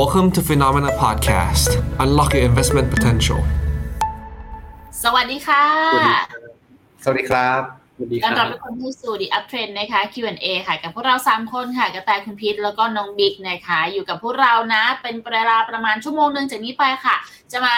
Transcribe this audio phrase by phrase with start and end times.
[0.00, 1.70] Welcome to Phenomena Podcast.
[2.00, 3.40] Unlock your investment potential.
[5.04, 5.64] สวัสดีค่ะ
[7.02, 7.60] สวัสดีครับ
[7.96, 17.16] สวัสดีคต้อนรัรับบทุกคนเข้าสู่ The Up Trend นะคะ Q&A ค่ะกับพวกเรา 3 คนค่ะกระแตคุณพีทแล้วก็น้องบิ๊กนะคะ อยู่กับพวกเรานะ เป็นเวลาประมาณชั่วโมงหนึ่งจากนี้ไปค่ะ
[17.52, 17.76] จะมา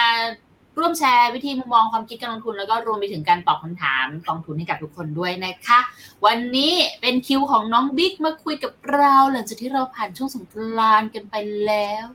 [0.77, 5.79] ร่วมแชร์วิธีมุมมองความคิดการลงทุน แล้วก็รวมไปถึงการตอบคำถามกองทุนให้กับทุกคนด้วยนะคะ
[6.25, 11.35] วันนี้เป็นคิวของน้องบิ๊กมาคุยกับเราหลังจากที่เราผ่านช่วงสงกรานต์กันไป
[11.65, 12.05] แล้ว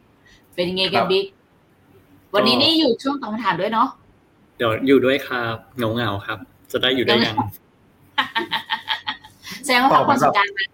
[0.54, 1.27] เป็นยังไงกันบิ๊ก
[2.34, 3.88] วันนี้นี่อยู่ช่วงตอบคำถามด้วยเนาะ
[4.56, 6.38] เดี๋ยวอยู่ด้วยครับเงาเงาๆครับ
[6.73, 7.34] จะได้อยู่ด้วยกัน
[9.65, 10.65] แสดงว่าพักผ่อนสงกรานต์มา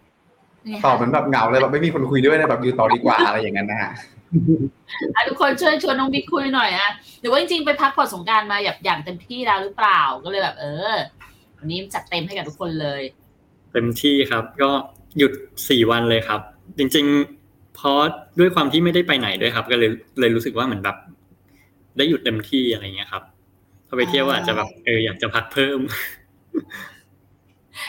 [0.84, 4.17] ตอบเหมือนแบบเหงาเลยแบบไม่มีคนคุยด้วยนะแบบอยู่ต่อดีกว่าอะไรอย่างนั้นนะฮะอะ
[5.28, 10.94] ทุกคนช่วยชวนน้องบิ๊กคุยหน่อยอะหรือว่าจริงๆไปพักผ่อนสงกรารมาแบบอย่างเต็มที่แล้วหรือเปล่าก็เลยแบบ เออ
[11.58, 13.02] วันนี้จัดเต็มให้กับทุกคนเลย
[13.72, 14.70] เต็มที่ครับ ก็
[15.18, 15.32] หยุด
[15.68, 16.40] สี่วันเลยครับ
[16.78, 17.06] จริง
[17.40, 18.00] ๆ เพราะ
[18.38, 20.96] ด้วยความที่ไม่ได้ไปไหนด้วยครับ ก็เลยเลยรู้สึกว่าเหมือนแบบ
[21.96, 23.22] ได้หยุดเต็มที่อะไรเงี้ยครับ
[23.88, 25.80] พอไปเที่ยวอาจจะแบบเอออยากจะพักเพิ่ม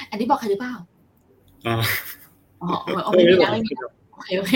[0.10, 0.74] อันนี้บอกใครหรือเปล่า
[1.68, 1.76] อ่า
[2.62, 2.70] อ๋อ
[3.06, 4.54] อ๋อไม่มีนะไม่มีนะโอเคโอเค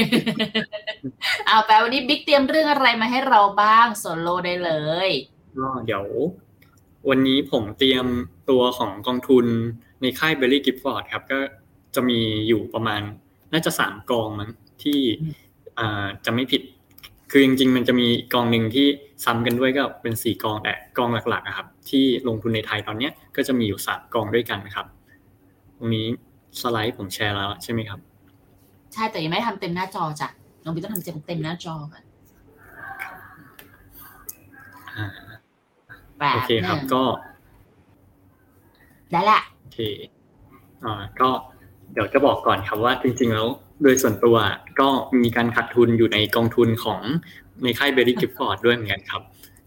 [1.47, 4.71] เอาแปลวันนี้บิ๊กเตรียมเรื่องอะไรมาให้เราบ้างโซโล่ได้เล
[5.07, 5.09] ย
[5.57, 6.05] ก็เดี๋ยว
[7.09, 8.05] วันนี้ผมเตรียม
[8.49, 9.45] ตัวของกองทุน
[10.01, 11.39] ในค่าย Baillie Gifford ครับ ก็
[11.95, 13.01] จะมีอยู่ประมาณ
[13.53, 14.49] น่าจะสามกองมั้ง
[14.83, 14.99] ที่
[15.79, 16.61] อ่าจะไม่ผิด
[17.31, 18.87] คือจริง ๆ มันจะมีกองหนึ่งที่
[19.25, 24.85] ซ้ำกันด้วยก็เป็นสี่กองแต่กองหลักๆอะครับ ที่ลงทุนในไทยตอนเนี้ยก็จะมีอยู่สามกองด้วยกันครับ
[25.77, 26.07] ตรงนี้
[26.61, 27.99] สไลด์ผมแชร์แล้วใช่ไหมครับ
[28.93, 30.27] ใช่แต่ยังไม่ได้ทำเต็มหน้าจอจ้ะ
[30.63, 32.03] น้องบิ๊กต้องทำเต็มเต็มหน้าจอก่อน
[34.97, 35.05] อ่า
[36.19, 37.03] แป๊บโอเคครับหนึ่งก็
[39.11, 39.79] ได้ละโอเค
[40.83, 41.29] อ่าก็
[41.93, 43.47] เดี๋ยวจะบอกก่อนครับว่าจริง ๆ แล้ว
[43.83, 44.35] โดยส่วนตัว
[44.79, 44.89] ก็
[45.23, 47.01] มีการขาดทุนอยู่ในกองทุนของ
[47.63, 49.21] ในค่ายเบ r รี่กิฟฟอร์ดด้วยเหมือนกันครับ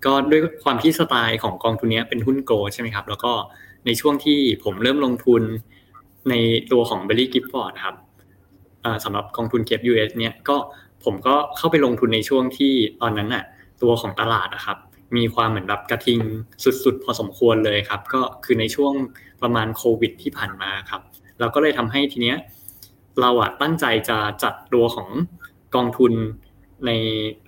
[0.05, 3.33] ก็ด้วยความที่สไตล์ของกองทุนเนี้ยเป็นหุ้น growth ใช่ไหมครับ แล้วก็
[3.87, 5.43] ในช่วงที่ผมเริ่มลงทุน
[6.31, 6.35] ใน
[6.73, 8.06] ตัวของเบ r รี่กิฟฟอร์ดครับอ่า
[9.05, 10.57] สำหรับกองทุนเก็บ US เนี่ยก็
[11.05, 13.45] ผมก็เข้าไปลงทุนในช่วงที่ตอนนั้นน่ะ
[13.83, 14.79] ตัวของตลาดนะครับ
[15.17, 16.21] มีความเหมือนแบบกระทิง
[16.85, 18.93] สุดๆ พอสมควรเลยครับ ก็คือในช่วง
[19.43, 21.01] ประมาณโควิดที่ผ่านมาครับ
[21.41, 22.37] เราก็เลยทำให้ทีเนี้ย
[23.21, 25.09] เราอะตั้งใจจะจัดตัวของ
[25.75, 26.13] กองทุน
[26.87, 26.91] ใน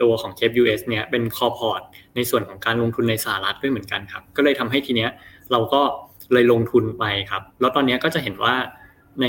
[0.02, 1.82] ตัวของ c a p US เนี่ยเป็นคอพอร์ต
[2.16, 5.10] ในส่วนของการลงทุนในสหรัฐด้วยเหมือนกันครับ ก็เลยทำให้ทีเนี้ย
[5.52, 5.82] เราก็
[6.32, 8.54] เลยลงทุนไปครับ แล้วตอนเนี้ยก็จะเห็นว่า
[9.20, 9.26] ใน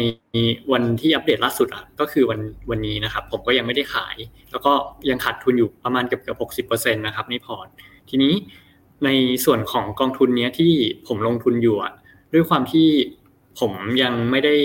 [0.72, 2.40] วันที่อัปเดตล่าสุดอะก็คือวัน
[2.70, 4.16] วันนี้นะครับ ผมก็ยังไม่ได้ขาย
[4.52, 4.72] แล้วก็
[5.10, 7.68] ยังขาดทุนอยู่ประมาณเกือบเกือบหกสิบเปอร์เซ็นต์นะครับในพอร์ต
[8.10, 8.34] ทีนี้
[9.06, 9.10] ใน
[9.46, 10.74] ส่วนของกองทุนเนี้ยที่
[11.08, 11.94] ผมลงทุนอยู่อะ
[12.34, 12.88] ด้วยความที่
[13.60, 13.72] ผม
[14.04, 14.56] ยังไม่ได้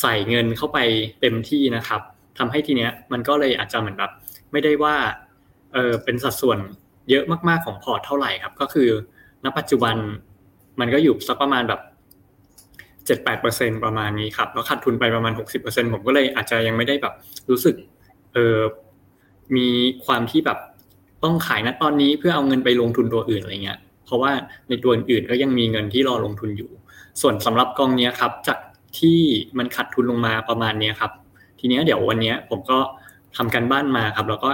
[0.00, 0.78] ใส่เงินเข้าไป
[1.20, 2.00] เต็มที่นะครับ
[2.38, 4.12] ทำให้ทีเนี้ยมันก็เลยอาจจะเหมือนแบบ
[4.52, 4.96] ไม่ได้ว่า
[5.72, 6.58] เออเป็นสัดส่วน
[7.10, 8.88] เยอะมากๆของพอร์ตเท่าไหร่ครับ ก็คือ
[9.44, 9.96] ณปัจจุบัน
[10.80, 11.80] มันก็อยู่สักประมาณแบบ
[13.10, 17.14] เจ็ดแปดเปอร์เซ็นประมาณนี้ครับ แล้วขาดทุนไปประมาณหกสิบเปอร์เซ็นผมก็เลยอาจจะยังไม่ได้แบบ
[17.50, 17.74] รู้สึก
[18.32, 18.58] เออ
[19.56, 19.68] มี
[20.04, 20.58] ความที่แบบ
[21.24, 24.32] ต้องขายณตอนนี้เพื่อเอาเงินไปลงทุนตัวอื่นอะไรเงี้ย เพราะว่า
[24.68, 26.70] ในตัวอื่นก็ยังมีเงินที่รอลงทุนอยู่
[27.20, 28.58] ส่วนสำหรับกองเนี้ยครับจาก
[28.98, 29.20] ที่
[29.58, 31.12] มันขาดทุนลงมาประมาณเนี้ยครับ
[31.58, 32.78] ทีเนี้ยเดี๋ยววันเนี้ยผมก็
[33.36, 34.50] ทำการบ้านมาครับ แล้วก็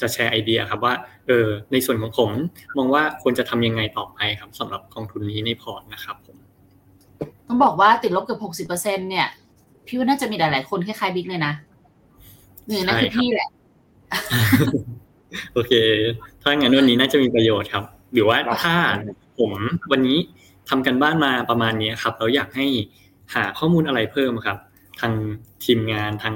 [0.00, 0.94] จะแชร์ไอเดียครับว่า
[1.26, 2.30] เออในส่วนของผม
[2.76, 6.37] มองว่าควรจะทำยังไงต่อไปครับสำหรับกองทุนนี้ในพอร์ตนะครับผม
[7.48, 9.28] ต้องบอกว่าติดลบเกือบหกสิบเปอร์เซ็นเนี่ย
[9.86, 11.52] พี่ว่าน่าจะมีหลาย ๆ คนคล้ายๆบิ๊กเลยนะ
[12.66, 13.48] หนึ่งนั่นคือใช่ครับพี่แหละ
[15.54, 15.72] โอเค
[16.42, 18.74] ถ้างั้นวันนี้น่าจะมีประโยชน์ครับ หรือว่าถ้า
[19.38, 19.50] ผม
[19.92, 20.18] วันนี้
[20.68, 22.66] ทำกันบ้านมาประมาณนี้ครับ เราอยากให้
[23.34, 24.58] หาข้อมูลอะไรเพิ่มครับ
[25.00, 25.12] ทาง
[25.64, 26.34] ทีมงานทาง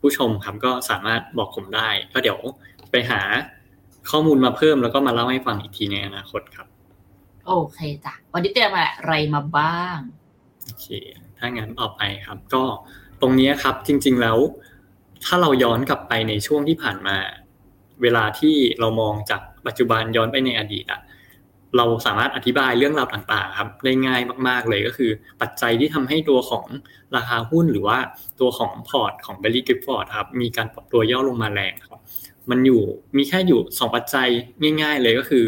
[0.00, 2.38] ผู้ชมครับก็สามารถบอกผมได้ ก็เดี๋ยว
[2.90, 3.20] ไปหา
[4.10, 6.66] ข้อมูลมาเพิ่มแล้วก็มาเล่าให้ฟังอีกทีในอนาคตครับ
[7.46, 9.96] โอเคจ้ะวันนี้เตรียมอะไรมาบ้าง
[10.68, 10.88] โอเค
[11.38, 12.64] ถ้างั้นต่อไปครับ ก็
[13.20, 14.38] ตรงนี้ครับจริง ๆแล้ว
[15.24, 17.16] ถ้าเราย้อนกลับไปในช่วงที่ผ่านมา
[18.02, 21.00] เวลาที่เรามองจากปัจจุบันย้อนไปในอดีตอะ
[21.76, 25.10] เราสามารถอธิบายเรื่องราวต่างๆครับได้ง่ายมาก ๆเลยก็คือ
[25.40, 26.64] ปัจจัยที่ทำให้ตัวของ
[27.16, 27.98] ราคาหุ้นหรือว่า
[28.40, 32.00] ตัวของพอร์ตของ b e l l y g i f f o r d ครับมีการปรับตัวย่อลงมาแรงครับ
[32.50, 32.82] มันอยู่
[33.16, 34.28] มีแค่อยู่สองปัจจัย
[34.82, 35.44] ง่าย ๆ เลยก็คือ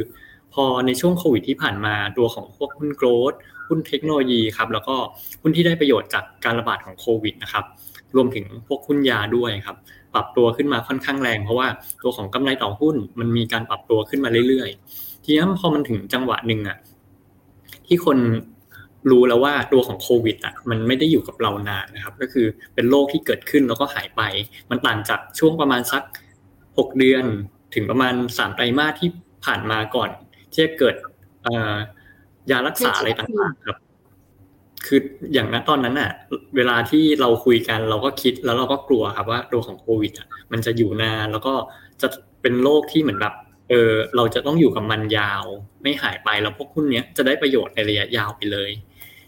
[0.54, 3.32] พอในช่วงโควิดที่ผ่านมาตัวของพวกหุ้นโกลด
[3.70, 4.96] หุ้นเทคโนโลยีครับแล้วก็
[5.42, 7.64] หุ้นที่ได้ประโยชน์จากการระบาดของโควิดนะครับ
[8.16, 9.76] รวมถึงพวกหุ้นยาด้วยครับ
[10.14, 11.68] ปรับตัวขึ้นมาค่อนข้างแรง เพราะว่า
[12.02, 16.78] ตัวของกำไรต่อหุ้นมันมีการปรับตัวขึ้นมาเรื่อยๆ ทีนี้พอมันถึงจังหวะหนึ่งอะ
[17.86, 18.18] ที่คน
[19.10, 24.22] รู้แล้วว่าตัวของโควิดอะมันไม่ได้อยู่กับเรานานนะครับ ก็คือเป็นโรคที่เกิดขึ้นแล้วก็หายไป
[24.70, 26.02] มันต่างจากช่วงประมาณสัก
[26.50, 27.24] 6 เดือน
[27.74, 29.10] ถึงประมาณ3ไตรมาสที่
[29.44, 30.10] ผ่านมาก่อน
[30.52, 30.94] ที่จะเกิด
[32.50, 33.78] ยารักษาอะไรต่างๆครับ
[34.86, 35.00] คือ
[35.32, 36.10] อย่างนั้นตอนนั้นอะ
[36.56, 41.54] เวลาที่เราคุยกันเราก็คิดแล้วเราก็กลัวครับว่าตัวของโควิดอะมันจะอยู่นานแล้วก็
[42.02, 42.08] จะ
[42.42, 43.34] เป็นโรคที่เหมือนแบบ
[43.68, 45.44] เออเราจะต้องอยู่กับมันยาว
[45.82, 48.70] ไม่หายไปแล้วพวกหุ้นเนี้ยจะได้ประโยชน์ในระยะยาวไปเลย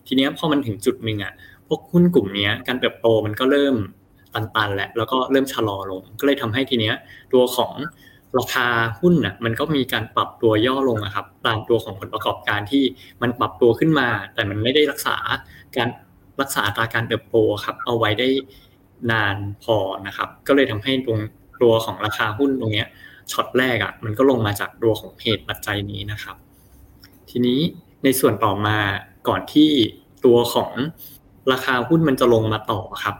[0.07, 1.33] ทีเนี้ยพอมันถึงจุดหนึ่งอะ
[1.69, 3.77] พวกหุ้นกลุ่มเนี้ยการเติบโตมันก็เริ่ม
[4.35, 6.95] ตันๆแหละแล้วก็เริ่มชะลอลง ก็เลยทำให้ทีเนี้ย
[7.33, 7.73] ตัวของ
[8.39, 8.67] ราคา
[9.01, 12.85] หุ้นน่ะมันก็มีการปรับตัวย่อลงนะครับตามตัวของผลประกอบการที่
[13.23, 15.17] มันปรับตัวขึ้นมา แต่มันไม่ได้รักษา
[15.77, 15.89] การ
[16.41, 18.29] รักษาตราการเติบโตครับ เอาไว้ได้
[19.11, 19.77] นานพอ
[20.07, 21.21] นะครับ ก็เลยทำให้ตรง
[21.63, 22.89] ตัวของราคาหุ้นตรงเนี้ย
[23.33, 26.37] ช็อตแรกอะมันก็ลงมาจากตัวของเหตุปัจจัยนี้นะครับ
[27.31, 27.61] ทีนี้
[28.05, 28.77] ในส่วนต่อมา
[29.29, 29.71] ก่อนที่
[30.25, 30.73] ตัวของ
[31.53, 33.17] ราคาหุ้นมันจะลงมาต่อครับ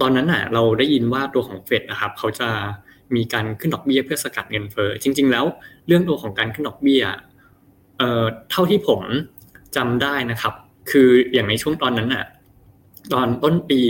[0.00, 2.48] ตอนนั้นอะเราได้ยินว่าตัวของเฟดนะครับเขาจะ
[3.14, 5.44] มีการขึ้นดอกเบี้ยเพื่อสกัดเงินเฟ้อจริง ๆ แล้ว
[5.86, 7.02] เรื่องตัวของการขึ้นดอกเบี้ย
[7.98, 9.00] เอ่อเท่าที่ผม
[9.76, 10.54] จำได้นะครับ
[10.90, 12.24] คืออย่างในช่วงตอนนั้นอะ
[13.12, 13.80] ตอนต้นปี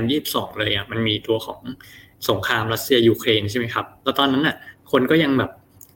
[0.00, 1.60] 2022 เลยอะมันมีตัวของ
[2.28, 4.56] สงครามรัสเซียยูเครนใช่ไหมครับแล้วตอนนั้นอะ
[4.92, 5.50] คนก็ยังแบบ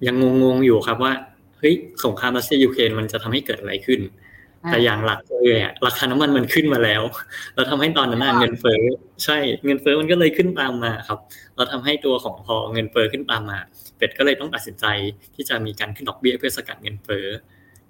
[0.06, 1.12] ยังงงๆอยู่ครับว่า
[1.58, 1.74] เฮ้ย
[2.04, 4.00] สงครามรัสเซียยูเครนมันจะทำให้เกิดอะไรขึ้น
[4.68, 7.02] แต่อย่างหลักเลยอะราคาน้ำมันมันขึ้นมาแล้ว
[7.54, 8.82] เราทำให้ตอนนั้นเงินเฟ้อ
[9.24, 11.18] ใช่เงินเฟ้อมันก็เลยขึ้นตามมาครับ
[11.56, 13.58] เราทำให้ตัวของพอเงินเฟ้อขึ้นตามมา
[13.96, 14.86] เป็ดก็เลยต้องตัดสินใจ
[15.34, 17.26] ที่จะมีการขึ้นดอกเบี้ยเพื่อสกัดเงินเฟ้อ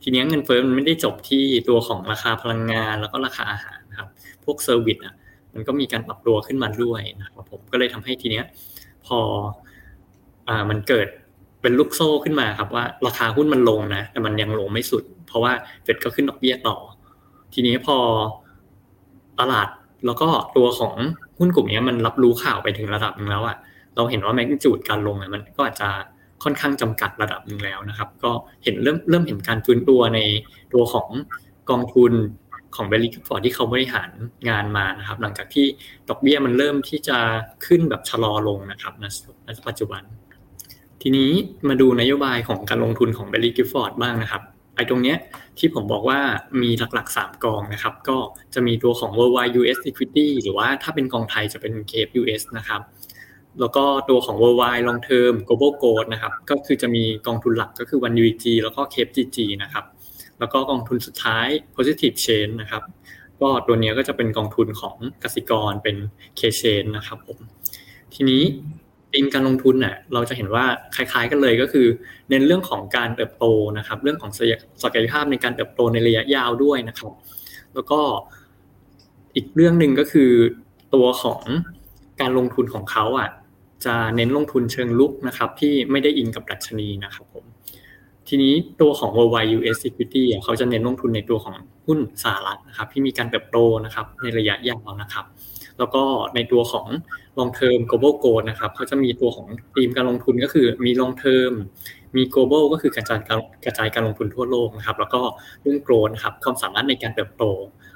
[0.03, 4.09] ทีนี้เงินเฟ้อมันไม่ได้จบที่ตัวของราคาพลังงาน แล้วก็ราคาอาหารครับ
[4.45, 5.15] พวกเซอร์วิสอะ
[5.55, 8.45] มันก็มีการปรับตัวขึ้นมาด้วยนะครับผมก็เลยทำให้ทีเนี้ย
[9.07, 9.19] พอ
[10.49, 11.09] อ่ามันเกิด
[11.63, 16.77] เป็นลูกโซ่ขึ้นมาครับว่า ราคาหุ้นมันลงนะ แต่มันยังลงไม่สุด เพราะว่าเฟดก็ขึ้นดอกเบี้ยต่อ
[17.55, 17.97] ทีนี้พอ
[19.41, 19.69] ตลาด
[20.07, 20.95] แล้วก็ตัวของ
[21.39, 23.57] หุ้นกลุ่มนี้มันรับรู้ข่าวไปถึงระดับหนึ่งแล้วอะ
[23.97, 25.89] เราเห็นว่า magnitude การลงมันก็อาจจะ
[26.45, 28.31] ค่อนข้างจำกัดระดับหนึ่งแล้วนะครับ ก็
[28.65, 30.21] เห็นเริ่มเริ่มเห็นการฟื้นตัวใน
[30.73, 31.09] ตัวของ
[31.71, 32.13] กองทุน
[32.77, 34.11] ของ Baillie Gifford ที่เขาบริหาร
[34.49, 35.67] งานมานะครับ หลังจากที่
[36.09, 37.19] ดอกเบี้ยมันเริ่มที่จะ
[37.67, 40.03] ขึ้นแบบชะลอลงนะครับในปัจจุบัน
[41.03, 41.31] ทีนี้
[41.69, 44.43] มาดูนโยบายของการลงทุนของ Baillie Gifford บ้างนะครับ
[44.81, 45.19] อ้ตรงเนี้ย
[45.59, 46.19] ที่ผมบอกว่า
[46.63, 48.17] มีหลักๆ 3 กองนะครับ ก็
[48.55, 52.81] จะมีตัวของ Worldwide US Equity หรือว่าถ้าเป็นกองไทยจะเป็น c a p US นะครับ
[53.61, 59.85] แล้วก็ตัวของ Worldwide Long Term Global Gold นะครับ ก็คือจะมีกองทุนหลักก็คือ One UG แล้วก็ Cape GG นะครับ
[60.39, 61.47] แล้วก็กองทุนสุดท้าย
[61.77, 62.83] Positive chain นะครับ
[63.41, 65.97] ก็ตัวนี้ก็จะเป็นกองทุนของกสิกรเป็น
[66.39, 67.39] K Chain นะครับผม
[68.15, 68.43] ทีนี้
[69.13, 70.65] ธีมการลงทุนเนี่ยเราจะเห็นว่า
[70.95, 71.87] คล้าย ๆ กันเลยก็คือ
[72.31, 73.45] เน้นเรื่องของการเติบโต
[73.79, 74.31] นะครับ เรื่องของ
[74.83, 77.13] ศักยภาพในการเติบโตในระยะยาวด้วยนะครับ
[77.75, 78.01] แล้วก็
[79.35, 80.31] อีกเรื่องหนึ่งก็คือ
[80.95, 81.41] ตัวของ
[82.21, 83.31] การลงทุนของเขาอะ
[83.85, 87.45] จะเน้นลงทุนเชิงลุกนะครับที่ไม่ได้อิงกับดัชนีนะครับผม
[88.29, 91.57] ทีนี้ตัวของ worldwide US equity เขาจะเน้นลงทุนในตัวของ
[91.87, 95.25] หุ้นสหรัฐนะครับ ที่มีการเติบโตนะครับในระยะยาวนะครับ
[95.81, 96.03] แล้วก็
[96.35, 96.87] ในตัวของ
[97.39, 101.53] long term global goal นะครับเขาจะมีตัวของธีมการลงทุนก็คือมี long term
[102.17, 105.21] มี global ก็คือกระจายการกระจายการลงทุนทั่วโลกนะครับ แล้วก็
[105.63, 107.45] เรื่อง growth นะครับความสามารถในการเติบโต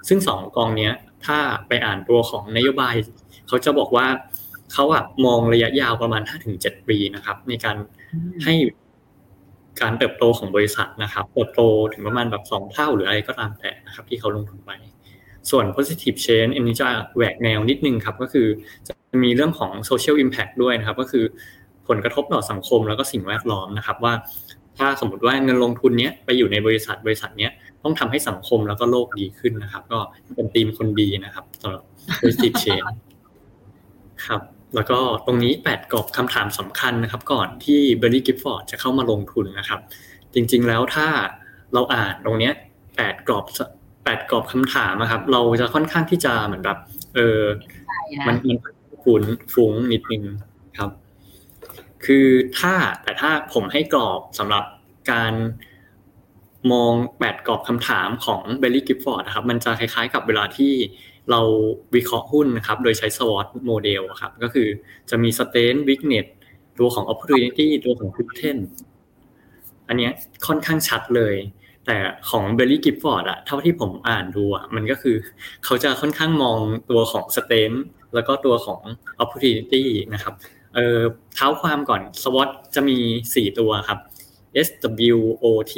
[0.08, 0.90] ซึ่งสองกองนี้
[1.26, 1.38] ถ้า
[1.68, 2.94] ไปอ่านตัวของนโยบาย
[3.48, 4.06] เขาจะบอกว่า
[4.72, 6.22] เขาอะมองระยะยาวประมาณ
[6.54, 7.76] 5-7 ปีนะครับ ในการ
[8.44, 8.54] ให้
[9.80, 11.62] การเติบโตของบริษัทนะครับเติบโต
[11.92, 14.70] ถึงประมาณแบบสองเท่าหรืออะไรก็ตามแต่นะครับ ที่เขาลงทุนไป
[15.50, 18.46] ส่วน positive change อันนี้จะแหวกแนวนิดนึงครับก็คือ
[18.88, 21.24] จะมีเรื่องของ social impact ด้วยนะครับ ก็คือ
[21.88, 24.14] ผลกระทบต่อสังคมแล้วก็สิ่งแวดล้อมนะครับว่า
[24.78, 29.98] ถ้าสมมติว่าเงินลงทุนเนี้ยไปอยู่ในบริษัทบริษัทเนี้ยต้องทำให้สังคมแล้วก็โลกดีขึ้นนะครับ ก็
[30.34, 31.82] เป็นทีมคนดีนะครับสำหรับ
[32.20, 32.86] positive change
[34.26, 34.40] ครับ
[34.74, 39.80] แล้วก็ตรงนี้แปดกรอบคำถามสำคัญนะครับ ก่อนที่เบอร์รี่กิฟฟอร์ดจะเข้ามาลงทุนนะครับ
[40.34, 41.06] จริงๆแล้วถ้า
[41.74, 42.52] เราอ่านตรงเนี้ย
[42.96, 43.44] แปดกรอบ
[44.04, 46.78] แปดกรอบคำถามนะครับ เราจะค่อนข้างที่จะเหมือนแบบ
[47.14, 47.40] เออ
[48.26, 48.58] มันมัน
[49.02, 49.22] ขุน
[49.54, 50.22] ฟุ้งนิดนึง
[50.78, 50.90] ครับ
[52.04, 52.26] คือ
[52.58, 54.64] ถ้าแต่ถ้าผมให้กรอบสำหรับ
[55.12, 55.34] การ
[56.72, 60.72] มองแบบกรอบคำถามของ Baillie Gifford นะครับ มันจะคล้ายๆกับเวลาที่
[61.30, 61.40] เรา
[61.94, 64.68] วิเคราะห์หุ้นนะครับ โดยใช้ SWOT โมเดลครับ ก็คือ
[65.10, 66.26] จะมี strength weakness
[66.78, 68.58] ตัวของ opportunity ตัวของ threat
[69.88, 70.08] อันนี้
[70.46, 71.34] ค่อนข้างชัดเลย
[71.86, 71.98] แต่
[72.30, 75.16] ของ Baillie Gifford อะเท่าที่ผมอ่านดูอะมันก็คือ
[75.64, 76.58] เขาจะค่อนข้างมอง
[76.90, 77.72] ตัวของสเตน
[78.14, 78.80] แล้วก็ตัวของ
[79.22, 80.34] opportunity นะครับ
[80.74, 81.00] เอ่อ
[81.34, 82.98] เท้าความก่อนสวอตจะมี
[83.28, 83.98] 4 ตัวครับ
[84.66, 84.68] S
[85.14, 85.74] W O T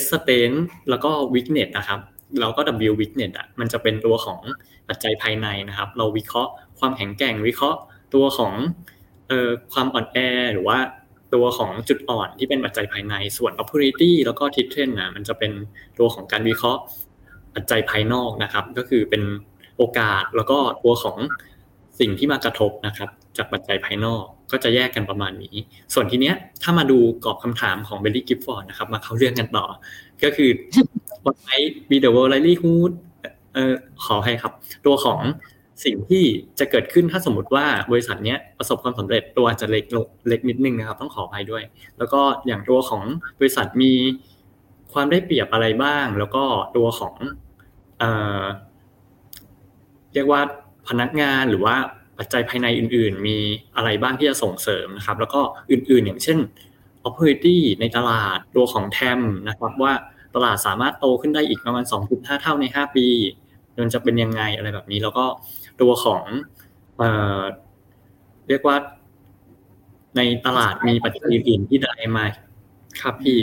[0.00, 0.50] S s t a n
[0.90, 2.00] แล้วก็ weakness นะครับ
[2.40, 4.40] แล้วก็ W weakness อะมันจะเป็นตัวของ
[4.88, 7.78] ปัจจัยภายในนะครับ เราวิเคราะห์ความแข็งแกร่งวิเคราะห์
[8.14, 8.52] ตัวของ
[9.28, 10.18] เอ่อความอ่อนแอ
[10.52, 10.78] หรือว่า
[11.36, 15.52] ตัวของจุดอ่อนที่เป็นปัจจัยภายในส่วน opportunity แล้วก็ t ิ t เทนนะมันจะเป็น
[15.98, 16.82] ตัวของการวิเคราะห์
[17.54, 19.22] ปัจจัยภายนอกนะครับ ก็คือเป็น
[19.76, 21.16] โอกาสแล้วก็ตัวของ
[22.00, 25.56] สิ่งที่มากระทบนะครับ จากปัจจัยภายนอกก็จะแยกกันประมาณนี้
[25.94, 29.66] ส่วนทีเนี้ยถ้ามาดูกรอบคำถามของ Baillie Gifford นะครับ มาเข้าเรื่องกันต่อ
[30.22, 30.50] ก็คือ
[31.24, 32.92] what might be the world look like
[33.54, 33.74] เอ่อ
[34.06, 34.52] ขอให้ครับ
[34.86, 35.20] ตัวของ
[35.84, 36.24] สิ่งที่
[36.58, 39.84] จะเกิดขึ้นถ้าสมมติว่าบริษัทเนี้ยประสบความสำเร็จตัวอาจจะเล็ก
[40.28, 41.62] เล็กนิดนึงนะครับ ต้องขออภัยด้วย
[41.98, 43.02] แล้วก็อย่างตัวของ
[43.38, 43.92] บริษัทมี
[44.92, 46.44] ความได้เปรียบอะไรบ้าง แล้วก็
[46.76, 47.14] ตัวของ
[47.98, 48.44] เอ่อ
[50.14, 50.40] เรียกว่า
[50.88, 51.76] พนักงานหรือว่า
[52.18, 53.36] ปัจจัยภายในอื่น ๆ มี
[53.76, 55.40] อะไรบ้างที่จะส่งเสริมนะครับ แล้วก็
[55.70, 56.38] อื่น ๆ อย่างเช่น
[57.06, 59.92] opportunity ในตลาดตัวของแทมนะครับว่า
[60.34, 63.06] ตลาดสามารถโตขึ้นได้อีกประมาณ 2.5 เท่าใน 5 ปี
[63.82, 65.24] มันจะเป็นยังไงอะไรแบบนี้ แล้วก็
[65.80, 66.24] ตัวของ
[66.98, 67.42] เอ่อ
[68.48, 68.76] เรียกว่า
[70.16, 72.26] ในตลาดมีปัจจัยอื่นๆที่ได้มา
[73.00, 73.38] ครับพี่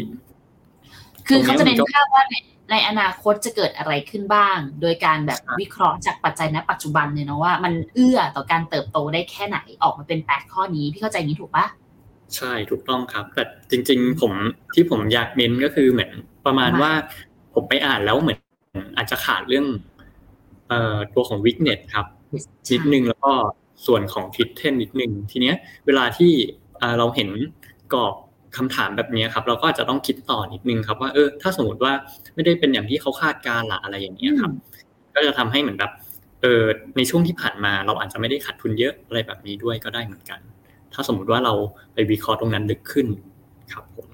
[1.28, 2.36] คือเขาจะเน้นภาพว่าใน
[2.72, 11.66] ในอนาคตจะเกิดอะไรขึ้นบ้าง โดยการแบบวิเคราะห์จากปัจจัยณปัจจุบันเลยเนาะว่า มันเอื้อต่อการเติบโตได้แค่ไหนออกมาเป็นแปดข้อนี้พี่เข้าใจอย่างนี้ถูกปะ
[12.36, 14.34] ใช่ถูกต้องครับแต่จริง ๆ ผม
[14.74, 16.12] ที่ผมอยากเน้นก็คือเหมือน
[16.46, 16.92] ประมาณว่า
[17.54, 18.40] ผมไปอ่านแล้วเหมือน
[18.98, 19.66] อาจจะขาดเรื่อง
[20.68, 22.06] เอ่อตัวของ weakness ครับ
[22.72, 23.32] นิดนึงแล้วก็
[23.86, 26.32] ส่วนของทิศเทนนิดนึงทีเนี้ย เวลาที่
[26.82, 27.30] อ่าเราเห็น
[27.94, 28.14] กรอบ
[28.58, 31.94] คำถามแบบนี้ครับ เราก็อาจจะต้องคิดต่อนิดนึงครับว่าเออถ้าสมมติว่า
[32.36, 34.52] ไม่ได้เป็นอย่างที่เขาคาดการณ์ละอะไรอย่างเงี้ยครับ
[35.16, 35.92] ก็จะทำให้เหมือนแบบ
[36.42, 36.64] เออ
[36.98, 40.40] ในช่วงที่ผ่านมาเราอาจจะไม่ได้ขาดทุนเยอะอะไรแบบนี้ด้วยก็ได้เหมือนกัน
[40.94, 41.54] ถ้าสมมุติว่าเรา
[41.94, 43.08] ไปวิเคราะห์ตรงนั้นลึกขึ้น
[43.74, 44.08] ครับผม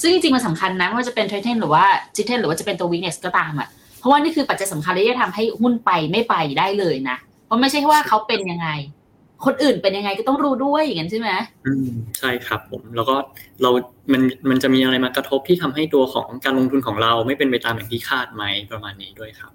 [0.00, 1.84] ซึ่งจริงๆมันสำคัญนะไม่ว่าจะเป็นเทรนเทนหรือว่า
[2.16, 3.68] จิเทนหรือว่าจะเป็นตัว weakness ก็ตามอะ
[3.98, 8.68] เพราะว่านี่คือปัจจัยสำคัญที่จะทำให้หุ้นไปไม่ไปได้เลยนะ เพราะไม่ใช่ว่าเขาเป็นยังไง
[9.44, 11.30] คนอื่นเป็นยังไงก็ต้องรู้ด้วยอย่างนั้นใช่ไหม
[11.66, 11.88] อืม
[12.18, 13.16] ใช่ครับผม แล้วก็
[13.62, 13.70] เรา
[14.12, 19.52] มัน มันจะมีอะไรมากระทบที่ทำให้ตัวของการลงทุนของเราไม่เป็นไปตามอย่างที่คาดไหมประมาณนี้ด้วยครับ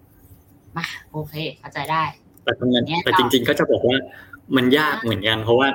[0.77, 2.03] มาโอเคเข้าใจได้
[2.43, 3.97] แต่ตรงนั้นเนี่ยแต่จริง ๆ ก็จะบอกว่า
[4.55, 5.67] มันยากเหมือนกัน เพราะว่า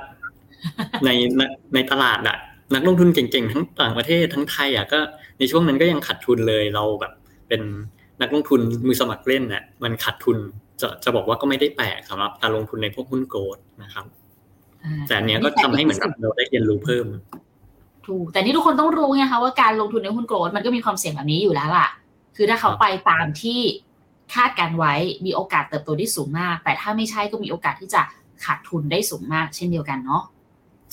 [1.04, 1.42] ในใน
[1.75, 2.37] ในตลาดอะ
[2.75, 4.98] นักลงทุนเก่งๆ ทั้งต่างประเทศทั้งไทยอะก็
[5.38, 7.12] ในช่วงนั้นก็ยังขาดทุนเลยเราแบบ
[7.48, 7.62] เป็น
[8.22, 10.37] นักลงทุนมือสมัครเล่นน่ะมันขาดทุน
[10.80, 14.04] จะจะบอกว่าก็ไม่ได้แปลกสำหรับการลงทุนในพวกหุ้นโกลด์นะครับ
[14.84, 17.06] อ่าแต่อันเนี้ยก็ทำให้เหมือนกับเราได้เรียนรู้เพิ่ม
[18.06, 21.88] ถูกแต่นี่ทุกคนต้องรู้ไงคะว่าการลงทุนในหุ้นโกลด์มันก็มีความเสี่ยงแบบนี้อยู่แล้วล่ะ
[22.37, 23.60] คือถ้าเขาไปตามที่
[24.34, 24.94] คาดการไว้
[25.26, 28.02] มีโอกาสเติบโตได้สูงมาก แต่ถ้าไม่ใช่ก็มีโอกาสที่จะ
[28.44, 30.22] ขาดทุนได้สูงมาก เช่นเดียวกันเนาะ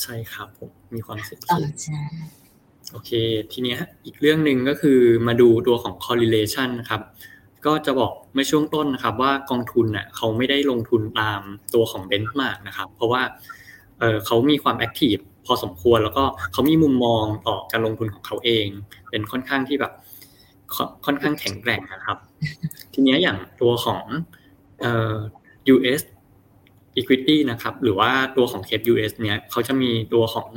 [0.01, 2.01] ใช่ครับผมมีความเสี่ยงเอสูองใช่
[2.91, 3.11] โอเค
[3.51, 7.01] ทีนี้อีกเรื่องหนึ่งก็คือมาดูตัวของ correlation นะครับ
[7.65, 11.41] ก็จะบอกเมื่อช่วงต้นนะครับ ว่ากองทุนน่ะเขาไม่ได้ลงทุนตาม
[11.73, 13.21] ตัวของ benchmark นะครับ เพราะว่า
[13.99, 16.23] เเขามีความ active พอสมควรแล้วก็
[16.53, 18.67] เขามีมุมมองต่อการลงทุนของเขาเอง
[19.09, 19.93] เป็นค่อนข้างที่แบบ
[21.05, 22.17] ค่อนข้างแข็งแกร่งนะครับ
[22.93, 24.03] ทีนี้อย่างตัวของ
[24.79, 25.15] เอ่อ
[25.73, 26.01] US
[26.99, 30.47] equity นะครับ หรือว่าตัวของ Cape US เนี้ยเขาจะมีตัวของ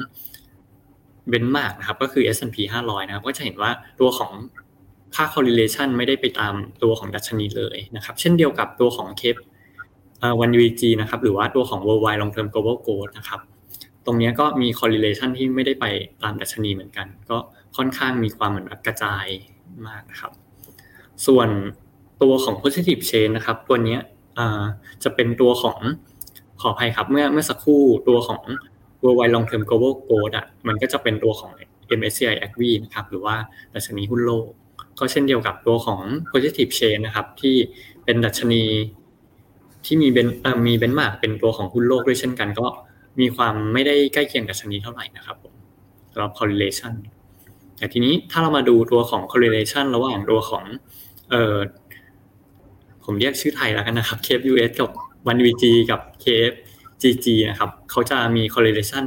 [1.28, 2.56] เบนมาร์กนะครับก็คือ S&P
[2.87, 3.70] 500 นะครับก็จะเห็นว่า
[4.00, 4.32] ตัวของ
[5.14, 9.40] ค่า correlation ไม่ได้ไปตามตัวของดัชนีเลยนะครับ เช่นเดียวกับตัวของ Cape
[10.20, 13.40] เอ่อ 1UG นะครับหรือว่าตัวของ Worldwide Long Term Global Growth นะครับ
[14.06, 15.85] ตรงนี้ก็มี correlation ที่ไม่ได้ไป
[16.23, 17.38] ตามดัชนีเหมือนกัน ก็
[17.76, 19.26] ค่อนข้างมีความเหมือนกระจาย
[19.87, 20.32] มากนะครับ
[21.26, 21.49] ส่วน
[22.23, 23.99] ตัวของ positive chain นะครับ ตัวนี้
[25.04, 25.78] จะเป็นตัวของ
[26.61, 28.42] ขออภัยครับ เมื่อเมื่อสักครู่ตัวของ
[29.02, 31.52] worldwide long term global growth อะมันก็จะเป็นตัวของ
[31.98, 33.36] MSCI ACWI นะครับหรือว่า
[33.74, 34.46] ดัชนีหุ้นโลก
[34.98, 36.00] ก็เช่นเดียวกับตัวของ
[36.30, 37.56] positive change นะครับที่
[38.04, 38.64] เป็นดัชนี
[39.86, 40.28] ที่มีเบน
[40.66, 42.66] มีเบนมาร์กเป็นตัวของหุ้นโลกด้วยเช่นกัน ก็
[43.20, 45.54] มีความไม่ได้ใกล้เคียงดัชนีเท่าไหร่นะครับผม
[46.12, 46.92] สำหรับ correlation
[47.76, 50.64] แต่ทีนี้ถ้าเรามาดูตัวของ correlation ระหว่างตัวของ
[51.30, 51.56] เอ่อ
[53.04, 54.90] ผมเรียกชื่อไทยแล้วกันนะครับ Cape US กับ
[55.28, 56.56] 1VG กับ Cape
[57.02, 59.06] GG นะครับเขาจะมี correlation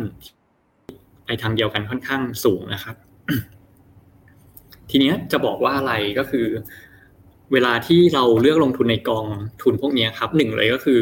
[1.25, 2.95] ไปทางเดียวกันค่อนข้างสูงนะครับ
[4.89, 6.47] ทีเนี้ยจะบอกว่าอะไรก็คือ
[7.53, 9.25] เวลาที่เราเลือกลงทุนในกอง
[9.61, 10.99] ทุนพวกนี้ครับหนึ่งเลยก็คือ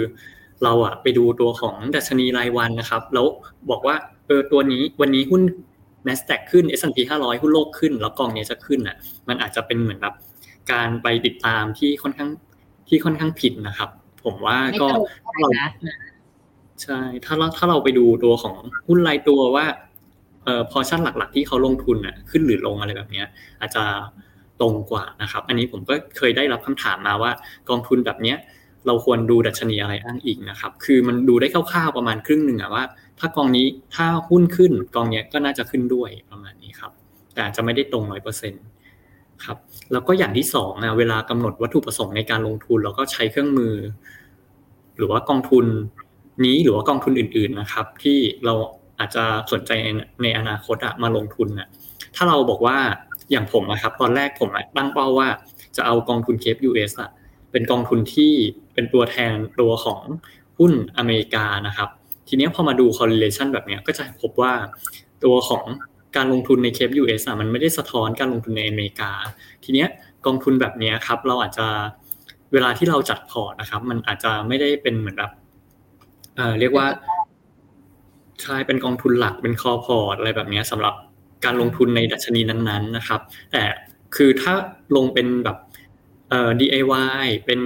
[0.64, 3.26] เราอะไปดูตัวของดัชนีรายวันนะครับ แล้ว
[3.70, 3.96] บอกว่า
[4.28, 5.42] เออตัวนี้วันนี้หุ้น
[6.08, 8.96] NASDAQ ขึ้น S&P 500 หุ้นโลกขึ้น แล้วกองนี้จะขึ้นอะ
[9.28, 10.16] มันอาจจะเป็นเหมือนแบบ
[10.72, 12.30] การไปติดตามที่ค่อนข้าง
[12.88, 13.90] ที่ค่อนข้างผิดนะครับ
[14.24, 14.88] ผมว่าก็
[15.44, 15.66] ตรา
[16.84, 18.56] ใช่ถ้าเราถ้าเราไปดูตัวของ
[18.88, 19.66] หุ้นรายตัวว่า
[20.44, 23.28] เอ่อพอชั่นหลักๆ ที่เขาลงทุนอะขึ้นหรือลงอะไรแบบเนี้ย
[23.62, 23.84] อาจจะ
[24.62, 27.32] ตรงกว่านะครับ อันนี้ผมก็เคยได้รับคำถามมาว่า
[27.70, 28.38] กองทุนแบบเนี้ย
[28.88, 32.84] เราควรดูดัชนีอะไรอ้างอิงนะครับ คือมันดูได้คร่าวๆประมาณครึ่งหนึ่งอะว่า
[33.20, 36.92] ถ้ากองนี้ถ้าหุ้นขึ้นกองเนี้ยก็น่าจะขึ้นด้วยประมาณนี้ครับ
[37.34, 38.64] แต่อาจจะไม่ได้ตรงร้อยเปอร์เซ็นต์
[39.46, 39.58] ครับ
[39.92, 43.74] แล้วก็อย่างที่สองอะเวลากำหนดวัตถุประสงค์ในการลงทุน เราก็ใช้เครื่องมือ
[44.98, 45.66] หรือว่ากองทุน
[46.46, 48.54] นี้หรือว่ากองทุนอื่น ๆนะครับ ที่เรา
[49.00, 49.72] อาจจะสนใจ
[50.22, 51.68] ในอนาคตอะมาลงทุนอะ
[52.16, 52.78] ถ้าเราบอกว่า
[53.32, 55.28] อย่างผมนะครับ ตอนแรกผมตั้งเป้าว่า
[55.76, 57.10] จะเอากองทุน KFUS อะ
[57.52, 58.34] เป็นกองทุนที่
[58.74, 60.02] เป็นตัวแทนตัวของ
[60.58, 61.90] หุ้นอเมริกานะครับ
[62.28, 64.54] ทีนี้พอมาดู correlation แบบนี้ก็จะพบว่า
[65.24, 65.66] ตัวของ
[66.16, 69.12] การลงทุนใน KFUS อะมันไม่ได้สะท้อนการลงทุนในอเมริกา
[69.64, 69.86] ทีนี้
[70.26, 71.68] กองทุนแบบนี้ครับ เราอาจจะ
[72.54, 75.32] เวลาที่เราจัดพอร์ตนะครับ มันอาจจะไม่ได้เป็นเหมือนแบบ
[76.40, 76.88] เอ่อเรียกว่า
[78.42, 80.94] ใช่เป็นกองทุนหลักเป็น core พอร์ตอะไรแบบนี้สำหรับ
[81.46, 83.64] การลงทุนในดัชนีนั้นๆนะครับ แต่
[84.16, 84.54] คือถ้า
[84.96, 85.58] ลงเป็นแบบ
[86.30, 87.62] เอ่อ DIY เป็น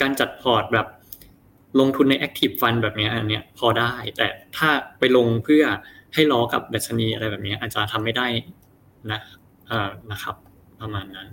[0.00, 0.86] การจัดพอร์ตแบบ
[1.80, 5.64] ลงทุนใน Active Fund แบบนี้อันเนี้ยพอได้ แต่ถ้าไปลงเพื่อ
[6.14, 8.26] ให้ล้อกับดัชนีอะไรแบบนี้อาจจะทำไม่ได้
[9.12, 9.20] นะ
[9.68, 10.36] เอ่อนะครับ
[10.80, 11.28] ประมาณนั้น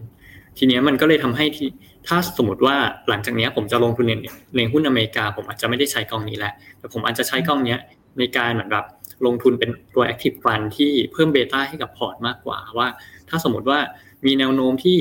[0.57, 1.67] ทีเนี้ยมันก็เลยทำให้ที่
[2.07, 2.75] ถ้าสมมติว่า
[3.09, 4.13] หลังจากนี้ผมจะลงทุนใน
[4.57, 7.77] ในหุ้นอเมริกา ผมอาจจะไม่ได้ใช้กองนี้แหละแต่ผมอาจจะใช้กองนี้
[8.19, 8.85] ในการเหมือนแบบ
[9.25, 12.87] ลงทุนเป็นตัว Active Fund ที่เพิ่ม beta ให้กับพอร์ตมากกว่าว่า
[13.29, 13.79] ถ้าสมมติว่า
[14.25, 14.97] มีแนวโน้มที่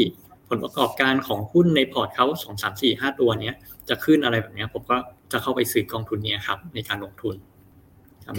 [0.48, 3.56] ผลประกอบการของหุ้นในพอร์ตเขาสองสามสี่ห้าตัวเนี้ย
[3.88, 4.96] จะขึ้นอะไรแบบนี้ผมก็
[5.32, 7.34] จะเข้าไปซื้อกองทุนนี้ครับในการลงทุน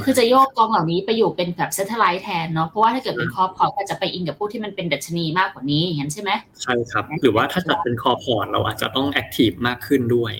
[0.05, 6.31] คือจะโยกกองเหล่านี้ไปอยู่เป็นแบบ satellite แทนเนาะเพราะว่าถ้าเกิดเป็น core พอร์ตก็จะไปอิงกับพวกที่มันเป็นดัชนีมากกว่านี้อย่างนั้นใช่ไหม
[6.63, 10.33] ใช่ครับ หรือว่าถ้าจัดเป็น core พอร์ตเราอาจจะต้อง active มากขึ้นด้วย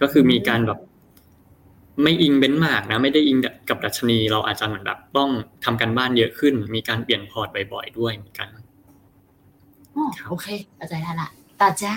[0.00, 0.78] ก็คือมีการแบบ
[2.02, 3.38] ไม่อิง benchmark นะ ไม่ได้อิง
[3.68, 5.30] กับดัชนี เราอาจจะเหมือนแบบต้อง
[5.64, 8.48] ทำการบ้านเยอะขึ้น มีการเปลี่ยนพอร์ตบ่อยๆด้วยเหมือนกัน
[9.94, 11.28] อ๋อโอเคเข้าใจแล้วล่ะ
[11.60, 11.94] ต่อจ้า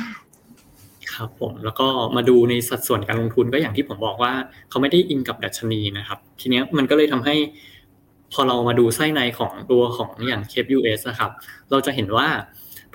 [1.17, 4.31] ครับผมแล้วก็มาดูในสัดส่วนการลงทุนก็อย่างที่ผมบอกว่า
[4.69, 7.35] เขาไม่ได้อิงกับดัชนีนะครับ ทีเนี้ยมันก็เลยทำให้
[8.33, 11.31] พอเรามาดูไส้ในของตัวของอย่างเคป US นะครับ
[11.71, 12.27] เราจะเห็นว่า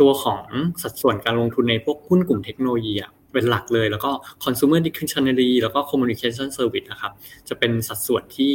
[0.00, 0.42] ตัวของ
[0.82, 2.94] สัดส่วนการลงทุนในพวกหุ้นกลุ่มเทคโนโลยี
[3.32, 4.10] เป็นหลักเลย แล้วก็
[4.44, 7.12] consumer discretionary แล้วก็ communication service นะครับ
[7.48, 8.52] จะเป็นสัดส่วนที่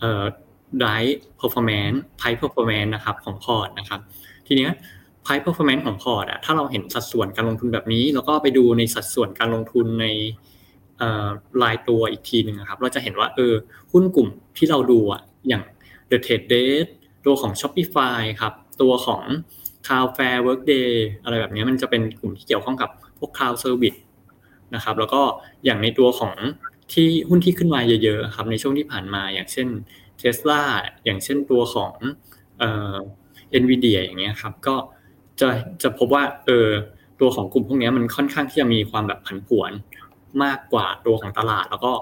[0.00, 0.24] เอ่อ
[0.82, 4.00] drive performance price performance นะครับของพอร์ตนะครับ
[4.46, 4.70] ทีเนี้ย
[5.26, 10.06] price performance ของพอร์ตอะถ้าเราเห็นสัดส่วนการลงทุนแบบนี้ แล้วก็ไปดูในสัดส่วนการลงทุนใน
[11.62, 13.54] รายตัวอีกทีหนึ่งครับ เราจะเห็นว่าเออ
[13.92, 15.62] หุ้นกลุ่มที่เราดูอะอย่าง
[16.10, 16.86] The Trade Desk
[17.26, 19.22] ตัวของ Shopify ครับ ตัวของ
[19.86, 20.90] Cloudflare Workday
[21.24, 23.98] อะไรแบบนี้มันจะเป็นกลุ่มที่เกี่ยวข้องกับพวก Cloud Service
[24.74, 25.22] นะครับ แล้วก็
[25.64, 26.34] อย่างในตัวของ
[26.92, 29.68] ที่หุ้นที่ขึ้นมาเยอะๆครับในช่วงที่ผ่านมาอย่างเช่น
[30.20, 30.60] Tesla
[31.04, 31.94] อย่างเช่นตัวของ
[32.58, 32.96] เอ่อ
[33.62, 34.76] Nvidia อย่างเงี้ยครับก็
[35.40, 35.48] จะ
[35.82, 36.68] จะพบว่าเออ
[37.20, 39.72] ตัวของกลุ่มพวกนี้มันค่อนข้างที่จะมีความแบบผันผวน
[40.42, 41.92] มากกว่าตัวของตลาด แล้วก็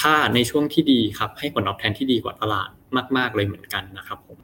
[0.00, 2.68] ถ้าในช่วงที่ดีครับ ให้ผลตอบแทนที่ดีกว่าตลาด
[3.16, 4.38] มาก ๆ เลยเหมือนกันนะครับผม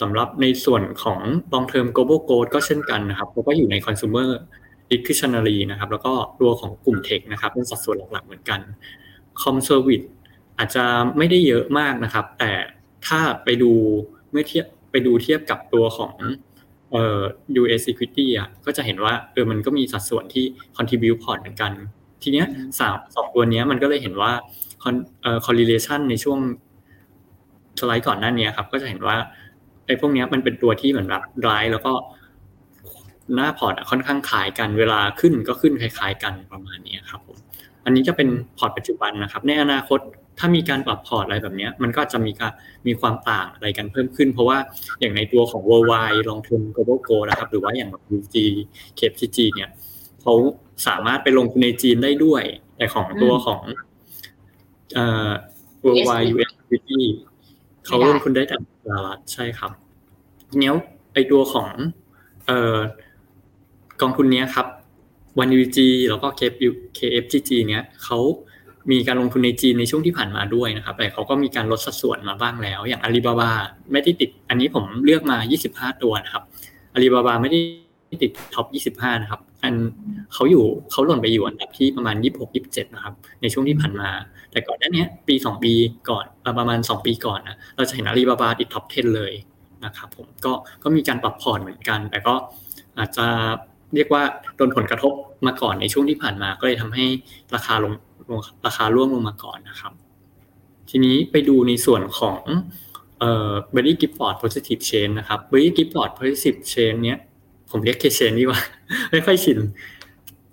[0.00, 1.20] สำหรับในส่วนของ
[1.52, 4.28] long term global growth ก็เช่นกันนะครับเราก็อยู่ใน consumer
[4.90, 8.60] discretionary นะครับ แล้วก็ตัวของกลุ่มเทคนะครับ เป็นสัดส่วนหลัก ๆ เหมือนกัน
[9.42, 10.06] com service
[10.58, 10.84] อาจจะ
[11.18, 12.52] ไม่ได้เยอะมากนะครับ แต่
[13.06, 13.72] ถ้าไปดู
[14.30, 16.14] เมื่อเทียบไปดูเทียบกับตัวของ
[16.92, 17.20] เอ่อ
[17.60, 20.44] US equity อะก็จะเห็นว่าเออมันก็มีสัดส่วนที่
[20.76, 21.72] contribute พอร์ต เหมือนกัน
[22.22, 22.46] ทีเนี้ย
[22.80, 24.32] สามสองตัวเนี้ยมันก็เลยเห็นว่า
[25.22, 26.38] เอ่อ correlation ในช่วง
[27.80, 29.16] สไลด์ก่อนหน้านี้ครับ ก็จะเห็นว่า
[29.86, 31.92] ไอ้พวกนี้มันเป็นตัวที่เหมือนแบบร้ายแล้วก็
[33.34, 37.38] หน้าพอร์ตค่อนข้างคล้ายกันเวลาขึ้นก็ขึ้นคล้ายๆกันประมาณนี้ครับผม
[37.84, 40.00] อันนี้จะเป็นพอร์ตปัจจุบันนะครับ ในอนาคต
[40.38, 42.52] ถ้ามีการปรับพอร์ตอะไรแบบนี้มันก็จะมีการ
[42.86, 44.58] มีความต่างอะไรกันเพิ่มขึ้น เพราะว่า
[45.00, 48.36] อย่างในตัวของ worldwide long term global goal นะครับ หรือว่าอย่างแบบ UG
[48.98, 49.70] KFCG เนี่ย
[50.22, 50.34] เขา
[50.86, 52.42] สามารถไปลงทุนในจีนได้ด้วย
[52.76, 53.62] แต่ของตัวของ
[54.94, 55.30] เอ่อ
[55.84, 57.02] worldwide US equity
[57.86, 59.70] เขาลงทุนได้แต่สหรัฐใช่ครับ
[60.58, 60.74] เนี้ย
[61.14, 61.68] ไอตัวของ
[62.46, 62.76] เอ่อ
[64.00, 64.66] กองทุนเนี้ยครับ
[65.38, 66.28] วันยูจีแล้วก็
[66.98, 68.18] KFGG เนี้ยเขา
[68.90, 73.50] มีการลงทุนในจีนในช่วงที่ผ่านมาด้วยนะครับ แต่เขาก็มีการลดสัดส่วนมาบ้างแล้ว อย่างอาลีบาบา
[73.92, 75.36] ไม่ได้ติด อันนี้ผมเลือกมา
[75.68, 76.42] 25 ตัวนะครับ
[76.94, 77.60] อาลีบาบาไม่ได้
[78.22, 79.74] ติด top 25 นะครับ อัน
[80.32, 84.10] เขาอยู่เขาหล่นไปอยู่อันดับที่ประมาณ 26 27 นะครับ ในช่วงที่ผ่านมา
[84.52, 85.72] แต่ก่อนหน้านี้ปี 2 ปี
[86.10, 86.24] ก่อน
[86.58, 89.32] ประมาณ 2 ปีก่อนนะเราจะเห็นอาลีบาบาติด top 10 เลย
[89.84, 92.34] นะครับ ผมก็ก็มีการปรับพอร์ตเหมือนกัน แต่ก็
[92.98, 93.26] อาจจะ
[93.94, 94.22] เรียกว่า
[94.56, 95.12] โดนผลกระทบ
[95.46, 97.06] มาก่อนในช่วงที่ผ่านมา ก็เลยทำให้
[97.54, 97.92] ราคาลง
[98.66, 99.92] ราคาร่วงลงมาก่อนนะครับ
[100.90, 102.40] ทีนี้ไปดูในส่วนของ
[103.18, 107.18] เอ่อ Berry Gifford Positive Chain นะครับ Berry Gifford Positive Chain เนี้ย
[107.70, 108.60] ผมเรียก K chain ดีกว่า
[109.10, 109.58] ไม่ค่อยชิน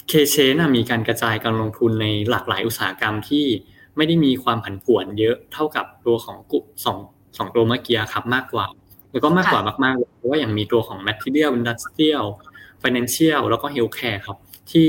[0.10, 3.46] K เคเชนมีการกระจายการลงทุนในหลากหลายอุตสาหกรรมที่
[3.98, 6.98] ไม่ได้มีความผันผวนเยอะเท่ากับตัวของกุสอง
[7.38, 8.66] สองตัวเมื่อกี้ครับมากกว่า
[9.12, 12.26] แล้วก็มากกว่ามากๆเลยเพราะว่าอย่างมีตัวของ material industrial
[12.84, 14.38] financial แล้วก็ healthcare ครับ
[14.72, 14.88] ที่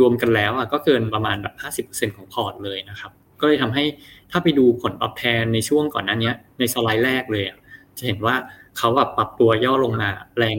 [0.00, 3.84] รวมๆกันแล้วอะก็เกินประมาณแบบห้าสิบเปอร์เซ็นของพอร์ตเลยนะครับ ก็เลยทำให้
[4.30, 7.44] ถ้าไปดูผลตอบแทนในช่วงก่อนหน้านี้ในสไลด์แรกเลย
[7.98, 8.34] จะเห็นว่า
[8.78, 10.58] เขาแบบปรับตัวย่อลงมาแรง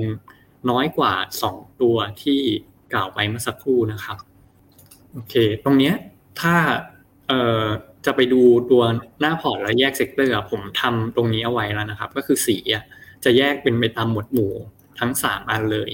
[0.69, 2.39] น้อยกว่าสองตัวที่
[2.93, 4.17] กล่าวไปเมื่อสักครู่นะครับ
[5.11, 5.95] โอเค ตรงเนี้ย
[6.41, 6.55] ถ้า
[7.27, 7.65] เอ่อ
[8.05, 8.41] จะไปดู
[8.71, 8.83] ตัว
[9.21, 12.57] หน้าพอร์ตแล้วแยก sector ผมทำตรงนี้เอาไว้แล้วนะครับ ก็คือสี
[13.23, 14.53] จะแยกเป็นไปตามหมวดหมู่
[14.99, 15.91] ทั้งสามอันเลย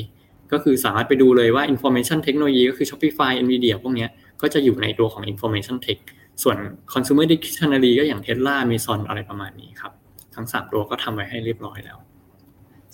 [0.51, 4.07] ก็คือสามารถไปดูเลยว่า information technology ก็คือ Shopify Nvidia พวกนี้
[4.41, 5.99] ก็จะอยู่ในตัวของ information tech
[6.43, 6.57] ส่วน
[6.93, 9.91] consumer discretionary ก็อย่าง Tesla Amazon อะไรประมาณนี้ครับ
[10.35, 11.97] ทั้งสามตัวก็ทำไว้ให้เรียบร้อยแล้ว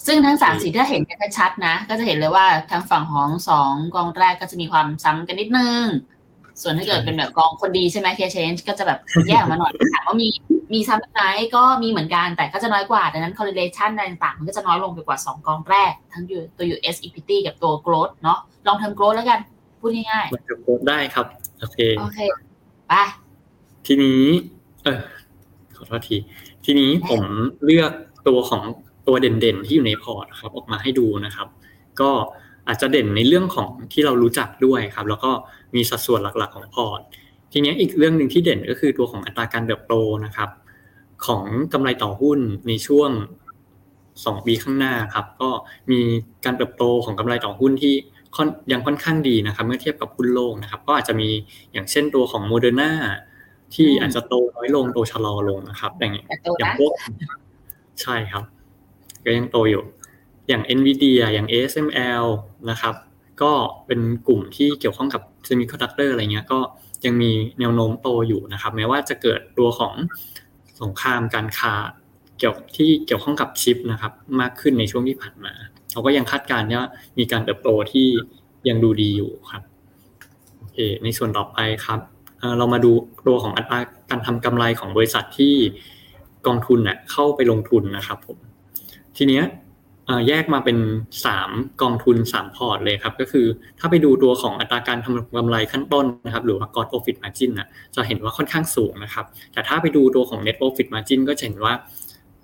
[0.06, 5.84] ซึ่งทั้งสามสีถ้าเห็นกันชัดนะ ก็จะเห็นเลยว่าทางฝั่งของสองกองแรกก็จะมีความซ้ำกันนิดนึง
[6.62, 10.28] ส่วนถ้าเกิดเป็นแบบกองคนดีใช่ไหมเคเชนก็จะแบบแยกมาหน่อยถามว่ามี
[10.74, 11.22] มีซ้ำไหม
[11.56, 16.24] ก็มีเหมือนกันแต่ก็จะน้อยกว่า ดังนั้น correlation อะไรต่างๆ มันก็จะน้อยลงไปกว่า 2 กองแรก ทั้ง
[16.58, 19.40] ตัว US equity กับตัว growth เนาะลองทำ growth แล้วกัน
[19.80, 21.26] พูดง่ายๆมันจะ growth ได้ครับ
[21.60, 22.20] โอเคโอเค
[22.88, 22.94] ไป
[23.88, 24.24] ทีนี้
[24.84, 25.02] เออ
[25.76, 26.18] ขอโทษที
[26.66, 27.22] ทีนี้ผม
[27.66, 27.92] เลือก
[28.28, 28.64] ตัวของ
[29.08, 31.48] ตัวเด่นๆ ที่อยู่ในพอร์ตครับ ออกมาให้ดูนะครับ
[32.02, 32.12] ก็
[32.68, 35.32] อาจจะเด่นในเรื่องของที่เรารู้จักด้วยครับ แล้วก็
[35.76, 37.02] มีสัดส่วนหลักๆของพอร์ต
[37.52, 39.94] ทีนี้อีกเรื่องหนึ่งที่เด่นก็คือตัวของอัตราการเติบโต
[40.26, 40.50] นะครับ
[41.26, 43.10] ของกำไรต่อหุ้นในช่วง
[44.26, 45.50] สองปีข้างหน้าครับ ก็
[45.92, 46.00] มี
[46.46, 47.94] การเติบโตของกำไรต่อหุ้นที่
[48.72, 51.30] ยังค่อนข้างดีนะครับ เมื่อเทียบกับหุ้นโลกนะครับ ก็อาจจะมี
[51.74, 52.92] อย่างเช่นตัวของโมเดอร์นา
[53.76, 56.14] ที่อาจจะโตน้อยลงโตชะลอลงนะครับ อย่าง
[56.60, 56.92] อย่างพวก
[58.02, 58.44] ใช่ครับ
[59.26, 59.84] ก็ยังโตอยู่
[60.48, 62.26] อย่าง NVIDIA อย่าง ASML
[62.70, 62.96] นะครับ
[63.42, 63.52] ก็
[63.88, 66.60] เป็นกลุ่มที่เกี่ยวข้องกับเซมิคอนดักเตอร์อะไรเงี้ยก็
[67.06, 69.94] ยังมีแนวโน้มโตอยู่นะครับ แม้ว่าจะเกิดตัวของ
[70.82, 71.74] สงครามการค้า
[72.40, 75.54] เกี่ยวที่เกี่ยวข้องกับชิปนะครับ มากขึ้นในช่วงที่ผ่านมา
[75.92, 78.08] เขาก็ยังคาดการณ์ว่ามีการเติบโตที่
[78.70, 79.64] ยังดูดีอยู่ครับ
[80.58, 82.00] โอเคในส่วนต่อไปครับ
[82.58, 82.92] เรามาดู
[83.28, 83.80] ตัวของอัตรา
[84.10, 85.56] การทำกำไรของบริษัทที่
[86.48, 88.38] กองทุนเน่ยเข้าไปลงทุนนะครับผม
[89.18, 89.44] ทีเนี้ย
[90.28, 90.78] แยกมาเป็น
[91.30, 93.46] 3 กองทุน 3 พอร์ตเลยครับ ก็คือ
[93.80, 101.74] ถ้าไปดูตัวของอัตราการทำกำไรขั้นต้นนะครับ หรือว่า gross profit margin นะจะเห็นว่าค่อนข้างสูงนะครับ แต่ถ้าไปดูตัวของ net profit margin ก็จะเห็นว่า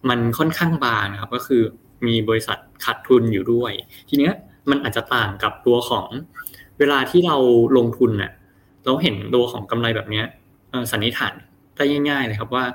[0.10, 1.62] มันค่อนข้างบางนะครับ ก็คือ
[2.08, 3.72] มีบริษัทขาดทุนอยู่ด้วย
[4.10, 4.34] ทีเนี้ย
[4.70, 6.08] มันอาจจะต่างกับตัวของ
[6.80, 7.38] เวลาที่เรา
[7.78, 8.32] ลงทุนเน่ย
[8.86, 10.24] เราเห็นตัวของกำไรแบบนี้
[10.92, 11.34] สันนิษฐาน
[11.76, 12.66] ได้ง่าย ๆ เลยครับว่า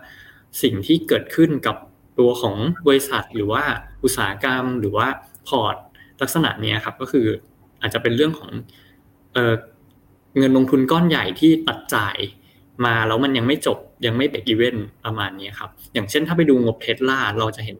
[0.62, 1.76] สิ่งที่เกิดขึ้นกับ
[2.18, 3.62] ตัวของบริษัทหรือว่า
[4.04, 5.06] อุตสาหกรรมหรือว่า
[5.48, 5.76] พอร์ต
[6.22, 7.26] ลักษณะนี้ครับก็คือ
[7.80, 8.50] อาจจะเป็นเรื่องของ
[9.34, 12.16] เเงินลงทุนก้อนใหญ่ที่ตัดจ่าย
[12.86, 17.78] มาแล้วมันยังไม่จบยังไม่เบรกอีเวนต์ประมาณนี้ครับ อย่างเช่นถ้าไปดูงบเทสลาเราจะเห็น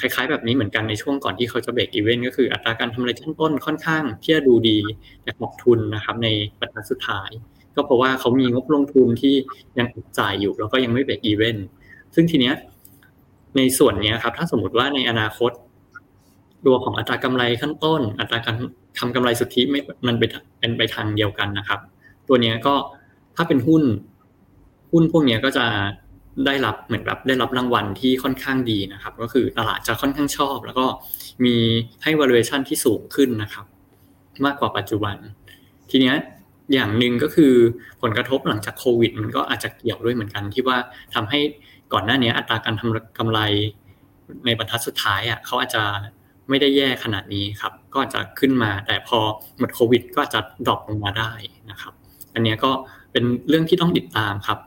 [0.00, 4.78] คล้ายๆแบบนี้เหมือนกันในช่วงก่อนที่เขาจะ break even ก็คืออัตราการทำกำไรขั้นต้นค่อนข้างที่จะดูดี
[5.22, 6.28] แต่ขาดทุนนะครับ ใน
[6.60, 7.30] บรรทัดสุดท้าย
[7.74, 9.34] ก็เพราะว่าเขามีงบลงทุนที่
[9.78, 9.86] ยัง
[10.18, 11.66] จ่ายอยู่ แล้วก็ยังไม่ break even
[12.14, 12.54] ซึ่งทีเนี้ย
[13.56, 15.50] ในส่วนนี้ครับ ถ้าสมมติว่าในอนาคต
[16.66, 18.56] ตัวของอัตรากำไรขั้นต้น อัตราการ
[18.98, 21.80] ทำกำไรสุทธิไม่มันเป็นไปทางเดียวกันนะครับ
[22.28, 22.74] ตัวนี้ก็
[23.36, 23.82] ถ้าเป็นหุ้น
[24.92, 25.66] หุ้นพวกนี้ก็จะ
[26.46, 30.86] ได้รับเหมือนแบบได้รับรางวัลที่ค่อนข้างดีนะครับ ก็คือตลาดจะค่อนข้างชอบ แล้วก็
[31.44, 31.56] มี
[32.02, 33.66] ให้ valuation ที่สูงขึ้นนะครับ
[34.44, 35.16] มากกว่าปัจจุบัน
[35.90, 36.14] ทีนี้
[36.72, 37.52] อย่างหนึ่งก็คือ
[38.02, 40.76] ผลกระทบหลังจากโควิด มันก็อาจจะเกี่ยวด้วยเหมือนกันที่ว่า
[41.14, 41.40] ทำให้
[41.92, 43.40] ก่อนหน้านี้อัตราการทำกำไร
[44.46, 45.82] ในบรรทัดสุดท้ายอะเขาอาจจะ
[46.48, 49.18] ไม่ได้แย่ขนาดนี้ครับ ก็จะขึ้นมาแต่พอ
[49.58, 51.32] หมดโควิด ก็จะดรอปลงมาได้
[51.70, 51.92] นะครับ
[52.34, 52.70] อันนี้ก็
[53.12, 54.58] เป็นเรื่องที่ต้องติดตามครับ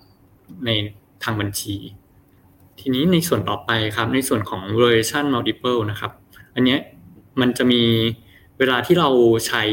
[0.65, 0.69] ใน
[1.23, 1.75] ทางบัญชี
[2.79, 6.11] ทีนี้ในส่วนต่อไปครับ ในส่วนของ valuation multiple นะครับ
[6.55, 6.77] อันนี้
[7.39, 7.83] มันจะมี
[8.57, 9.09] เวลาที่เรา
[9.47, 9.63] ใช้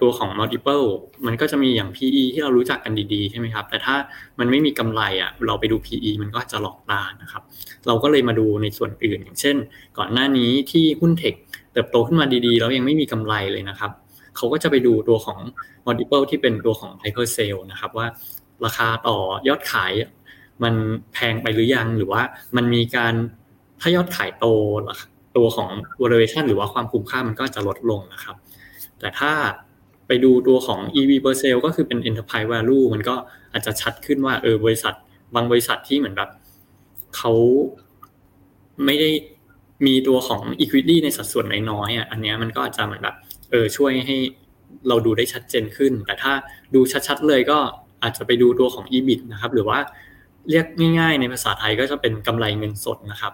[0.00, 0.86] ตัวของ multiple
[1.26, 3.94] มันก็จะมีอย่าง PE ที่เรารู้จักกันดีๆ ใช่ไหมครับ แต่ถ้า
[4.38, 7.42] มันไม่มีกำไรอะเราไปดู PE มันก็จะหลอกตานะครับ
[7.86, 9.56] เราก็เลยมาดูในส่วนอื่น อย่างเช่น
[9.98, 11.34] ก่อนหน้านี้ที่หุ้นเทค
[11.72, 13.90] เติบโตขึ้นมาดีๆ แล้วยังไม่มีกำไรเลยนะครับ
[14.36, 15.38] เขาก็จะไปดูตัวของ
[15.86, 18.06] multiple ที่เป็นตัวของ hyper sale นะครับว่า
[18.64, 19.16] ราคาต่อ
[19.48, 19.92] ยอดขาย
[20.62, 20.74] มัน
[21.12, 22.22] แพงไปหรือยังหรือว่า
[22.56, 23.14] มันมีการ
[23.80, 24.46] ถ้ายอดขายโต
[25.36, 25.70] ตัวของ
[26.02, 28.36] valuation หรือว่าความคุ้มค่ามันก็จะลดลงนะครับ
[29.04, 29.32] แต่ถ้า
[30.06, 33.14] ไปดูตัวของ EV per sale ก็คือเป็น enterprise value มันก็
[33.52, 34.94] อาจจะชัดขึ้นว่าเออบริษัท
[35.34, 36.30] บางบริษัทที่เหมือนแบบ
[37.16, 37.32] เขา
[38.84, 39.10] ไม่ได้
[39.86, 43.16] มีตัวของ equity ในสัดส่วนน้อยๆอะอันนี้มันก็อาจจะเหมือนแบบ
[43.50, 44.16] เออช่วยให้
[44.88, 46.32] เราดูได้ชัดเจนขึ้น แต่ถ้า
[46.74, 47.58] ดูชัดๆเลยก็
[48.02, 49.78] อาจจะไปดูตัวของ EBIT นะครับ หรือว่า
[50.50, 50.66] เรียก
[50.98, 53.32] ง่ายๆ ในภาษาไทยก็จะเป็นกำไรเงินสดนะครับ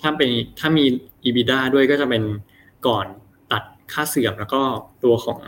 [0.00, 0.84] ถ้าเป็นถ้ามี
[1.24, 2.22] EBITDA ด้วยก็จะเป็น
[2.86, 3.06] ก่อน
[3.92, 4.60] ค่าเสื่อมแล้วก็
[5.04, 5.40] ตัวของ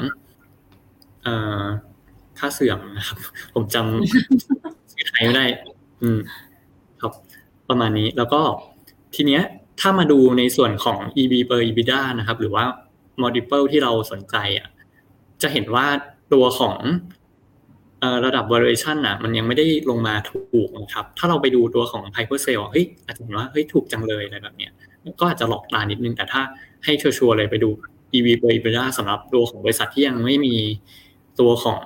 [1.23, 1.65] เอ่อ
[2.39, 3.19] ค่าเสื่อมนะครับ
[3.55, 5.45] ผมจำชื่อไทยไม่ได้
[6.03, 6.19] อืม
[7.01, 7.13] ครับ
[7.69, 8.41] ประมาณนี้แล้วก็
[9.15, 9.43] ทีเนี้ย
[9.81, 12.65] ถ้ามาดูในส่วนของ EB per EBITDA นะครับ หรือว่า
[13.23, 14.69] multiple ที่เราสนใจอะ
[15.43, 15.87] จะเห็นว่า
[16.33, 16.77] ตัวของ
[18.25, 24.73] ระดับ valuation อะ มันยังไม่ได้ลงมาถูกนะครับ ถ้าเราไปดูตัวของ Piper Sale เฮ้ยอาจจะเห็นว่าเฮ้ยถูกจังเลยอะไรแบบเนี้ย
[25.21, 26.43] ก็อาจจะหลอกตานิดนึง แต่ถ้า
[26.85, 27.71] ให้ชัวร์เลยไปดู
[28.15, 30.57] EV per EBITDA สำหรับตัวของบริษัทที่ยังไม่มี
[31.41, 31.83] ตัวของ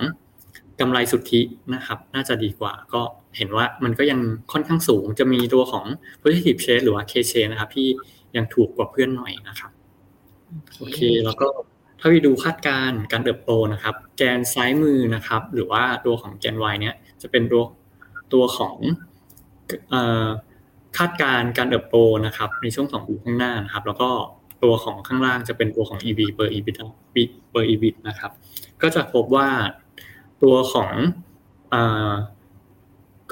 [0.80, 1.40] กำไรสุทธิ
[1.74, 3.02] นะครับ น่าจะดีกว่า ก็
[3.36, 4.20] เห็นว่ามันก็ยัง
[4.52, 5.86] ค่อนข้างสูง จะมีตัวของ
[6.22, 7.88] positive share หรือว่า K share นะครับ ที่
[8.36, 9.70] ยังถูกกว่าเพื่อนหน่อยนะครับ
[10.78, 11.48] โอเค แล้วก็
[12.00, 17.64] ถ้าไปดูคาดการณ์การเติบโตนะครับ แกนซ้ายมือนะครับ หรือว่าตัวของแกน Y เนี้ยจะเป็นตัว
[18.32, 18.76] ตัวของ
[20.98, 24.10] คาดการณ์การเติบโตนะครับ ในช่วงสองปีข้างหน้านะครับ แล้วก็
[24.62, 26.78] ตัวของข้างล่างจะเป็นตัวของ EV per EBIT
[27.52, 28.30] per EBIT นะครับ
[28.82, 29.48] ก็จะพบว่า
[30.42, 30.90] ตัวของ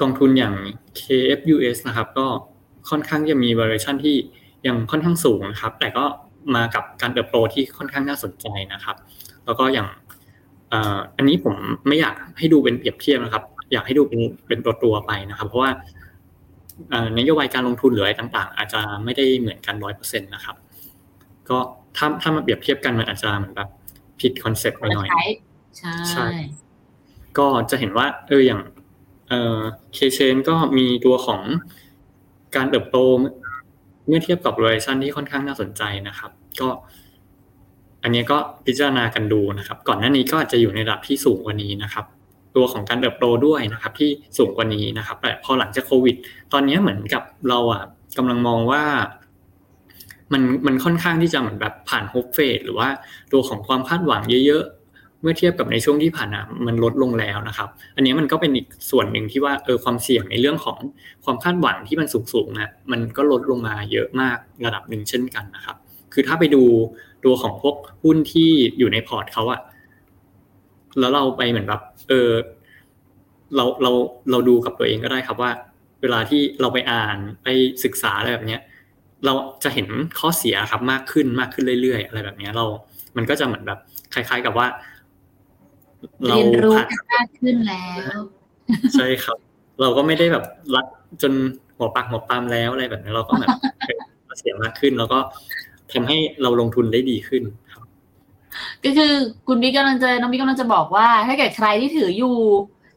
[0.01, 0.55] กองทุนอย่าง
[0.99, 2.27] KFUS นะครับ ก็
[2.89, 4.15] ค่อนข้างจะมี valuation ที่
[4.67, 6.05] ยังค่อนข้างสูงนะครับ แต่ก็
[6.55, 8.95] มากับการเติบโตที่ค่อนข้างน่าสนใจนะครับ
[9.45, 9.87] แล้วก็อย่าง
[11.17, 11.55] อันนี้ผม
[11.87, 15.71] ไม่อยากให้ดูเป็นเปรียบเทียบนะครับ อยากให้ดูเป็นเป็นตัวตัวไปนะครับ เพราะว่า
[17.17, 20.55] นโยบายการลงทุนหรืออะไรต่าง ๆ อาจจะไม่ได้เหมือนกันร้อยเปอร์เซ็นต์นะครับ
[21.49, 21.57] ก็
[21.97, 23.69] ถ้าถ้ามาเปรียบเทียบกันมันอาจจะเหมือนแบบ
[24.21, 25.07] ผิด concept ไปหน่อย
[25.77, 26.27] ใช่ใช่
[27.37, 28.61] ก็จะเห็นว่าเอออย่าง
[29.29, 29.57] เออ
[29.93, 31.41] K-CHANGE ก็มีตัวของ
[32.55, 32.97] การเติบโต
[34.07, 36.31] เมื่อเทียบกับ valuation ที่ค่อนข้างน่าสนใจนะครับ
[36.61, 36.69] ก็
[38.03, 42.05] อันนี้ก็พิจารณากันดูนะครับ ก่อนหน้านี้ก็อาจจะอยู่ในระดับที่สูงกว่านี้นะครับ
[42.55, 46.15] ตัวของการเติบโตด้วยนะครับ ที่สูงกว่านี้นะครับแต่พอหลังจากโควิด
[46.53, 47.83] ตอนนี้เหมือนกับเราอะ
[48.17, 48.83] กำลังมองว่า
[50.33, 52.89] มันมันค่อนข้างที่จะเหมือนแบบผ่านโฮปเฟสหรือว่า
[53.31, 60.77] ตัวของความคาดหวังเยอะๆ เมื่อเทียบกับในช่วงที่ผ่านมามันลดลงแล้วนะครับ อันนี้มันก็เป็นอีกส่วนหนึ่งที่ว่าเออความเสี่ยงในเรื่องของ
[61.23, 65.75] ความคาดหวังที่มันสูงๆนะมันก็ลดลงมาเยอะมากระดับหนึ่งเช่นกันนะครับ
[66.13, 66.63] คือถ้าไปดู
[67.25, 69.61] ตัวของพวกหุ้นที่อยู่ในพอร์ตเขาอะ
[70.99, 72.29] แล้วเราไปเหมือนแบบเออ
[73.55, 73.91] เราเรา
[74.31, 75.51] เราดูกับตัวเองก็ได้ครับว่า
[76.01, 77.47] เวลาที่เราไปอ่านไป
[77.83, 78.61] ศึกษาอะไรแบบเนี้ย
[79.25, 79.87] เราจะเห็น
[80.19, 82.65] ข้อเสียครับมากขึ้นมากขึ้นเรื่อยๆ อะไรแบบเนี้ยเรา
[83.17, 83.79] มันก็จะเหมือนแบบ
[84.13, 84.67] คล้าย ๆกับว่า
[86.27, 86.73] เราเรียนรู้
[87.13, 88.19] มากขึ้นแล้ว
[88.93, 89.37] ใช่ครับ
[89.81, 90.85] เราก็ไม่ได้แบบรัก
[91.21, 91.33] จน
[91.77, 93.49] หัวปักหัวปามแล้วอะไรแบบนี้เราก็แบบ
[94.37, 95.19] เสียมากขึ้น แล้วก็
[95.91, 97.83] ทำให้เราลงทุนได้ดีขึ้นครับ
[98.83, 99.11] ก็คือ
[99.47, 102.37] คุณบิ๊กกำลังจะน้องบิ๊กกำลังจะบอกว่า ถ้าเกิดใครที่ถืออยู่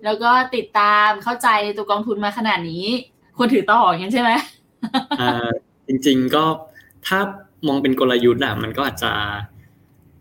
[0.04, 2.86] แล้วก็ติดตามเข้าใจในตัวกองทุนมาขนาดนี้
[3.36, 4.30] ควรถือต่ออย่างนี้ใช่ไหม
[5.20, 5.48] อ่า
[5.88, 6.44] จริง ๆ ก็
[7.06, 7.18] ถ้า
[7.66, 9.12] มองเป็นกลยุทธ์อะมันก็อาจจะ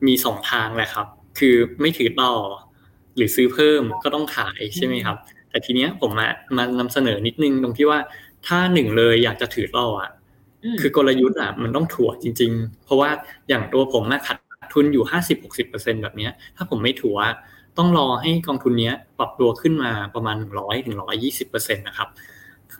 [0.07, 1.07] มีสองทางแหละครับ
[1.39, 2.33] คือไม่ถือต่อ
[3.15, 5.17] หรือซื้อเพิ่มก็ต้องขายใช่ไหมครับ
[5.49, 7.99] แต่ทีเนี้ยผมมามานำเสนอนิดนึงตรงที่ว่า
[8.47, 10.11] ถ้าหนึ่งเลยอยากจะถือต่ออะ
[10.81, 13.09] คือกลยุทธ์อะมันต้องถัวจริง ๆ เพราะว่า
[13.49, 14.37] อย่างตัวผมนะขาด
[14.73, 17.17] ทุนอยู่ห้าสิบหกสิบเปอร์เซ็นต์แบบเนี้ย ถ้าผมไม่ถัว
[17.77, 22.09] ต้องรอให้กองทุนเนี้ยปรับตัวขึ้นมาประมาณร้อยถึงร้อยยี่สิบเปอร์เซ็นต์นะครับ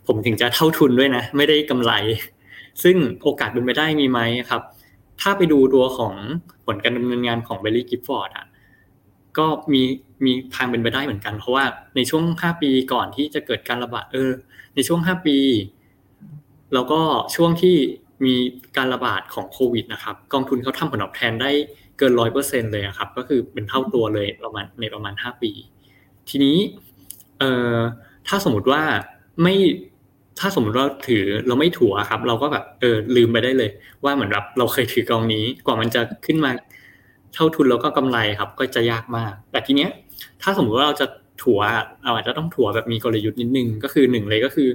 [0.07, 1.91] ผมถึงจะเท่าทุนด้วยนะ ไม่ได้กำไร
[2.83, 4.61] ซึ่งโอกาสเป็นไปได้มีไหมครับ
[5.21, 6.13] ถ้าไปดูตัวของ
[6.65, 8.45] ผลการดำเนินงานของ Baillie Gifford อะ
[9.37, 9.81] ก็มี
[10.25, 14.31] มีทางเป็นไปได้เหมือนกัน เพราะว่าในช่วงห้าปีก่อนที่จะเกิดการระบาดเออ
[14.75, 15.37] ในช่วงห้าปี
[16.73, 17.01] แล้วก็
[17.35, 17.75] ช่วงที่
[18.25, 18.35] มี
[18.77, 21.51] การระบาดของโควิดนะครับ กองทุนเขาทำผลตอบแทนได้
[21.97, 25.51] เกินร้อยเปอร์เซ็นเลยครับ ก็คือเป็นเท่าตัวเลยประมาณในประมาณห้าปี
[26.29, 26.57] ทีนี้
[27.39, 27.77] เอ่อ
[28.27, 28.83] ถ้าสมมติว่า
[29.43, 29.55] ไม่
[30.39, 33.69] ถ้าสมมติว่าถือเราไม่ถัวครับ เราก็แบบเออลืมไปได้เลย
[34.03, 36.51] ว่าเหมือนแบบเราเคยถือกองนี้กว่ามันจะขึ้นมา
[37.33, 39.91] เท่าทุนแล้วก็กำไรครับ ก็จะยากมาก แต่ทีเนี้ย
[40.41, 41.07] ถ้าสมมติว่าเราจะ
[41.41, 41.59] ถัว
[42.03, 44.69] เราอาจจะต้องถัวแบบมีกลยุทธ์นิดนึงก็คือหนึ่งเลยก็คือ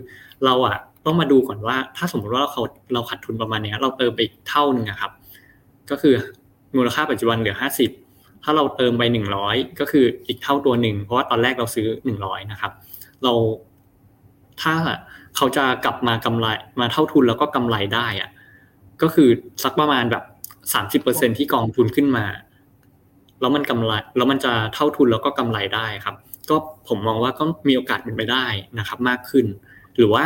[0.44, 2.62] เราอะต้องมาดูก่อนว่า ถ้าสมมติว่าเรา
[2.94, 5.12] เราขัดทุนประมาณเนี้ย เราเติมไปอีกเท่าหนึ่งครับ
[5.90, 6.14] ก็คือ
[6.76, 7.90] มูลค่าปัจจุบันเหลือห้าสิบ
[8.42, 12.72] ถ้าเราเติมไปหนึ่งร้อยก็คืออีกเท่าตัวหนึ่งเพราะว่าตอนแรกเราซื้อหนึ่งร้อยนะครับ
[13.24, 13.32] เรา
[14.62, 14.74] ถ้า
[15.36, 16.46] เขาจะกลับมากำไร
[16.80, 18.30] มาเท่าทุนแล้วก็กำไรได้อะ
[19.02, 19.28] ก็คือ
[19.62, 20.24] สักประมาณแบบ
[20.72, 22.24] สามสิบเปอร์เซ็นที่กองทุนขึ้นมา
[23.40, 26.16] แล้วมันกำไรแล้วมันจะเท่าทุนแล้วก็กำไรได้ครับ
[26.50, 26.56] ก็
[26.88, 28.46] ผมมองว่าก็มีโอกาสเป็นไปได้
[28.78, 29.46] นะครับ มากขึ้น
[29.96, 30.24] หรือว่า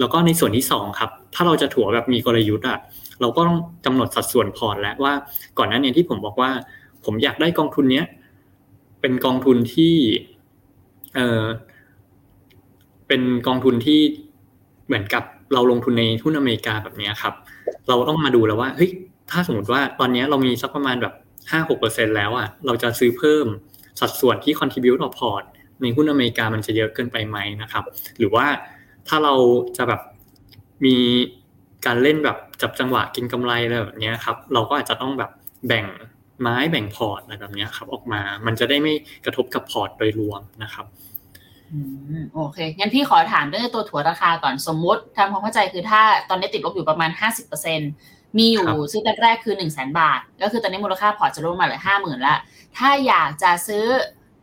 [0.00, 2.78] แล้วก็ในส่วนที่สองครับ ถ้าเราจะถัวแบบมีกลยุทธ์อะ
[3.20, 5.12] เราก็ต้องกำหนดสัดส่วนพอร์ตแล้วว่า
[5.58, 6.50] ก่อนหน้านี้ที่ผมบอกว่า
[7.04, 8.06] ผมอยากได้กองทุนเนี้ย
[9.00, 9.94] เป็นกองทุนที่
[11.14, 11.44] เออ
[13.08, 14.00] เป็นกองทุนที่
[14.88, 15.22] เหมือนกับ
[15.52, 17.34] เราลงทุนในหุ้นอเมริกาแบบนี้ครับ
[17.88, 18.90] เราต้องมาดูแล้วว่าเฮ้ย
[19.30, 21.14] ถ้าสมมติว่าตอนนี้เรามีสักประมาณแบบ
[21.50, 23.46] ห้าหกเปอร์เซ็นต์แล้วอะเราจะซื้อเพิ่ม
[24.00, 25.42] สัดส่วนที่ contribute ต่อพอร์ต
[25.82, 27.84] ในหุ้นอเมริกามันจะเยอะเกินไปไหมนะครับ
[28.18, 28.46] หรือว่า
[29.08, 29.34] ถ้าเรา
[29.76, 30.00] จะแบบ
[30.84, 30.96] มี
[31.86, 35.30] การเล่นแบบจับจังหวะกินกำไรอะไรแบบนี้ครับ เราก็อาจจะต้องแบบ
[35.68, 35.86] แบ่ง
[36.40, 40.86] ไม้แบ่งพอร์ตอะไรแบบนี้ครับ ออกมา มันจะได้ไม่กระทบกับพอร์ตโดยรวมนะครับ
[42.34, 47.10] โอเค งั้นพี่ขอถามเรื่องตัวถั่วราคาก่อนสมมุติทำความเข้าใจคือถ้าตอนนี้ติดลบอยู่ประมาณ
[47.72, 52.36] 50%มีอยู่ครับซื้อแต่แรกคือ 1 0 0 0 0แบาท ก็คือตอนนี้มูลค่าพอร์ตจะลดมาเหลือห้าหมื่นละ
[52.76, 53.84] ถ้าอยากจะซื้อ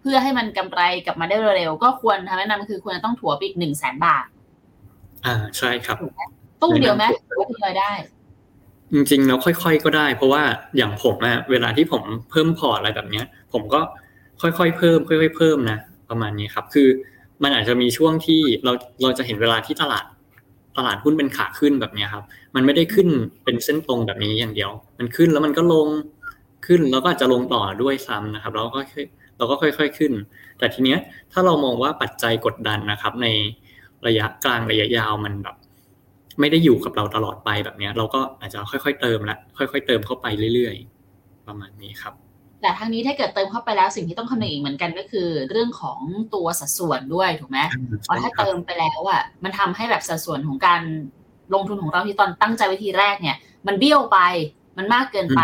[0.01, 4.25] เพื่อให้มันกำไรกลับมาได้เร็วๆ ก็ควรทำแนะนำคือควรจะต้องถั่วไปอีก1 0 0 0 0แบาท
[5.25, 5.97] อ่าใช่ครับ
[6.61, 7.91] ตู้เดียวไหมหรือว่าทยอยได้
[8.93, 10.43] จริงๆแล้วค่อยๆก็ได้ เพราะว่า
[10.77, 13.81] อย่างผมอะเวลาที่ผมเพิ่มพอร์ตอะไรแบบเนี้ย ผมก็
[14.41, 15.77] ค่อยๆเพิ่ม ค่อย ๆ เพิ่มนะ
[16.09, 16.89] ประมาณนี้ครับ คือ
[17.43, 18.71] มันอาจจะมีช่วงที่เรา
[19.01, 20.05] เราจะเห็นเวลาที่ตลาด
[20.77, 22.23] ตลาดหุ้นเป็นขาขึ้นแบบนี้ครับ
[22.55, 23.07] มันไม่ได้ขึ้น
[23.43, 25.87] เป็นเส้นตรงแบบนี้อย่างเดียว มันขึ้นแล้วมันก็ลง
[26.65, 29.05] ขึ้นแล้วก็อาจจะลงต่อด้วยซ้ำนะครับ แล้วก็ค่อย
[29.37, 30.13] เราก็ค่อย ๆขึ้น
[30.59, 30.99] แต่ทีเนี้ย
[31.31, 33.27] ถ้าเรามองว่าปัจจัยกดดันนะครับ ใน
[34.07, 35.55] ระยะกลางระยะยาวมันแบบ
[36.39, 40.75] ไม่ได้อยู่กับเราตลอดไปแบบนี้เราก็อาจจะค่อยๆเติมละค่อย ๆ เติมเข้าไปเรื่อย
[41.11, 42.13] ๆ ประมาณนี้ครับ
[42.61, 45.99] แต่ทางนี้ถ้าเกิดเติมเข้าไปแล้วสิ่งที่ต้องคำนึงอีกเหมือนกันก็คือ เรื่องของ
[46.33, 47.59] ตัวสัดส่วนด้วยถูกไหม
[48.01, 50.81] เพราะถ้าเติมไปแล้วอะมันทำให้แบบสัดส่วนของการ
[51.53, 53.35] ลงทุนของเราที่ตอนตั้งใจไว้ทีแรกเนี่ย
[53.67, 54.19] มันเบี้ยวไป
[54.77, 55.41] มันมากเกินไป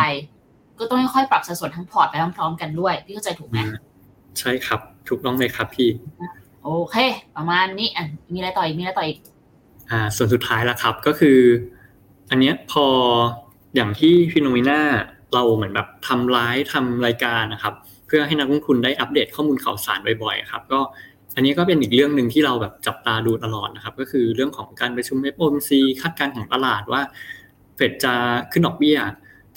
[0.80, 3.58] ก็ต้องค่อยๆปรับสัดส่วนทั้งพอร์ตไปพร้อมๆกันด้วยพี่เข้าใจถูกไหม
[4.40, 5.90] ใช่ครับถูกต้องเลยครับพี่
[6.64, 6.96] โอเค
[7.36, 9.18] ประมาณนี้อะมีอะไรต่ออีกมีอะไรต่ออีก
[9.90, 11.40] อ่า ส่วนสุดท้ายแล้วครับก็คือ
[12.30, 12.86] อันเนี้ยพอ
[13.76, 14.80] อย่างที่ฟิโนเมนา
[15.34, 17.74] เราเหมือนแบบทำไลฟ์ทำรายการนะครับ
[18.08, 20.80] เพื่อให้นักลงทุนได้อัปเดตข้อมูลข่าวสารบ่อยๆครับก็
[21.36, 27.02] อันนี้ก็เป็นอีกเรื่องหนึ่งที่เราแบบจับตาดูตลอดนะครับ ก็คือเรื่องของการประชุม FOMC คาดการณ์ของตลาดว่า
[27.76, 28.14] เฟดจะ
[28.52, 28.98] ขึ้นดอกเบี้ย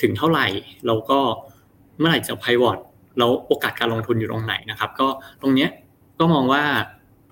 [0.03, 0.47] ถึงเท่าไหร่
[0.87, 1.19] แล้วก็
[1.99, 2.79] เมื่อไหร่จะ pivot
[3.19, 5.09] แล้วโอกาสการลงทุนอยู่ตรงไหนนะครับ ก็
[5.43, 5.71] ตรงเนี้ย
[6.19, 6.63] ก็มองว่า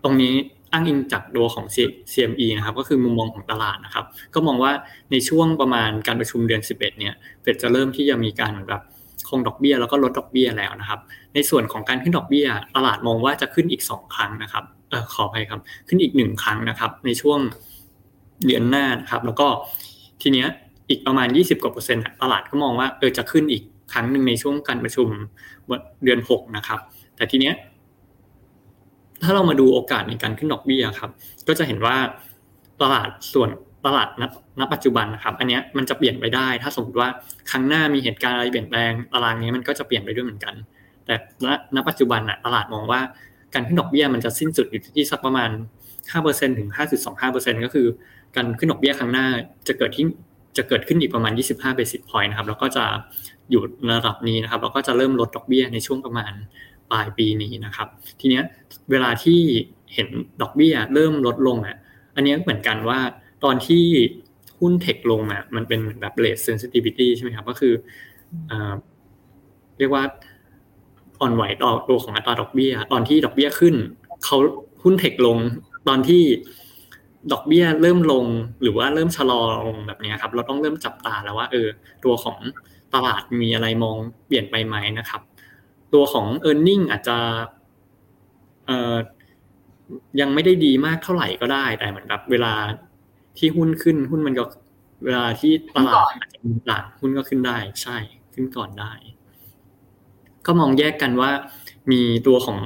[0.05, 0.35] ตรงนี้
[0.73, 1.67] อ้างอิงจากตัวของ
[2.13, 4.05] CME นะครับก็คือมุมมองของตลาดนะครับ
[4.35, 4.73] ก็มองว่า
[5.11, 8.83] ในช่วงประมาณการประชุมเดือน 11 เนี่ยเฟดจะเริ่มที่จะมีการเหมือนแบบ
[9.29, 11.01] คงดอกเบี้ยแล้วก็ลดดอกเบี้ยแล้วนะครับ
[11.35, 17.39] ในส่วนของการขึ้นดอกเบี้ย ตลาดมองว่าจะขึ้นอีก 2 ครั้งนะครับเออขออภัยครับ ขึ้นอีก 1 ครั้งนะครับ ในช่วง
[18.47, 19.47] เดือนหน้านะครับ แล้วก็
[20.23, 20.49] ทีเนี้ย
[20.89, 25.09] อีกประมาณ 20 กว่าเปอร์เซ็นต์ตลาดก็มองว่าเออจะขึ้นอีกครั้งหนึ่งในช่วงการประชุม
[26.05, 26.81] เดือน 6 นะครับ
[27.17, 27.55] แต่ทีเนี้ย
[29.25, 31.11] ถ้าเรามาดูโอกาสในการขึ้นดอกเบี้ยครับ
[31.49, 31.97] ก็จะเห็นว่า
[32.83, 33.51] ตลาดส่วน
[33.87, 34.09] ตลาด
[34.61, 37.09] ณปัจจุบันนะครับ อันนี้มันจะเปลี่ยนไปได้ ถ้าสมมติว่า
[37.51, 40.55] ครั้งหน้ามีเหตุการณ์อะไรเปลี่ยนแปลงตารางนี้มันก็จะเปลี่ยนไปด้วยเหมือนกัน
[41.07, 41.15] แต่
[41.47, 43.01] ณณปัจจุบันน่ะตลาดมองว่า
[43.55, 45.51] การขึ้นดอกเบี้ยมันจะสิ้นสุดอยู่ที่สักประมาณ
[46.05, 46.69] 5%ถึง
[47.17, 47.87] 5.25%ก็คือ
[48.37, 49.27] การขึ้นดอกเบี้ยครั้งหน้า
[49.69, 50.05] จะเกิดที่
[50.57, 52.85] จะเกิดขึ้นอีกประมาณ 25 basis point นะครับ แล้วก็จะ
[53.51, 53.63] อยู่
[53.97, 56.33] ระดับนี้นะครับ แล้วก็จะเริ่มลดดอกเบี้ยในช่วงประมาณ
[56.93, 57.89] ปลายปีนี้นะครับ
[58.21, 58.45] ทีเนี้ย
[58.91, 59.41] เวลาที่
[59.95, 60.09] เห็น
[60.43, 61.77] ดอกเบี้ยเริ่มลดลงอะ
[62.17, 63.01] อันนี้เหมือนกันว่า
[63.45, 63.85] ตอนที่
[64.61, 67.75] หุ้นเทคลงอะมันเป็นแบบ rate sensitivity ใช่ไหมครับ ก็คือ
[69.79, 70.05] เรียกว่า
[71.21, 73.75] อ่อนไหวต่อตัวของอัตราดอกเบี้ย ตอนที่ดอกเบี้ยขึ้น
[74.25, 74.37] เขา
[74.83, 75.39] หุ้นเทคลง
[75.89, 76.23] ตอนที่
[77.33, 78.27] ดอกเบี้ยเริ่มลง
[78.63, 81.69] หรือว่าเริ่มชะลอลงแบบนี้ครับ เราต้องเริ่มจับตาแล้วว่า เออ
[82.05, 82.39] ตัวของ
[82.95, 85.23] ตลาดมีอะไรมองเปลี่ยนไปไหมนะครับ
[85.95, 87.19] ตัวของ e a r n i n g อาจจะ
[88.67, 88.97] เอ่อ
[90.21, 92.55] ยังไม่ได้ดีมากเท่าไหร่ก็ได้ แต่เหมือนแบบเวลา
[93.39, 94.45] ที่หุ้นขึ้นหุ้นมันก็
[95.05, 97.97] เวลาที่ตลาดอาจจะมีต่างหุ้นก็ขึ้นได้ ใช่
[98.35, 98.93] ขึ้นก่อนได้
[100.47, 101.31] ก็มองแยกกันว่า
[101.93, 102.59] มีตัวของ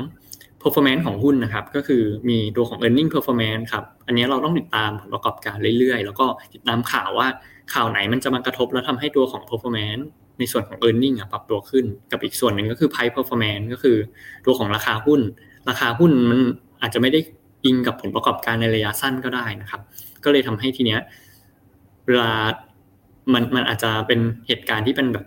[0.62, 7.28] performance ของหุ้นนะครับ ก็คือมีตัวของ earning performance ครับ อันนี้เราต้องติดตามผลประกอบการเรื่อยๆ แล้วก็ติดตามข่าวว่า
[7.72, 10.04] ข่าวไหนมันจะมากระทบแล้วทำให้ตัวของ performance
[10.38, 13.96] ในส่วนของ e a r n i n g อะปรับตัวขึ้นกับอีกส่วนหนึ่งก็คือ price performance ก็คือ
[14.46, 15.20] ตัวของราคาหุ้น
[15.68, 16.40] ราคาหุ้นมัน
[16.82, 17.20] อาจจะไม่ได้
[17.64, 19.80] อิงกับผลประกอบการในระยะสั้นก็ได้นะครับ
[20.24, 21.00] ก็เลยทำให้ทีเนี้ย
[22.06, 22.30] เวลา
[23.32, 25.26] มันมันอาจจะเป็นเหตุการณ์ที่เป็นแบบ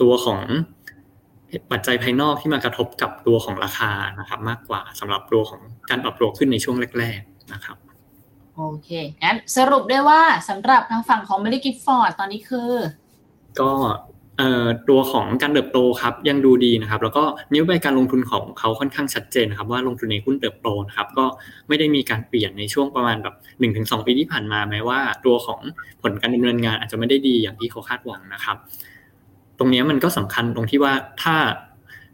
[0.00, 0.40] ตัวของ
[1.72, 5.60] ปัจจัยภายนอกที่มากระทบกับตัวของราคานะครับ มากกว่าสำหรับตัวของ
[5.90, 7.76] การปรับตัวขึ้นในช่วงแรก ๆนะครับ
[8.56, 8.88] โอเค
[9.22, 12.72] งั้นสรุปได้ว่าสำหรับทางฝั่งของ m e l i g i f o r d ตอนนี้คือ
[13.60, 13.70] ก็
[14.88, 21.24] ตัวของการเติบโตครับยังดูดีนะครับ แล้วก็นโยบายการลงทุนของเขาค่อนข้างชัดเจนนะครับ ว่าลงทุนในหุ้นเติบโตนะครับ ก็
[21.68, 23.34] ไม่ได้มีการเปลี่ยนในช่วงประมาณแบบ
[24.00, 25.60] 1-2 ปีที่ผ่านมาแม้ว่า ตัวของ
[26.02, 28.56] ผลการดำเนินงานอาจจะไม่ได้ดีอย่างที่เขาคาดหวังนะครับ
[29.58, 31.36] ตรงนี้มันก็สำคัญตรงที่ว่าถ้า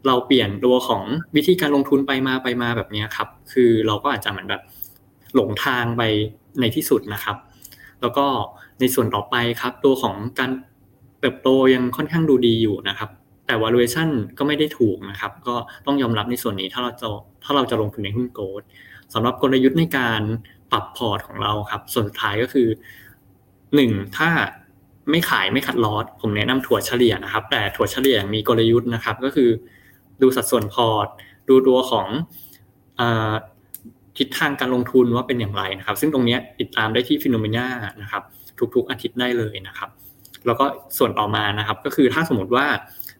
[0.07, 1.03] เราเปลี่ยนตัวของ
[1.35, 4.61] วิธีการลงทุนไปมาไปมาแบบนี้ครับ คือเราก็อาจจะเหมือนแบบ
[5.35, 6.01] หลงทางไป
[6.59, 7.37] ในที่สุดนะครับ
[8.01, 8.25] แล้วก็
[8.79, 10.51] ในส่วนต่อไปครับ ตัวของการ
[11.21, 13.09] เติบโตยังค่อนข้างดูดีอยู่นะครับ
[13.45, 15.55] แต่ valuation ก็ไม่ได้ถูกนะครับ ก็
[15.85, 17.07] ต้องยอมรับในส่วนนี้ถ้าเราจะ
[17.43, 18.67] ถ้าเราจะลงทุนในหุ้นโกลด์
[19.13, 20.21] สำหรับกลยุทธ์ในการ
[20.71, 22.67] ปรับพอร์ตของเราครับ ส่วนสุดท้ายก็คือ
[23.75, 24.29] หนึ่งถ้า
[25.11, 29.49] ไม่ขายไม่ cut loss ผมแนะนำถัวเฉลี่ยนะครับ แต่ถัวเฉลี่ยมีกลยุทธ์นะครับ ก็คือ
[30.21, 31.07] ดูสัดส่วนพอร์ต
[31.49, 32.07] ดูตัวของ
[34.17, 37.67] ทิศทางการลงทุนว่าเป็นอย่างไรนะครับ ซึ่งตรงนี้ติดตามได้ที่ Finnomena
[38.01, 38.23] นะครับ
[38.75, 39.89] ทุกๆอาทิตย์ได้เลยนะครับ
[40.45, 40.65] แล้วก็
[40.97, 42.65] ส่วนต่อมานะครับ ก็คือถ้าสมมติว่า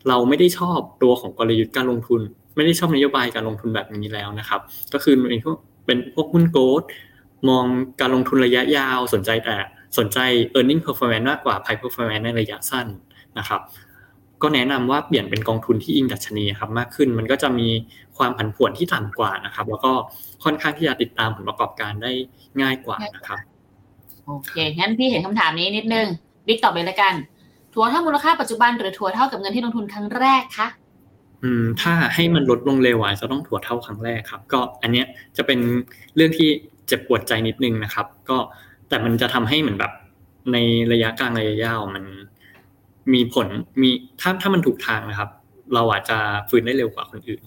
[0.07, 2.21] เราไม่ได้ชอบตัวของกลยุทธ์การลงทุน
[2.55, 4.59] ไม่ได้ชอบนโยบายการลงทุนแบบนี้แล้วนะครับ
[4.93, 6.89] ก็คือเป็นพวกเป็นพวกหุ้นโกลด์
[7.49, 7.65] มอง
[8.01, 9.55] การลงทุนระยะยาวสนใจแต่
[9.97, 10.17] สนใจ
[10.57, 12.87] e a r n i n g performance มากกว่า price performance ในระยะสั้น
[13.37, 13.61] นะครับ
[14.41, 17.69] ก็แนะนำว่าเปลี่ยนเป็นกองทุนที่อิงดัชนีครับมากขึ้นมันก็จะมี
[18.17, 19.91] ความผันผวนที่ต่ำกว่านะครับ แล้วก็
[20.43, 22.11] ค่อนข้างที่จะติดตามผลประกอบการได้
[22.61, 23.39] ง่ายกว่านะครับ
[24.25, 26.07] โอเคงั้นพี่เห็นคำถามนี้นิดนึง
[26.47, 27.13] บิ๊กตอบไปเลยกัน
[27.73, 30.67] ทัวเท่ามูลค่าปัจจุบันหรือทัวเท่ากับเงินที่ลงทุนครั้งแรกคะ
[31.43, 35.05] อืมถ้าให้มันลดลงเร็วอาจจะต้องถัวเท่าครั้งแรกครับ ก็อันเนี้ย
[35.37, 35.59] จะเป็น
[36.15, 36.49] เรื่องที่
[36.87, 38.37] เจ็บปวดใจนิดนึงนะครับ ก็
[38.89, 39.91] แต่มันจะทำให้เหมือนแบบ
[40.53, 40.57] ใน
[40.91, 42.05] ระยะกลางระยะยาวมัน
[43.13, 43.47] มีผล
[43.81, 43.89] มี
[44.21, 45.29] ถ้าถ้ามันถูกทางนะครับ
[45.73, 46.17] เราอาจจะ
[46.49, 47.41] ฟื้นได้เร็วกว่าคนอื่น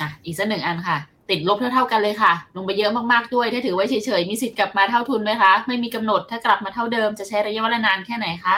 [0.00, 0.98] อะอีกสักหนึ่งอันค่ะ
[1.30, 8.56] ติดลบเท่าๆกันเลยค่ะ ลงไปเยอะมากๆด้วย ถ้าถือไว้เฉยๆ มีสิทธิ์กลับมาเท่าทุนไหมคะ ไม่มีกำหนดถ้ากลับมาเท่าเดิมจะใช้ระยะเวลานานแค่ไหนคะ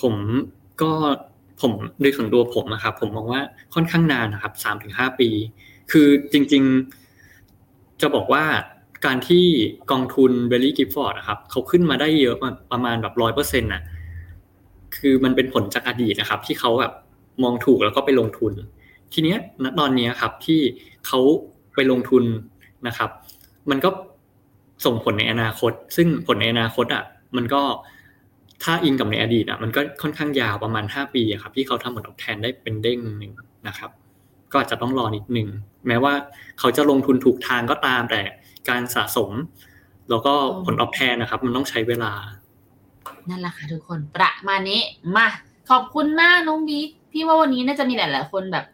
[0.00, 0.14] ผม
[0.80, 0.90] ก็
[1.60, 3.40] ผมโดยส่วนตัวผมนะครับ ผมมองว่า
[3.74, 5.28] ค่อนข้างนานนะครับสามถึงห้าปี
[5.90, 8.44] คือจริงๆจะบอกว่า
[9.06, 9.44] การที่
[9.90, 12.36] กองทุน Baillie Gifford นะครับเขาขึ้นมาได้เยอะ
[12.72, 13.82] ประมาณแบบร้อยเปอร์เซ็นต์น่ะ
[14.96, 16.92] คือมันเป็นผลจากอดีตนะครับ ที่เขาแบบ
[17.42, 18.52] มองถูกแล้วก็ไปลงทุน
[19.12, 20.60] ทีเนี้ยณตอนนี้ครับที่
[21.06, 21.20] เขา
[21.78, 22.24] ไปลงทุน
[22.86, 23.10] นะครับ
[23.70, 23.90] มันก็
[24.84, 27.04] ส่งผลในอนาคต ซึ่งผลในอนาคตอะ
[27.36, 27.62] มันก็
[28.62, 33.32] ถ้าอิงกับในอดีตอะมันก็ค่อนข้างยาวประมาณห้าปีครับที่เขาทำผลตอบแทนได้เป็นเด้งหนึ่ง
[33.68, 33.90] นะครับ
[34.50, 35.48] ก็อาจจะต้องรอนิดหนึ่ง
[35.88, 36.14] แม้ว่า
[36.58, 38.20] เขาจะลงทุนถูกทางก็ตามแต่
[38.68, 39.30] การสะสม
[40.10, 42.12] แล้วก็ผลตอบแทนนะครับ มันต้องใช้เวลา
[43.28, 44.80] นั่นแหละค่ะทุกคนประมาณนี้
[45.16, 45.28] มา
[45.70, 48.64] ขอบคุณมากน้องบิ๊กพี่ว่าวันนี้น่าจะมีหลาย ๆ คนแบบ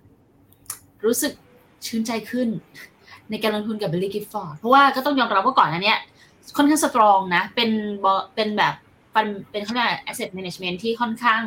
[1.04, 1.32] รู้สึก
[1.86, 2.48] ชื่นใจขึ้น
[3.30, 5.98] ในการลงทุนกับ Billy Gifford เพราะว่าก็ต้องยอมรับว่าก่อนอันเนี้ย
[6.56, 7.70] ค่อนข้างสตรองนะ เป็น
[8.34, 8.74] เป็นแบบ
[9.50, 11.40] เป็นเขาเรียก asset management ที่ค่อนข้าง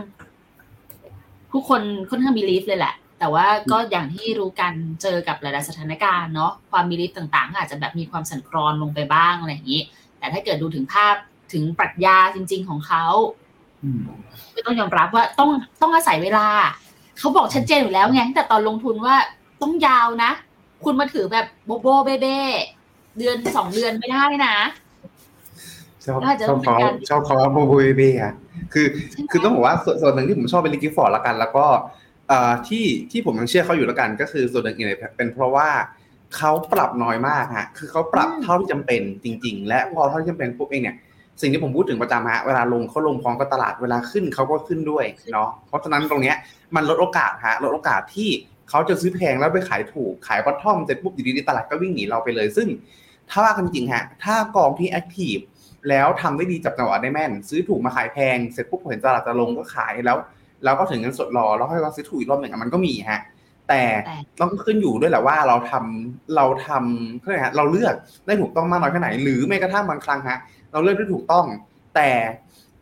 [1.51, 9.81] ผู้คนค่อนข้าง believe เลยแหละ แต่ว่าก็อย่างที่รู้กันเจอกับหลายๆสถานการณ์เนาะความ believe ต่างๆ อาจจะแบบมีความสั่นคลอนลงไปบ้างอะไรอย่างนี้
[10.19, 11.15] แต่ถ้าเกิดดูถึงภาพ
[11.53, 13.05] ถึงปรัชญาจริง ๆ ของเขา
[14.55, 15.49] ก็ต้องยอมรับว่าต้อง
[15.81, 16.47] ต้องอาศัยเวลา
[17.19, 19.15] เขาบอกชัดเจนอยู่แล้วไงแต่ตอนลงทุนว่า
[19.61, 20.31] ต้องยาวนะ
[20.83, 22.39] คุณมาถือแบบโบโบเบ้เบ้
[23.17, 24.55] เดือนสองเดือนไม่ได้นะ
[26.05, 26.77] ชอบชอบเขา
[27.09, 28.33] ชอบเขาโบโบเบ้เบ้อะ
[28.73, 28.87] คือ
[29.31, 31.65] คือต้องบอกว่าส่วนส่วนหนึ่งที่ผมชอบ Baillie Gifford ละกัน แล้วก็
[32.67, 34.75] ที่ที่ผมยังเชื่อเขาอยู่แล้วกันก็คือส่วนหนึ่ง
[35.17, 35.69] เป็นเพราะว่า
[36.37, 40.97] เขาปรับน้อยมากฮะ คือเขาปรับเท่าที่จำเป็นจริง ๆ และพอเท่าที่จำเป็นปุ๊บเองเนี่ย
[41.41, 46.35] สิ่งที่ผมพูดถึงประจำฮะ เวลาลงเขาลงพร้อมกับตลาด เวลาขึ้นเขาก็ขึ้นด้วยเนาะ เพราะฉะนั้นตรงเนี้ย
[46.75, 48.29] มันลดโอกาสฮะ ลดโอกาสที่
[48.69, 52.67] เขาจะซื้อแพงแล้วไปขายถูกขายบอททอมเสร็จปุ๊บอยู่ดีๆตลาดก็วิ่งหนีเราไปเลย ซึ่ง
[53.29, 55.37] ถ้าว่ากันจริงฮะถ้ากองที่แอคทีฟ
[55.89, 60.17] แล้วทำได้ดีจับจังหวะได้แม่น ซื้อถูกมาขายแพงเสร็จปุ๊บเห็นตลาดจะลงก็ขายแล้ว
[60.63, 63.21] แล้วก็ถึงเงินสดรอแล้วค่อยมาซื้อถูกอีกรอบหนึ่งมันก็มีฮะ
[63.69, 63.83] แต่
[64.39, 67.95] ต้องขึ้นอยู่ด้วยแหละว่าเราทำเราทำเพื่อฮะเราเลือก
[68.27, 70.37] ได้ถูกต้องมากน้อยแค่ไหน หรือแม้กระทั่งบางครั้งฮะ
[70.71, 71.45] เราเลือกได้ถูกต้อง
[71.95, 72.09] แต่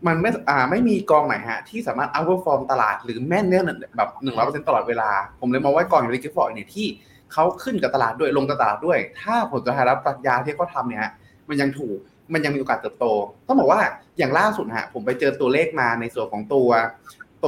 [0.07, 3.63] มันไม่อ่าไม่มีกองไหนฮะ ที่สามารถเอาเ r อร์ฟอร์มตลาดหรือแม่นเนี่ย
[3.97, 6.87] แบบหนึ่งร้อยเปอร์เซ็นต์ตลอดเวลา ผมเลยมองว่ากองอย่าง Baillie Gifford เนี่ยที่
[7.33, 11.11] เขาขึ้นกับตลาดด้วยลงกับตลาดด้วย ถ้าผลสุดท้ายแล้วปรัชญาที่เขาทำเนี่ย
[11.49, 11.97] มันยังถูก
[12.33, 13.05] มันยังมีโอกาสเติบโต
[13.47, 13.79] ต้องบอกว่า
[14.17, 16.69] อย่างล่าสุดฮะผมไปเจอตัวเลขมาในส่วนของตัว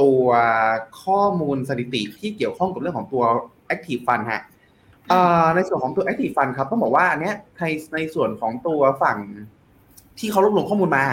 [0.00, 0.22] ตัว
[1.02, 3.22] ข้อมูลสถิติที่เกี่ยวข้องกับเรื่องของตัว
[3.74, 4.42] Active Fund ฮะ
[5.54, 9.18] ในส่วนของตัว Active Fund ครับต้องบอกว่าอันเนี้ยในในส่วนของตัวฝั่ง
[10.18, 11.04] ที่เขารวบรวมข้อมูลมา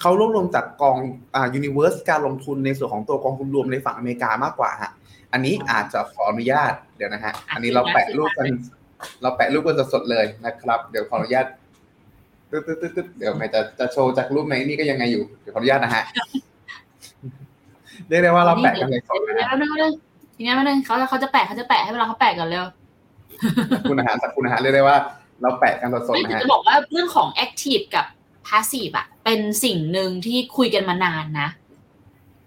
[0.00, 0.96] เขารวบรวมจากกอง
[1.34, 4.90] อ่า Universe การลงทุนในส่วนของตัวกองทุนรวมในฝั่งอเมริกามากกว่าฮะ
[5.32, 8.46] อันนี้อาจจะขออนุญาตเดี๋ยวนะฮะอันนี้เราแปะรูปกัน
[9.22, 11.46] เราแปะรูปกันสดๆเลยนะครับ เดี๋ยวขออนุญาต
[12.50, 16.04] ตึ๊ดตึ๊ดตึ๊ดเดี๋ยวไม่จะจะโชว์จากรูปไหนนี่ก็ยังไงอยู่เดี๋ยวขออนุญาตนะฮะ
[18.08, 19.92] เรียกได้ว่าเราแปะกันเลยสองนะเดี๋ยวนึงนึง
[20.36, 22.64] ทีนี้มาหนึ่งเขาเขาจะแปะเขาจะแปะให้เวลาเขาแปะก่อนเร็ว
[23.88, 24.96] คุณอาหารสักคุณอาหารเรียกได้ว่า
[25.42, 28.04] เราแปะกันสดๆไม่นะแต่ฮะจะบอกว่าเรื่องของ active กับ
[28.46, 31.48] passive อะเป็นสิ่งหนึ่งที่คุยกันมานานนะ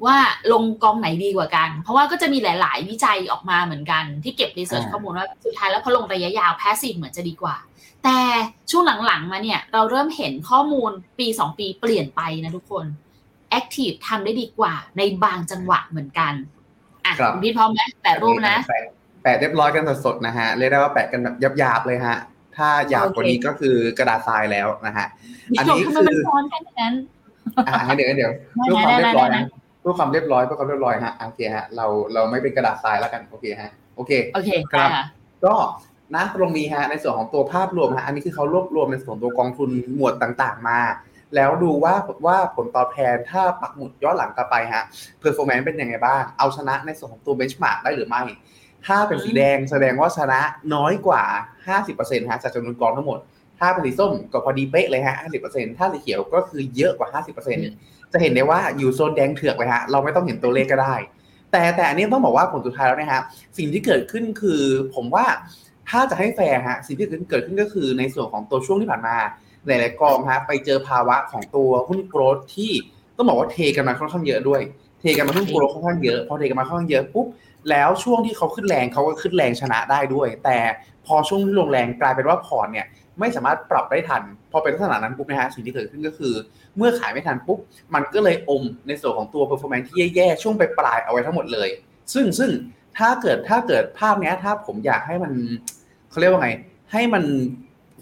[0.05, 0.17] ว่า
[0.51, 7.55] ลงกองไหนดีกว่ากัน เพราะว่าก็จะมีหลาย ๆ วิจัยออกมาเหมือนกัน ที่เก็บ research ข้อมูลว่าสุดท้ายแล้วพอลงระยะยาว passive เหมือนจะดีกว่า
[8.03, 8.19] แต่
[8.71, 12.85] ช่วงหลัง ๆ มาเนี่ย เราเริ่มเห็นข้อมูลปี2ปีเปลี่ยนไปนะทุกคน
[13.49, 16.33] active ทำได้ดีกว่า ในบางจังหวะเหมือนกัน
[17.05, 18.57] อะคุณพี่พร้อมไหมแปะรูปนะ
[19.23, 22.17] แปะเรียบร้อยกันสดๆนะฮะเรียกได้ว่าแปะกันแบบหยาบๆเลยฮะ
[22.57, 25.07] ถ้าหยาบกว่านี้ก็คือกระดาษทรายแล้วนะฮะ
[25.57, 26.19] อันนี้คือ
[27.67, 28.31] อ่าเดี๋ยวเดี๋ยว
[28.63, 29.43] เพื่อความเรียบร้อยนะ
[29.81, 34.89] เพื่อความเรียบร้อยเพื่อความเรียบร้อยฮะโอเคฮะเราเราไม่เป็นกระดาษทรายแล้วกันโอเคฮะโอเคโอเคครับ
[35.45, 35.53] ก็
[36.15, 40.79] นะตรงนี้ฮะในส่วนของตัวภาพรวมฮะอันนี้คือเขารวบรวมในส่วนตัวกองทุนหมวดต่างๆ มา
[41.35, 41.93] แล้วดูว่า
[42.25, 44.83] ว่าผลตอบแทนถ้าปักหมุดย้อนหลังกลับไปฮะ
[45.19, 48.21] performance เป็นยังไงบ้าง เอาชนะในส่วนของตัว benchmark ได้หรือไม่
[48.85, 50.41] ถ้าเป็นสีแดงแสดงว่าชนะ
[50.73, 51.23] น้อยกว่า
[51.77, 53.19] 50%ฮะจากจำนวนกองทั้งหมด
[53.59, 55.15] ถ้าเป็นสีส้มก็พอดีเป๊ะเลยฮะ
[55.47, 57.21] 50%ถ้าสีเขียวก็คือเยอะกว่า
[57.65, 60.95] 50%จะเห็นได้ว่าอยู่โซนแดงเถือกเลยฮะ เราไม่ต้องเห็นตัวเลขก็ได้
[61.51, 63.21] แต่แต่อันนี้ต้องบอกว่าผลสุดท้ายแล้วนะฮะ
[63.57, 64.61] สิ่งที่เกิดขึ้นคือ
[64.95, 65.25] ผมว่า
[65.89, 69.15] ถ้าจะให้แฟร์ฮะ สิ่งที่เกิดขึ้นก็คือในส่วนของตัวช่วงที่ผ่านมา
[69.67, 72.71] หลายๆกองฮะไปเจอภาวะของตัวหุ้นโกรดที่
[73.15, 74.61] ต้องบอกว่าเทกันมาค่อนข้างเยอะด้วย
[74.99, 77.27] เทกันมาหุ้นโกรดค่อนข้างเยอะพอเทกันมาค่อนข้างเยอะปุ๊บ
[77.69, 80.57] แล้วช่วงที่เขาขึ้นแรงเขาก็ขึ้นแรงชนะได้ด้วย แต่
[81.05, 82.87] พอช่วงที่ลงแรงกลายเป็นว่าพอร์ตเนี่ย
[83.19, 86.33] ไม่สามารถปรับได้ทัน พอเป็นลักษณะนั้นปุ๊บนะฮะสิ่งที่เกิดขึ้นก็คือ
[86.77, 87.59] เมื่อขายไม่ทันปุ๊บ
[87.93, 91.69] มันก็เลยอมในส่วนของตัว performance ที่แย่ๆช่วงไปปลายเอาไว้ทั้งหมดเลย
[92.13, 92.51] ซึ่งซึ่ง
[92.97, 95.33] ถ้าเกิดถ้าเกิดภาพนี้ถ้าผมอยากให้มัน
[96.09, 96.49] เขาเรียกว่าไง
[96.91, 97.23] ให้มัน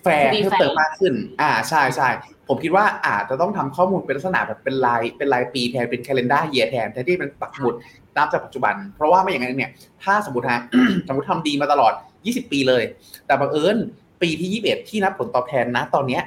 [0.03, 2.09] แฟร์เพิ่มเติมมากขึ้น อ่าใช่ใช่
[2.47, 7.75] ผมคิดว่าอาจจะต้องทำข้อมูลเป็นลักษณะแบบเป็นรายเป็นรายปีแทนเป็น calendar year แทนแทนที่เป็นปักหมุด
[8.17, 9.71] นับจากปัจจุบัน เพราะว่าไม่อย่างนั้นเนี่ย
[10.03, 10.61] ถ้าสมมติฮะ
[11.07, 11.93] สมมติทำดีมาตลอด
[12.23, 12.83] 20 ปีเลย
[13.25, 13.77] แต่บังเอิญ
[14.21, 16.23] ปีที่ 21 ที่นับผลตอบแทนนะ ตอนเนี้ย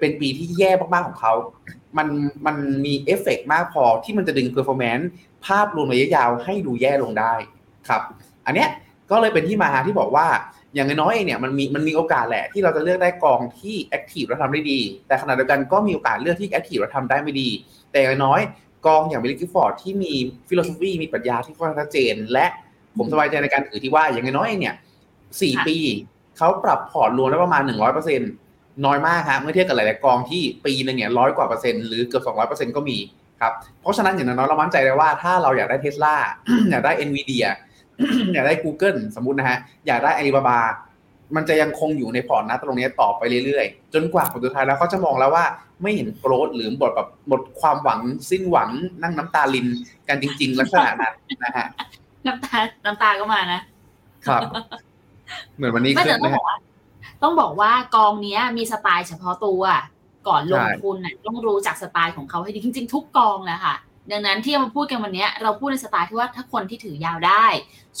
[0.00, 1.32] เป็นปีที่แย่มากๆของเขา
[1.98, 2.08] มัน
[2.46, 5.08] มันมีเอฟเฟกมากพอที่มันจะดึง performance
[5.46, 7.34] ภาพรวมระยะยาวให้ดูแย่ลงได้
[7.88, 8.02] ครับ
[8.46, 8.68] อันเนี้ย
[9.10, 10.26] ก็เลยเป็นที่มาที่บอกว่า
[10.74, 17.48] อย่างน้อยเนี่ยมันมีมันมีโอกาสแหละที่เราจะเลือกได้กองที่ active และทำได้ดี แต่ขณะเดียวกันก็มีโอกาสเลือกที่ active และทำได้ไม่ดี
[17.92, 18.40] แต่อย่างน้อย
[18.86, 20.12] กองอย่าง Baillie Gifford ที่มี
[20.48, 22.46] philosophy มีปรัชญาที่ค่อนข้างชัดเจน และ
[22.98, 24.74] ผมสบายใจในการถือที่ว่าอย่างน้อยเนี่ย
[25.40, 25.76] สี่ปี
[26.38, 28.30] เขาปรับพอร์ตรวมได้ประมาณหนึ่งร้อยเปอร์เซ็นต์
[28.86, 32.98] น้อยมากครับเมื่อเทียบกับหลาย ๆ กองที่ปีนึงเนี่ยร้อยกว่าเปอร์เซ็นต์หรือเกือบสองร้อยเปอร์เซ็นต์ก็มี
[33.40, 36.16] ครับเพราะฉะนั้นอย่างน้อยเรามั่นใจได้ว่าถ้าเราอยากได้เทสลา
[36.70, 37.46] อยากได้เอ็นวีเดีย
[38.34, 40.60] อยากได้ Google สมมุตินะฮะอยากได้อาลีบาบา
[41.36, 45.44] มันจะยังคงอยู่ในพอร์ตนะตรงนี้ต่อไปเรื่อยๆ จนกว่าผลสุดท้ายแล้วเขาจะมองแล้วว่า
[45.82, 48.70] ไม่เห็นโกรธหรือหมดแบบหมดความหวังสิ้นหวัง
[49.02, 49.66] นั่งน้ำตาลิน
[50.08, 51.14] กันจริง ๆ ลักษณะนั้น
[51.44, 51.66] นะฮะ
[52.26, 53.60] น้ำตาน้ำตาก็มานะ
[54.26, 54.42] ครับ
[55.56, 56.32] เหมือนวันนี้ขึ้นนะ
[57.22, 59.62] ต้องบอกว่ากองนี้มีสไตล์เฉพาะตัว
[60.28, 63.74] ก่อนลงทุนน่ะต้องรู้จักสไตล์ของเขาให้ดีจริง ๆ ทุกกองแหละค่ะ
[64.10, 67.46] ดังนั้นที่มาพูดกันวันนี้เราพูดในสไตล์ที่ว่าถ้าคนที่ถือยาวได้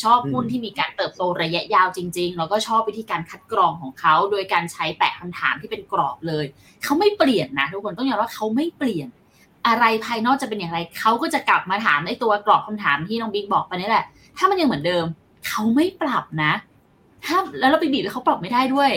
[0.02, 6.44] ชอบหุ้นที่มีการเติบโตระยะยาวจริง ๆ แล้วก็ชอบวิธีการคัดกรองของเขา โดยการใช้แปะคำถามที่เป็นกรอบเลย
[6.82, 9.08] เขาไม่เปลี่ยนนะทุกคนต้องยอมว่าเขาไม่เปลี่ยน
[9.66, 14.04] อะไรภายนอกจะเป็นอย่างไร เขาก็จะกลับมาถามในตัวกรอบคำถามที่น้องบิ๊กบอกไปนี่แหละ
[14.38, 15.04] ถ้ามันยังเหมือนเดิม
[15.46, 16.52] เขาไม่ปรับนะ
[17.26, 18.90] ถ้าแล้วเราไปบีบแล้วเขาปรับไม่ได้ด้วย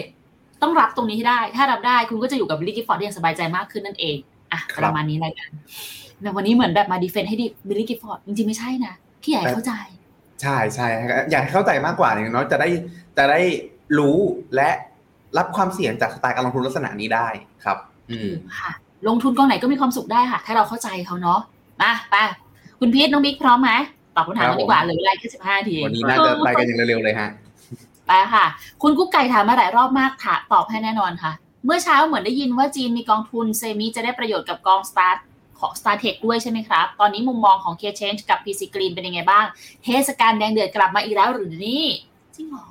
[0.61, 4.15] ต้องรับตรงนี้ให้ได้ ถ้ารับได้คุณก็จะอยู่กับ Baillie Gifford อย่างสบายใจมากขึ้นนั่นเอง
[4.55, 5.49] อะประมาณนี้เลยกัน
[6.21, 9.73] แต่วันนี้เหมือนแบบมา defend ให้ Baillie Gifford จริงๆไม่ใช่นะพี่อยากให้เข้าใจ
[10.41, 10.87] ใช่ใช่
[11.31, 12.69] อยากเข้าใจมากกว่าอย่างน้อยจะได้
[13.17, 13.41] จะได้
[13.97, 14.17] รู้
[14.55, 14.69] และ
[15.37, 17.27] รับความเสี่ยงจากสไตล์การลงทุนลักษณะนี้ได้
[17.63, 17.77] ครับ
[18.11, 18.71] อืมค่ะ
[19.07, 21.39] ลงทุนกองไหนก็มีความสุขได้ค่ะ ถ้าเราเข้าใจเขาเนาะ
[21.81, 22.15] มาไป
[22.79, 23.71] คุณพีทน้องบิ๊กพร้อมไหม
[24.15, 27.29] ตอบคำถามกันดีกว่าเหลือเวลาแค่สิบห้านาทีวันนี้น่าจะไปกันอย่างเร็วๆเลยฮะ
[28.07, 28.45] ไปค่ะ
[28.83, 31.31] คุณกุ๊กไก่ถามมาหลายรอบมากค่ะตอบให้แน่นอนค่ะ
[31.65, 35.17] เมื่อเช้าเหมือนได้ยินว่าจีนมีกองทุน semi จะได้ประโยชน์กับกองสตาร์ท
[35.59, 39.45] ของ StarTech ด้วยใช่ไหมครับ ตอนนี้มุมมองของ K-Change กับ PC Green เป็นยังไงบ้าง
[39.83, 41.85] เทศกาลแดงเดือดกลับมาอีกแล้วหรือนี่
[42.35, 42.65] จริงหรอ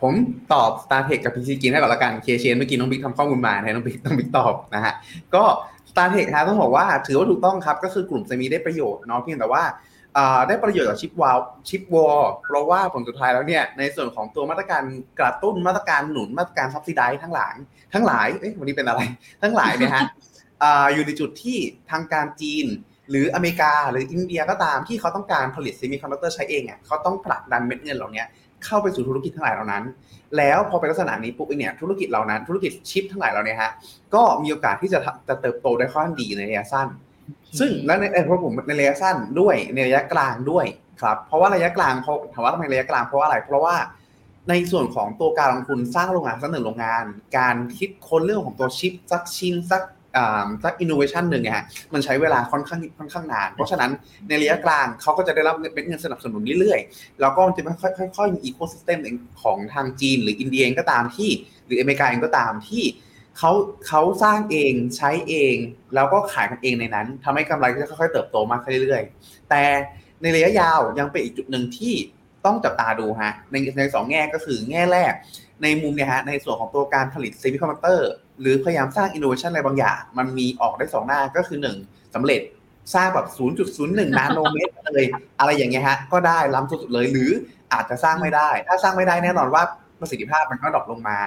[0.00, 0.12] ผม
[0.52, 4.94] ตอบ StarTech กับ PC Green ให้ก่อนละกัน K-Change เมื่อกี้น้องบิ๊กทำข้อมูลมาให้น้องบิ๊กต้องบิ๊กตอบนะฮะ
[5.34, 5.44] ก็
[5.90, 9.62] StarTech ฮะต้องบอกว่าถือว่าถูกต้องครับ ก็คือกลุ่ม semi ได้ประโยชน์เนาะเพียงแต่ว่า
[10.48, 14.82] ได้ประโยชน์จาก chip war chip war เพราะว่าผลสุดท้ายแล้วเนี่ยในส่วนของตัวมาตรการ
[15.20, 17.54] กระตุ้นมาตรการหนุนมาตรการ subsidize ทั้งหลาย
[17.94, 19.00] ทั้งหลายเอ๊ะวันนี้เป็นอะไร
[19.42, 20.04] ทั้งหลายเนี่ยฮะ
[20.94, 21.58] อยู่ในจุดที่
[21.90, 22.66] ทางการจีน
[23.10, 28.24] หรืออเมริกาหรืออินเดียก็ตามที่เขาต้องการผลิต semiconductor ใช้เองอะเขาต้องผลักดันเม็ดเงินเหล่านี้
[28.64, 29.84] เข้าไปสู่ธุรกิจทั้งหลายเหล่านั้น
[30.36, 33.72] แล้วพอเป็นลักษณะนี้ปุ๊บเนี่ยธุรกิจเหล่านั้นธุรกิจชิปทั้งหลายเหล่านี้ฮะ
[34.14, 34.98] ก็มีโอกาสที่จะ
[35.28, 36.88] จะเติบโตได้ค่อนข้างดีในระยะสั้น
[37.58, 40.66] ซึ่งและในเพราะผมในระยะสั้นด้วยในระยะกลางด้วย
[41.02, 43.76] ครับ เพราะว่าระยะกลางเขาถามว่าทำไมระยะกลางเพราะว่าอะไร เพราะว่า
[44.48, 47.04] ในส่วนของตัวการลงทุนสร้างโรงงานสักหนึ่งโรงงาน
[47.38, 49.82] การคิดค้นเรื่องของตัวชิปสักชิ้นสัก
[50.64, 53.90] สักอินโนเวชันหนึ่งฮะมันใช้เวลาค่อนข้างค่อนข้างนาน เพราะฉะนั้น
[54.28, 55.56] ในระยะกลางเขาก็จะได้รับ
[55.88, 57.62] เงินสนับสนุนเรื่อยๆ แล้วก็มันจะ
[58.16, 58.98] ค่อยๆมี ecosystem
[59.42, 61.30] ของทางจีน หรืออินเดียเองก็ตามที่
[61.66, 62.84] หรืออเมริกาเองก็ตามที่
[63.38, 63.52] เขา
[63.88, 65.56] เขาสร้างเองใช้เอง
[65.94, 69.62] แล้วก็ขายกันเองในนั้นทำให้กำไรก็จะค่อยๆเติบโตมากขึ้นเรื่อยๆ แต่
[70.22, 71.94] ในระยะยาวยังเป็นอีกจุดหนึ่งที่
[72.46, 75.12] ต้องจับตาดูฮะในในสองแง่ก็คือแง่แรก
[75.62, 78.10] ในมุมเนี่ยฮะในส่วนของตัวการผลิต semiconductor
[78.40, 82.40] หรือพยายามสร้างอินโนเวชันอะไรบางอย่าง มันมีออกได้สองหน้าก็คือ1สำเร็จ
[82.94, 83.26] สร้างแบบ
[83.68, 85.06] 0.01 นาโนเมตรเลย
[85.38, 87.30] อะไรอย่างเงี้ยฮะ ก็ได้ล้ำสุดๆเลย หรือ
[87.72, 89.62] อาจจะสร้างไม่ได้ ถ้าสร้างไม่ได้แน่นอนว่า
[90.00, 91.18] ประสิทธิภาพมันก็ drop ลงมา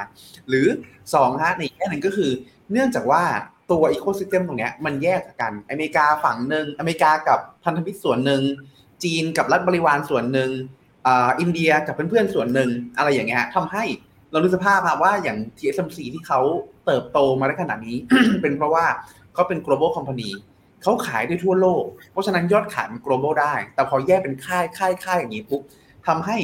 [0.50, 0.68] หรือ
[1.04, 2.32] 2ฮะในแง่หนึ่งก็คือ
[2.72, 3.24] เนื่องจากว่า
[3.72, 8.42] ตัว ecosystem ตรงนี้มันแยกกันอเมริกาฝั่งหนึ่งอเมริกากับพันธมิตรส่วนหนึ่ง
[9.04, 10.50] จีนกับรัฐบริวารส่วนหนึ่ง
[11.40, 13.84] อินเดียกับเพื่อนๆส่วนหนึ่งอะไรอย่างเงี้ยทำให้
[14.32, 16.40] เราดูสภาพว่าอย่าง TSMC ที่เขา
[16.86, 17.98] เติบโตมาได้ขนาดนี้
[18.42, 18.86] เป็นเพราะว่า
[19.34, 20.30] เขาเป็น global company
[20.84, 25.62] เขาขายได้ทั่วโลก เพราะฉะนั้นยอดขายมัน global ได้ แต่พอแยกเป็นค่ายค่ายค่ายอย่างนี้ปุ๊บ
[26.08, 26.38] ทำให้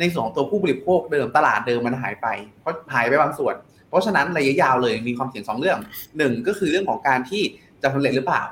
[0.00, 2.26] ในสองตัวผู้บริโภคเดิมตลาดเดิมมันหายไป
[2.60, 3.54] เพราะหายไปบางส่วน
[3.88, 5.78] เพราะฉะนั้นระยะยาวเลยมีความเสี่ยงสองเรื่อง
[6.18, 7.42] หนึ่งก็คือเรื่องของการที่
[7.82, 8.42] จะสำเร็จหรือเปล่า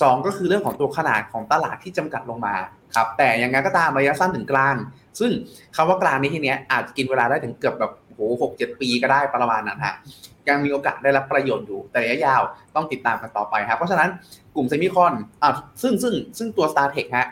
[0.00, 2.54] สองก็คือเรื่องของตัวขนาดของตลาดที่จำกัดลงมา
[2.94, 4.76] ครับแต่อย่างไรก็ตามระยะสั้นถึงกลาง
[5.20, 5.32] ซึ่ง
[5.76, 9.94] คำว่ากลางในที่นี้อาจจะกินเวลาได้ถึงเกือบแบบโหหกเจ็ดปีก็ได้ประมาณนั้นฮะ
[10.48, 12.42] ยังมีโอกาสได้รับประโยชน์อยู่ แต่ระยะยาว
[12.74, 14.08] ต้องติดตามกันต่อไปครับเพราะฉะนั้น
[14.56, 15.52] กลุ่มเซมิคอนอ่า
[15.82, 17.28] ซึ่งซึ่งซึ่งตัว Star Tech ฮะ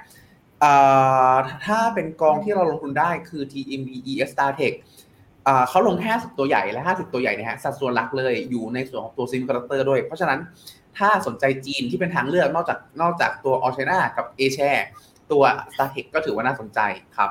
[1.66, 4.74] ถ้าเป็นกองที่เราลงทุนได้คือ TMB-ES-StarTech
[5.68, 10.40] เขาลงแค่50ตัวใหญ่และ 50 ตัวใหญ่เนี่ยฮะสัดส่วนหลักเลยอยู่ในส่วนของตัว semiconductor ด้วย เพราะฉะนั้น
[10.98, 14.58] ถ้าสนใจจีนที่เป็นทางเลือกนอกจากนอกจากตัวออเชนากับเอแช
[15.30, 15.42] ตัว
[15.72, 16.80] s t a r t e c h ก็ถือว่าน่าสนใจ
[17.16, 17.30] ครับ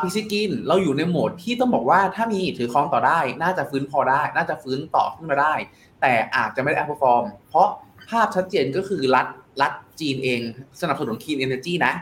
[0.00, 5.54] PC Green เราอยู่ในโหมดที่ต้องบอกว่าถ้ามีถือครองต่อได้ น่าจะฟื้นพอได้ น่าจะฟื้นต่อขึ้นมาได้
[6.00, 7.68] แต่อาจจะไม่ได้ outperform เพราะ
[8.10, 9.26] ภาพชัดเจนก็คือรัฐ
[9.62, 10.40] รัฐจีนเอง
[10.80, 11.94] สนับสนุน clean energy นะ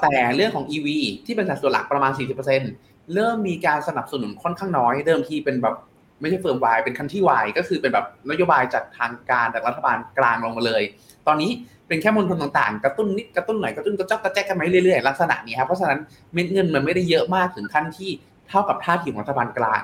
[0.00, 0.88] แต่เรื่องของ EV
[1.26, 2.12] ที่เป็นสัดส่วนหลักประมาณ
[2.58, 5.76] 40%เริ่มมีการสนับสนุนค่อนข้างน้อย เดิมทีเป็นแบบ
[6.20, 10.82] ไม่ใช่ firm-wide เป็น country-wide ก็คือเป็นแบบนโยบายจากทางการจากรัฐบาลกลางลงมาเลย
[11.26, 11.50] ตอนนี้
[11.88, 15.98] เป็นแค่มณฑลต่างๆ กระตุ้นนิดกระตุ้นหน่อยกระตุ้นกระจอกกระแจกกันไปเรื่อยๆลักษณะนี้ครับเพราะฉะนั้น
[16.32, 18.10] เม็ดเงินมันไม่ได้เยอะมากถึงขั้นที่
[18.48, 19.82] เท่ากับท่าทีของรัฐบาลกลาง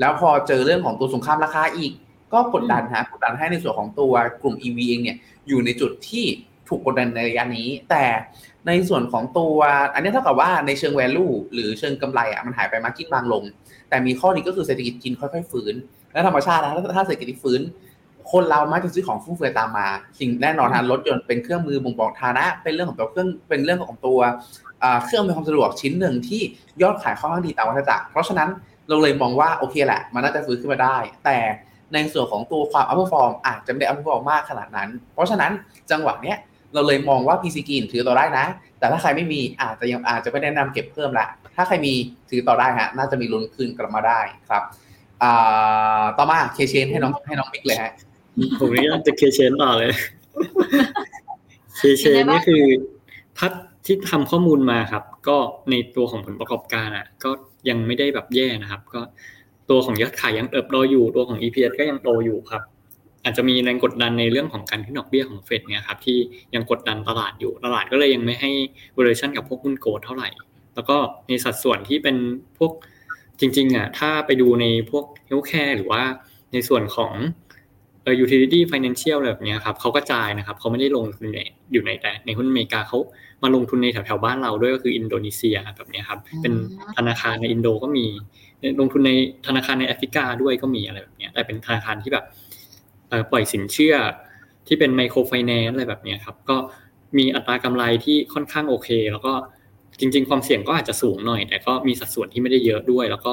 [0.00, 1.92] แล้วพอเจอเรื่องของตัวสงครามราคาอีก
[2.32, 4.12] ก็กดดันฮะกดดันให้ในส่วนของตัว
[4.42, 5.16] กลุ่ม EV เองเนี่ย
[5.48, 6.24] อยู่ในจุดที่
[6.68, 8.04] ถูกกดดันในระยะนี้ แต่
[8.66, 9.58] ในส่วนของตัว
[9.94, 13.44] อันนี้เท่ากับว่าในเชิง value หรือเชิงกำไรอะมันหายไปมาร์กินบางลง
[13.88, 15.74] แต่มีข้อนี้ก็คือเศรษฐกิจจีนค่อยๆฟื้น
[16.12, 17.60] และธรรมชาตินะถ้าเศรษฐกิจฟื้น
[18.32, 19.86] คนเรามักจะซื้อของฟุ่มเฟือยตามมา
[20.20, 24.18] สิ่งแน่นอนทางรถยนต์เป็นเครื่องมือบ่งบอกฐานะ เป็นเรื่องของตัวเครื่องเป็นเรื่องของตัว
[25.04, 26.42] เครื่องอำนวยความสะดวกชิ้นหนึ่งที่
[26.82, 28.48] ยอดขายค่อนข้างดีตามวัฏจักรเพราะฉะนั้น
[28.88, 31.38] เราเลยมองว่าโอเคแหละ มันน่าจะฟื้นขึ้นมาได้ แต่
[31.92, 35.52] ในส่วนของตัวความ outperform อาจจะไม่ได้ outperform มากขนาดนั้น เพราะฉะนั้น
[35.90, 36.36] จังหวะเนี้ย
[36.76, 38.46] เราเลยมองว่า PC กินถือต่อได้นะ
[38.78, 41.92] แต่ถ้าใครไม่มีอาจจะยังอาจจะไม่แนะนำเก็บเพิ่มละ ถ้าใครมี
[42.30, 44.20] ถือต่อได้ฮะน่าจะมีลุ้นคืนกลับมาได้
[44.50, 44.62] ครับ
[46.18, 47.92] ต่อมา K-CHANGE ให้น้องให้น้องบิ๊กเลยฮะ
[48.58, 49.92] ผมนี่จะ K-CHANGE ต่อเลย
[51.76, 52.62] K-CHANGE นี่คือ
[53.38, 53.52] เท่า
[53.86, 55.36] ที่ทำข้อมูลมาครับ ก็
[55.70, 57.30] ในตัวของผลประกอบการอะ ก็
[57.68, 59.00] ยังไม่ได้แบบแย่นะครับ ก็
[59.70, 62.62] ตัวของยอดขายยังเติบโตอยู่ตัวของ EPS ก็ยังโตอยู่ครับ
[63.26, 66.18] อาจจะมีแรงกดดันในเรื่องของการขึ้นดอกเบี้ยของเฟดเนี่ยครับที่
[66.54, 68.50] ยังกดดันตลาดอยู่ตลาดก็เลยยังไม่ให้
[68.96, 70.28] valuation กับพวกหุ้น growth เท่าไหร่
[70.74, 70.96] แล้วก็
[71.28, 72.16] ในสัดส่วนที่เป็น
[72.58, 72.72] พวก
[73.40, 76.02] จริงๆอะถ้าไปดูในพวก healthcare หรือว่า
[76.52, 77.12] ในส่วนของ
[78.02, 81.38] เอ่อ utility financial แบบนี้ครับเขากระจายนะครับเขาไม่ได้ลงทุนใน
[81.72, 82.98] อยู่ในแต่ในหุ้นอเมริกาเขา
[83.42, 86.52] มาลงทุนในแถวๆบ้านเราด้วยก็คืออินโดนีเซียแบบนี้ครับเป็น
[86.96, 88.06] ธนาคารในอินโดก็มี
[88.80, 89.12] ลงทุนใน
[89.46, 92.24] ธนาคารในแอฟริกาด้วยก็มีอะไรแบบนี้แต่เป็นธนาคารที่แบบ
[93.30, 93.94] ปล่อยสินเชื่อ
[94.66, 96.56] ที่เป็น microfinance อะไรแบบนี้ครับ ก็
[97.18, 99.32] มีอัตรากำไรที่ค่อนข้างโอเค แล้วก็
[100.00, 103.32] จริง ๆ ความเสี่ยงก็อาจจะสูงหน่อย แต่ก็มีสัดส่วนที่ไม่ได้เยอะด้วย แล้วก็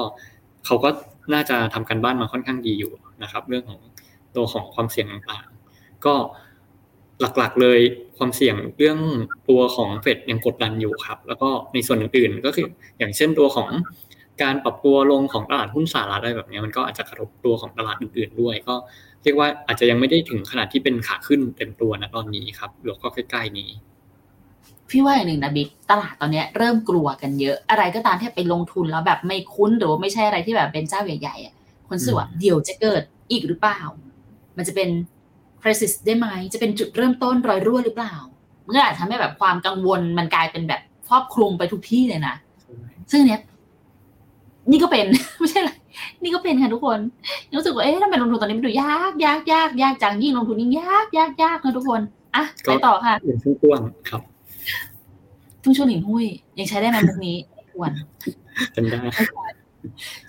[0.66, 0.88] เขาก็
[1.34, 3.80] น่าจะทำการบ้านมาค่อนข้างดีอยู่นะครับ เรื่องของ
[4.36, 6.14] ตัวของความเสี่ยงต่างๆ ก็
[7.20, 7.80] หลักๆเลย
[8.18, 8.98] ความเสี่ยงเรื่อง
[9.48, 12.66] ตัวของเฟดยังกดดันอยู่ครับ แล้วก็ในส่วนอื่นๆ ก็คือ
[12.98, 13.68] อย่างเช่นตัวของ
[14.42, 18.74] การปรับตัวลงของตลาดหุ้นสหรัฐอะไรแบบนี้มันก็อาจจะกระทบตัวของตลาดอื่นๆด้วย ก็
[19.24, 23.70] เรียกว่าอาจจะยังไม่ได้ถึงขนาดที่เป็นขาขึ้นเต็มตัวนะตอนนี้ครับหรือก็ใกล้ๆนี้
[24.90, 31.54] พี่ว่าอย่างหนึ่งนะบิ๊กตลาดตอนนี้เริ่มกลัวกันเยอะ อะไรก็ตามที่ไปลงทุนแล้วแบบไม่คุ้นหรือว่าไม่ใช่อะไรที่แบบเป็นเจ้าใหญ่ๆอะ
[31.88, 33.80] คนสื่อว่าเดี๋ยวจะเกิดอีกหรือเปล่า
[34.56, 34.88] มันจะเป็น
[35.62, 38.14] crisis ได้ไหมจะเป็นจุดเริ่มต้นรอยรั่วหรือเปล่า
[38.66, 42.34] เมื่ออาจทำให้แบบความกังวลมันกลายเป็นแบบครอบคลุมไปทุกที่เลยนะ
[43.10, 43.40] ซึ่งเนี้ย
[44.70, 45.06] นี่ก็เป็น
[45.40, 45.72] ไม่ใช่อะไร
[46.22, 46.98] นี่ก็เป็นค่ะทุกคน
[47.54, 52.00] รู้สึกว่าเอ๊ะทำไมลงทุนตอนนี้มันดูยากยากยากยากจังยิ่งลงทุนยิ่งยากยากยากค่ะทุกคน
[52.34, 54.22] อะไปต่อค่ะเป็นช่วงต้วงครับ
[55.62, 56.26] ทุ่งช่วงหลินหุ้ย
[56.58, 57.36] ยังใช้ได้ไหมมุกนี้
[57.72, 57.92] ควร
[58.72, 59.00] เป็นได้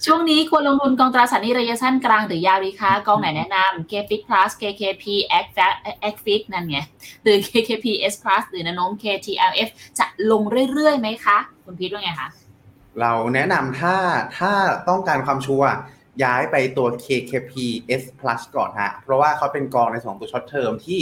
[0.05, 5.05] ช่วงนี้ควรลงทุนกองตราสารหนี้ระยะสั้นกลางหรือยาวดีคะ กองไหนแนะนำ KFIX Plus KKP
[5.43, 6.77] XFIX นั่นไง
[7.23, 9.69] หรือ KKP S Plus หรือนาน้ม KTLF
[9.99, 12.29] จะลงเรื่อยๆไหมคะ คุณพีทว่าไงคะ
[13.01, 13.95] เราแนะนำถ้า
[14.37, 14.51] ถ้า
[14.89, 15.69] ต้องการความชัวร์
[16.23, 17.53] ย้ายไปตัว KKP
[18.01, 20.99] S Plus ก่อนฮะ เพราะว่าเขาเป็นกองในสองตัวช็อตเทอมที่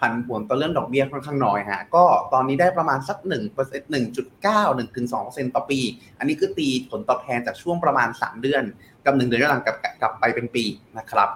[0.00, 5.80] ผันผวนต่อเรื่องดอกเบี้ยค่อนข้างน้อยฮะ ก็ตอนนี้ได้ประมาณสัก1เปอร์เซ็นต์หนึ่งจุดเก้าหนึ่งถึงสองเปอร์เซ็นต์ต่อปี
[6.18, 8.62] อันนี้คือตีผลตอบแทนจากช่วงประมาณ 3 เดือน
[9.04, 10.64] กับ 1 เดือนย้อนหลังกับกลับไปเป็นปี
[10.98, 11.28] นะครับ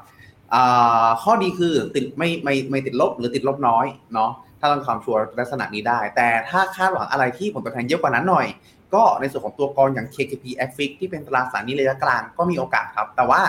[1.23, 4.31] ข้อดีคือติดไม่ไม่ไม่ติดลบหรือติดลบน้อยเนาะ
[4.61, 8.47] ถ้าต้องความชัวร์ลักษณะนี้ได้ แต่ถ้าคาดหวังอะไรที่ผลตอบแทนเยอะกว่านั้นหน่อย
[8.95, 13.43] ก็ในส่วนของตัวกองอย่าง KKP f i x ที่เป็นตราสารนี้ระยะกลางก็มีโอกาสครับ แต่ว่า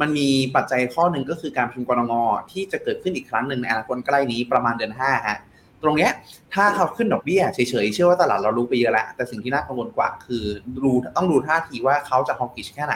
[0.00, 2.22] มันมีปัจจัยข้อหนึ่งก็คือการพิมพ์กรงอ
[2.52, 5.38] ที่จะเกิดขึ้นอีกครั้งหนึ่งในอนาคตใกล้นี้ประมาณเดือน5ฮะ
[5.82, 6.12] ตรงเนี้ย
[6.54, 10.44] ถ้าเขาขึ้นดอกเบี้ยเฉยๆเชื่อว่าตลาดเรารู้ไปเยอะแล้วแต่สิ่งที่น่ากังวลกว่าคือ
[10.84, 12.94] ดูต้องดูท่าทีว่าเขาจะฮอกกิชแค่ไหน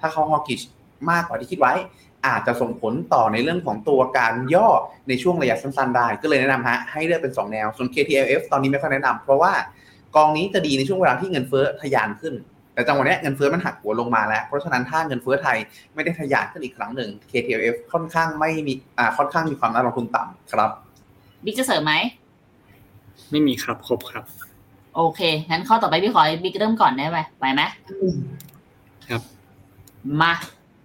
[0.00, 0.60] ถ้าเขาฮอกกิช
[1.10, 1.74] มากกว่าที่คิดไว้
[2.26, 4.68] อาจจะส่งผลต่อในเรื่องของตัวการย่อ
[5.08, 9.52] ในช่วงระยะสั้นๆได้ ก็เลยแนะนำฮะให้เลือกเป็น 2 แนว ส่วน KTLF ตอนนี้ไม่ค่อยแนะนำเพราะว่า
[10.16, 12.34] กองนี้จะดีในช่วงเวลาที่เงินเฟ้อทะยานขึ้น
[12.74, 15.58] แต่จังหวะนี้เงินเฟ้อมันหักหัวลงมาแล้ว เพราะฉะนั้นถ้าเงินเฟ้อไทย
[15.94, 20.70] ไม่ได้ทะยานขึ้นอีกครั้งหนึ่ง KTLF ค่อนข้างไม่มีอ่าค่อนข้างมีความน่าลงทุนต่ำครับ
[21.44, 21.94] บิ๊กจะเสริมไหม
[23.30, 24.24] ไม่มีครับครบครับ
[24.96, 27.62] โอเคงั้นข้อต่อไปพี่ขอบิ๊กเริ่มก่อนได้ไหมไปไหม
[29.08, 29.22] ครับ
[30.20, 30.34] มา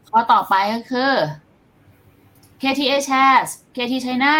[0.09, 1.11] ข้อต่อไปก็คือ
[2.61, 4.33] KTA Shares KT China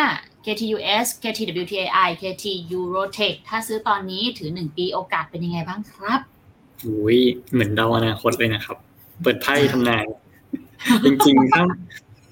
[0.45, 6.19] KTUS KTWTI KTurotech ถ้าซื้อตอนนี้ถือหนึ่งปีโอกาสเป็นยังไงบ้างครับ
[6.85, 7.19] อุ้ย
[7.53, 8.77] เหมือนเดาอนาคตเลยนะครับ
[9.21, 10.05] เปิดไพ่ทำนาย
[11.05, 11.63] จริงๆถ้า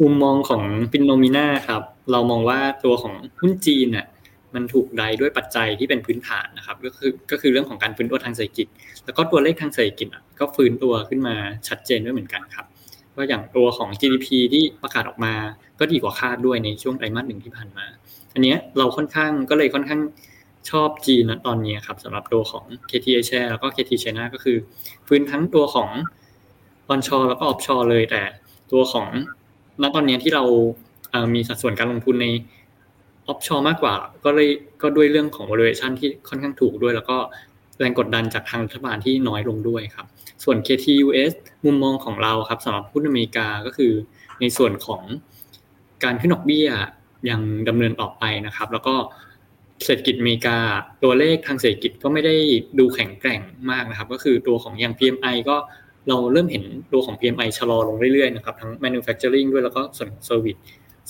[0.02, 1.82] มุมมองของปินโนมิน่าครับ
[2.12, 4.08] เรามองว่าตัวของหุ้นจีนน่ะ
[4.56, 8.68] มันถูกไดด้วยปัจจัยที่เป็นพื้นฐานนะครับก็คือก็คือเรื่องของการฟื้นตัวทางเศรษฐกิจ
[9.06, 10.08] แล้วก็ตัวเลขทางเศรษฐกิจ
[10.40, 11.36] ก็ฟื้นตัวขึ้นมา
[11.68, 12.66] ชัดเจนด้วยเหมือนกันครับ
[13.16, 15.34] ว่าอย่างตัวของ GDP ที่ประกาศออกมา
[15.80, 17.86] ก็ดีกว่าคาดด้วยในช่วงไตรมาสหนึ่งที่ผ่านมา
[18.34, 20.02] อันนี้เราค่อนข้างก็เลยค่อนข้าง
[20.70, 24.58] ชอบจีนนะตอนนี้ครับสำหรับตัวของ KT a s i a แล้วก็ KT China ก็คือ
[25.08, 25.90] ฟื้นทั้งตัวของ
[26.90, 28.22] ออนชอแล้วก็ออฟชอเลย แต่
[28.72, 29.08] ตัวของ
[29.82, 30.44] ณตอนนี้ที่เรา
[31.34, 32.28] มีสัดส่วนการลงทุนใน
[33.28, 33.94] ออฟชอมากกว่า
[34.26, 34.50] ก็เลย
[34.82, 37.18] ก็ด้วยเรื่องของ valuation ที่ค่อนข้างถูกด้วย แล้วก็
[37.80, 40.08] แรงกดดันจากทางรัฐบาลที่น้อยลงด้วยครับ
[40.44, 41.34] ส่วน KTUS
[41.66, 43.94] มุมมองของเราครับสำหรับหุ้นอเมริกาก็คือ
[44.42, 45.02] ในส่วนของ
[46.04, 46.68] การขึ้นดอกเบี้ย
[47.30, 48.96] ยังดำเนินต่อไปนะครับ แล้วก็
[49.86, 50.58] เศรษฐกิจอเมริกา
[51.04, 52.36] ตัวเลขทางเศรษฐกิจก็ไม่ได้
[52.80, 55.58] ดูแข็งแกร่งมากนะครับ ก็คือตัวของอย่าง PMI ก็
[56.10, 56.64] เราเริ่มเห็น
[56.94, 60.60] ตัวของ PMI ชะลอลงเรื่อยๆนะครับทั้ง manufacturing ด้วยแล้วก็ส่วน service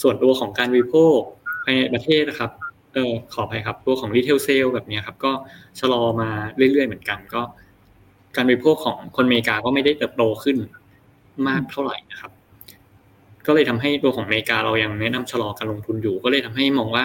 [0.01, 1.17] ส่วนตัวของการบริโภค
[1.63, 2.51] ภายในประเทศนะครับ
[2.93, 5.31] เออขออภัยครับตัวของ retail sale แบบนี้ครับก็
[5.79, 7.41] ชะลอมาเรื่อยๆเหมือนกัน ก็
[8.35, 10.57] การบริโภคของคนอเมริกาก็ไม่ได้เติบโตขึ้น
[11.47, 12.31] มากเท่าไหร่นะครับ
[13.47, 17.03] ก็เลยทำให้ตัวของอเมริกาเรายังแนะนำชะลอการลงทุนอยู่ ก็เลยทำให้มองว่า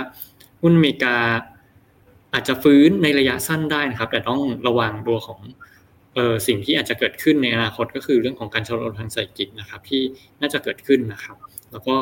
[0.63, 1.17] หุ้นอเมริกา
[2.35, 5.41] อาจจะฟื้นในระยะสั้นได้นะครับ แต่ต้องระวังตัวของ
[6.15, 10.03] เออสิ่งที่อาจจะเกิดขึ้นในอนาคตก็คือเรื่องของการชะลอทางเศรษฐกิจนะครับ ที่
[10.41, 11.37] น่าจะเกิดขึ้นนะครับ
[11.73, 11.97] แล้วก็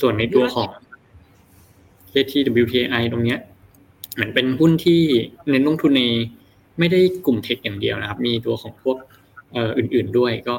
[0.00, 0.70] ส่วนในตัวของ
[2.12, 3.38] KTWTI ตรงเนี้ย
[4.14, 5.02] เหมือนเป็นหุ้นที่
[5.50, 6.04] เน้นลงทุนใน
[6.82, 8.96] ไม่ได้กลุ่มเทคอย่างเดียวนะครับ มีตัวของพวก
[9.78, 10.56] อื่นๆด้วยก็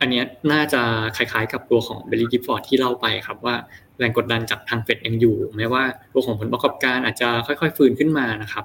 [0.00, 0.22] อันนี้
[0.52, 0.82] น่าจะ
[1.16, 3.54] คล้ายๆ กับตัวของ Baillie Gifford ที่เล่าไปครับว่า
[3.98, 5.82] แรงกดดันจากทางเฟดยังอยู่แม้ว่า
[6.12, 8.64] ตัวของผลประกอบการอาจจะค่อยๆ ฟื้นขึ้นมานะครับ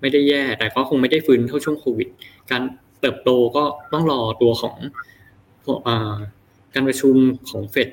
[0.00, 2.08] ไม่ได้แย่แต่ก็คงไม่ได้ฟื้นเท่าช่วงโควิด
[2.50, 2.62] การ
[3.00, 4.76] เติบโตก็ต้องรอตัวของ
[6.74, 7.14] การประชุม
[7.50, 7.88] ของเฟด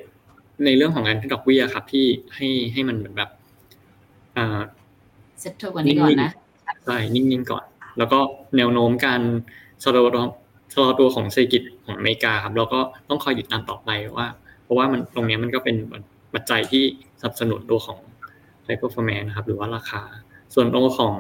[0.66, 2.06] ในเรื่องของการขึ้นดอกเบี้ยครับที่
[2.36, 3.30] ให้ให้มันเหมือนแบบ
[5.40, 6.32] เซ็ตตัวกว่านี้ก่อนนะ
[6.86, 7.66] ใช่นิ่งๆก่อน
[7.98, 8.20] แล้วก็
[8.58, 9.22] แนวโน้มการ
[9.84, 10.04] ชะลอ
[10.74, 12.80] ชะลอตัวของเศรษฐกิจของอเมริกาครับเราก็
[13.10, 14.28] ต้องคอยหยุดตามต่อไปว่า
[14.64, 15.76] เพราะว่ามันตรงนี้มันก็เป็น
[16.34, 16.84] ปัจจัยที่
[17.20, 18.00] สนับสนุนตัวของ
[18.66, 20.02] ไ i เ e r f o r m a n c นะครับ หรือว่าราคา
[20.54, 21.18] ส่วนตัวของ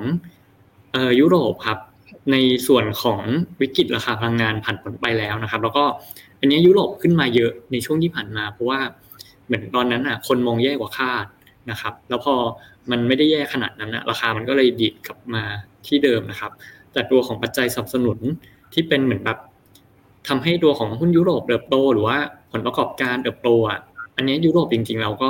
[1.19, 1.79] ยุโรปครับ
[2.31, 2.37] ใน
[2.67, 3.21] ส่วนของ
[3.61, 5.83] วิกฤตราคาพลังงานผ่านผลไปแล้วนะครับ แล้วก็
[6.39, 8.79] อันนี้ยุโรปขึ้นมาเยอะในช่วงที่ผ่านมา เพราะว่า
[9.45, 11.25] เหมือนตอนนั้นอะคนมองแย่กว่าคาด
[11.71, 12.35] นะครับ แล้วพอ
[12.91, 15.43] มันไม่ได้แย่ขนาดนั้นนะราคามันก็เลยดีดกลับมา
[15.87, 16.51] ที่เดิมนะครับ
[16.93, 18.19] แต่ตัวของปัจจัยสนับสนุน
[18.73, 19.39] ที่เป็นเหมือนแบบ
[20.27, 22.17] ทำให้ตัวของหุ้นยุโรปเติบโตหรือว่า
[22.51, 23.79] ผลประกอบการเติบโตอะ
[24.15, 25.29] อันนี้ยุโรปจริงๆ เราก็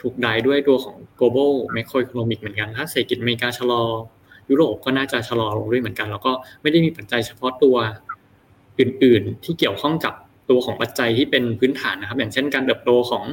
[0.00, 3.82] ถูกได้ด้วยตัวของ global macroeconomic เหมือนกัน ถ้าเศรษฐกิจอเมริกาชะลอ
[4.50, 6.32] ยุโรปก็น่าจะชะลอลงด้วยเหมือนกัน แล้วก็
[6.62, 7.76] ไม่ได้มีปัจจัยเฉพาะตัว
[8.78, 10.14] อื่นๆ ที่เกี่ยวข้องกับ
[10.50, 13.24] ตัวของปัจจัยที่เป็นพื้นฐานนะครับ อย่างเช่นการเติบโตของ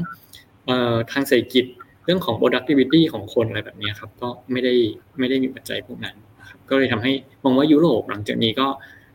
[1.12, 1.66] ทางเศรษฐกิจ
[2.12, 4.74] รื่องของ productivity ของคนอะไรแบบนี้ครับก็ไม่ได้
[5.20, 6.16] ไม่ได้มีปัจจัยพวกนั้น
[6.50, 7.12] ครับก็เลยทำให้
[7.44, 8.68] มองว่ายุโรปหลังจากนี้ก็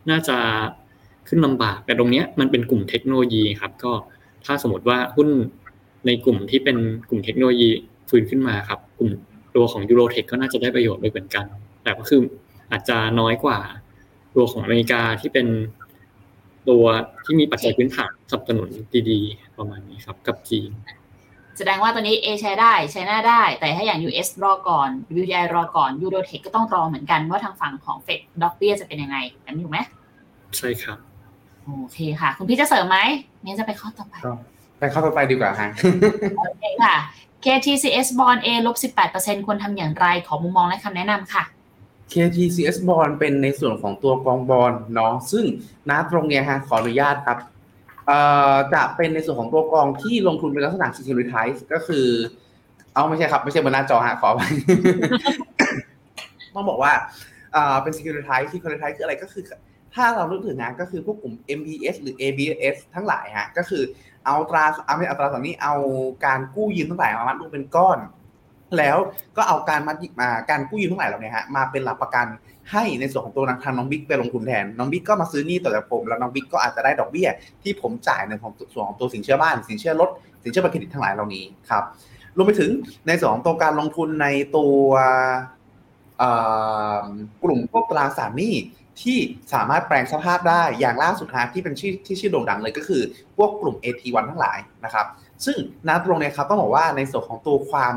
[0.09, 0.37] น่าจะ
[1.27, 3.93] ขึ้นลำบากแต่ตรงนี้มันเป็นกลุ่มเทคโนโลยีครับ ก็
[4.45, 5.29] ถ้าสมมติว่าหุ้น
[6.05, 6.77] ในกลุ่มที่เป็น
[7.09, 7.69] กลุ่มเทคโนโลยี
[8.09, 9.11] ฟื้นขึ้นมาครับ กลุ่ม
[9.55, 11.45] ตัวของยูโรเทคก็น่าจะได้ประโยชน์ด้วยเหมือนกัน
[11.83, 12.21] แต่ก็คือ
[12.71, 13.59] อาจจะน้อยกว่า
[14.35, 15.47] ตัวของอเมริกาที่เป็น
[16.69, 16.83] ตัว
[17.25, 18.69] ที่มีปัจจัยพื้นฐานสนับสนุน
[19.09, 20.69] ดีๆ ประมาณนี้ครับ กับจีน
[21.57, 24.89] แสดงว่าตัวนี้ A ใช้ได้ใช้หน้าได้ แต่ถ้าอย่าง US รอก่อน
[25.19, 29.79] WTI รอก่อน Eurotech ก็ต้องรอเหมือนกันว่าทางฝั่งของเฟดดอกเบี้ยจะเป็นยังไงแบบนี้ถูกไหม
[30.57, 30.97] ใช่ครับ
[31.63, 32.97] โอเคค่ะ คุณพี่จะเสริมไหม
[33.45, 34.15] นี่จะไปข้อต่อไป
[34.79, 35.69] ไปข้อต่อไปดีกว่าฮะ
[36.37, 36.95] โอเคค่ะ
[37.43, 38.75] KTCS Bond A ลบ
[39.11, 41.43] 18%ควรทำอย่างไรขอมุมมองและคำแนะนำค่ะ
[42.13, 45.45] KTCS Bond เป็นในส่วนของตัวกองบอลเนาะซึ่ง
[45.89, 47.37] น้าตรงเนี้ยฮะขออนุญาตครับ
[48.73, 52.07] จะเป็นในส่วนของตัวกองที่ลงทุนเป็นลักษณะ securitize ก็คือ
[52.93, 54.41] เอาไม่ใช่ครับ ไม่ใช่บนหน้าจอฮะขอไป
[56.53, 56.91] ต้องบอกว่า
[57.81, 59.43] เป็น securitize securitize คืออะไรก็คือ
[59.95, 63.83] ถ้าเราลึกถึงงานก็คือพวกกลุ่ม MBS หรือ ABS ทั้งหลายฮะก็คือ
[64.25, 65.75] เอาตราเอาไม่เอาตราสังนี้เอา
[66.25, 67.99] การกู้ยืมทั้งหลายมามัดรวมเป็นก้อน
[68.77, 68.97] แล้ว
[69.37, 72.27] ก็เอาการมัดมาการกู้ยืมทั้งหลายเหล่านี้ฮะมาเป็นหลักประกัน
[72.71, 77.29] ให้ในส่วนของตัวนักทางน้องบิ๊กไปลงทุนแทน น้องบิ๊กก็มาซื้อนี่ต่อจากผม แล้วน้องบิ๊กก็อาจจะได้ดอกเบี้ย
[77.63, 80.09] ที่ผมจ่ายในของส่วนของตัวสินเชื่อบ้าน สินเชื่อรถ
[80.43, 81.83] สินเชื่อบัตรเครดิตทั้งหลายเหล่านี้ครับ
[82.37, 82.71] รวมไปถึง
[83.07, 84.79] ในส่วนของตัวการลงทุนในตัว
[87.43, 88.55] กลุ่มพวกตราสารหนี้
[89.01, 89.17] ที่
[89.53, 93.01] สามารถแปลงสภาพได้อย่างล่าสุดฮะที่เป็นชื่อที่ชื่อโด่งดังเลยก็คือ
[93.37, 95.05] พวกกลุ่ม AT1 ทั้งหลายนะครับ
[95.45, 95.57] ซึ่ง
[95.87, 97.95] นัดตรงนี้ครับต้องบอกว่าในส่วนของตัวความ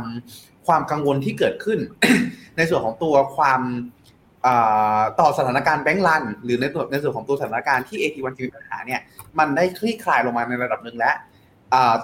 [0.66, 1.78] ความกังวลที่เกิดขึ้น
[2.56, 3.60] ในส่วนของตัวความ
[5.20, 9.00] ต่อสถานการณ์แบงก์รันหรือในตัวนในส่วนของตัวสถานการณ์ที่ AT1 มีปัญหาเนี่ย
[9.38, 11.14] มันได้คลี่คลายลงมาในระดับหนึ่งแล้ว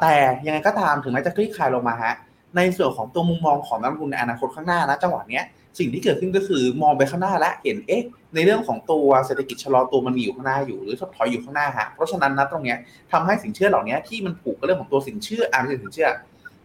[0.01, 0.15] แต่
[0.47, 2.15] ยังไงก็ตามถึงแม้จะคลี่คลายลงมาฮะ
[2.57, 5.45] ในส่วนของตัวมุมมองของนักลงทุนในอนาคตข้างหน้านะจังหวะเนี้ย
[5.79, 8.03] สิ่งที่เกิดขึ้นก็คือมองไปข้างหน้าและเห็นเอ๊ะ
[8.35, 12.79] ในเรื่องของตัวเศรษฐกิจชะลอตัวมันมีอยู่ข้างหน้าอยู่หรือถดถอยอยู่ข้างหน้าฮะเพราะฉะนั้นนะตรงเนี้ย
[13.13, 16.09] ทำให้สินเชื่อเหล่านี้ที่มันผูกกับเรื่องของตัวสินเชื่ออ่าไม่ใช่สินเชื่อ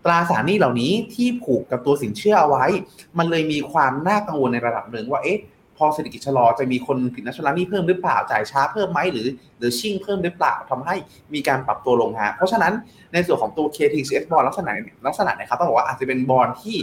[0.05, 2.65] ตราสารหนี้เหล่านี้ที่ผูกกับตัวสินเชื่อเอาไว้
[3.17, 5.39] มันเลยมีความน่ากังวลในระดับหนึ่งว่าเอ๊ะ
[5.80, 9.27] พอเศรษฐกิจชะลอจะมีคนผิดนักชำระหนี้เพิ่มหรือเปล่าจ่ายช้าเพิ่มไหมหรือ
[9.59, 10.95] หรือชิ่งเพิ่มหรือเปล่าทำให้
[11.34, 12.73] มีการปรับตัวลงฮะเพราะฉะนั้น
[13.13, 14.71] ในส่วนของตัว KTCS บอลลักษณะ
[15.07, 16.77] ลักษณะนะครับต้องบอกว่าอาจจะเป็นบอลที่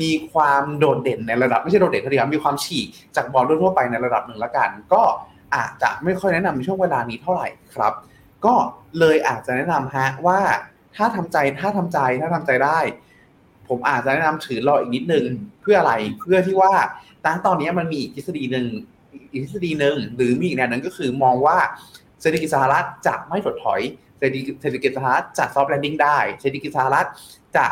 [0.00, 2.86] มีความโดดเด่นในระดับไม่ใช่โดดเด่นเดียวมีความฉีก
[3.16, 5.02] จากบอลทั่วไปในระดับหนึ่งละกัน ก็
[5.54, 7.92] อาจจะไม่ค่อยแนะนำในช่วงเวลานี้เท่าไหร่ครับ
[8.44, 8.54] ก็
[8.98, 10.40] เลยอาจจะแนะนำฮะว่า
[10.96, 12.78] ถ้าทำใจถ้าทำใจถ้าทำใจได้
[13.68, 15.24] ผมอาจจะแนะนำถือรออีกนิดนึง
[15.62, 16.72] เพื่ออะไรเพื่อที่ว่า
[17.24, 18.66] ต่ตอนนี้มันมีอีกทฤษฎีหนึ่ง
[19.32, 21.58] อีกทฤษฎีหนึ่งหรือมีอีกแนวหนึ่งก็คือมองว่า
[22.22, 23.80] เศรษฐกิจสหรัฐจะไม่ถดถอย
[24.18, 27.06] เศรษฐกิจเศรษฐกิจสหรัฐจะซอฟต์แลนดิ้งได้เศรษฐกิจสหรัฐ
[27.56, 27.66] จะ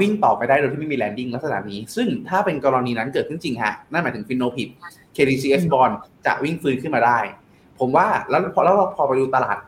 [0.00, 4.68] วิ่งต่อไปได้โดยที่ไม่มีแลนดิ้งลักษณะนี้ ซึ่งถ้าเป็นกรณีนั้นเกิดขึ้นจริงฮะนั่นหมายถึงฟินโนพิด
[5.16, 5.90] KDCS บอล
[6.26, 7.18] จะวิ่งฟื้นขึ้นมาได้
[7.80, 9.58] ผมว่าแล้วพอแล้วพอไปดูตลาด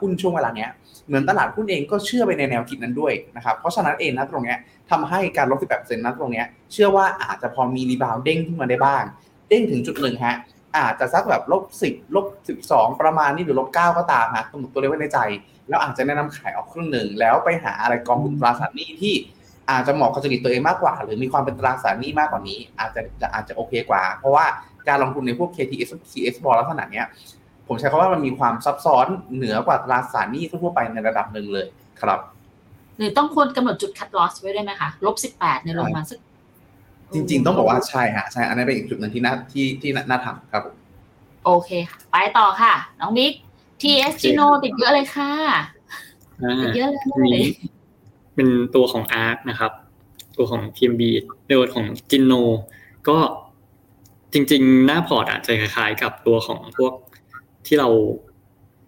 [0.00, 0.70] หุ้นช่วงเวลาเนี้ย
[1.06, 4.58] เหมือนตลาดหุ้นเองก็เชื่อไปในแนวคิดนั้นด้วยนะครับเพราะฉะนั้นเองนะตรงเนี้ย
[4.90, 9.02] ทำให้การลด 18%นั้นตรงเนี้ยเชื่อว่าอาจจะพอมีรีบาวเด้งขึ้นมาได้บ้าง
[9.48, 10.36] เด้งถึงจุดหนึ่งฮะ
[10.76, 15.18] อาจจะสักแบบลบสิบลบสิบสองประมาณนี้หรือลบเก้าก็ตามฮะกำหนดตัวเลขไว้ในใจ
[15.68, 19.14] แล้วอาจจะแนะนำขายออกครึ่งหนึ่งแล้วไปหาอะไรกองทุนตราสารหนี้ที่
[19.70, 23.00] อาจจะเหมาะกับจริตตัวเองมากกว่า หรือมีความเป็นตราสารหนี้มากกว่านี้ อาจจะ
[23.34, 24.44] อาจจะโอเคกว่า เพราะว่า
[24.88, 27.06] การลงทุนในพวก KTS CS บอลลักษณะเนี้ย
[27.68, 29.06] ผมใช้คำว่ามันมีความซับซ้อน
[29.36, 31.66] เหนือกว่าตราสารหนี้ทั่วไปในระดับหนึ่งเลย
[32.00, 32.20] ครับ
[32.98, 36.18] หรือต้องควรกำหนดจุดคัดลอสไว้ได้ไหมคะลบสิบแปดในลงมาสัก
[37.14, 40.62] จริง ๆ ต้องบอกว่าใช่ฮะใช่อันนี้เป็นอีกจุดหนึ่งที่น่าที่ที่น่าทำครับ
[41.44, 41.70] โอเค
[42.10, 43.32] ไปต่อค่ะ น้องบิ๊ก
[43.82, 45.30] TS จิโนติดเยอะเลยค่ะ
[46.62, 46.98] ติดเยอะเล
[47.38, 47.42] ย
[48.34, 49.72] เป็นตัวของ ARK นะครับ
[50.36, 51.02] ตัวของ TMB
[51.46, 52.32] ในตัวของ GINNO
[53.08, 53.18] ก็
[54.32, 56.92] จริง ๆ หน้าพอร์ตอาจจะคล้ายๆกับตัวของพวก
[57.66, 57.88] ที่เรา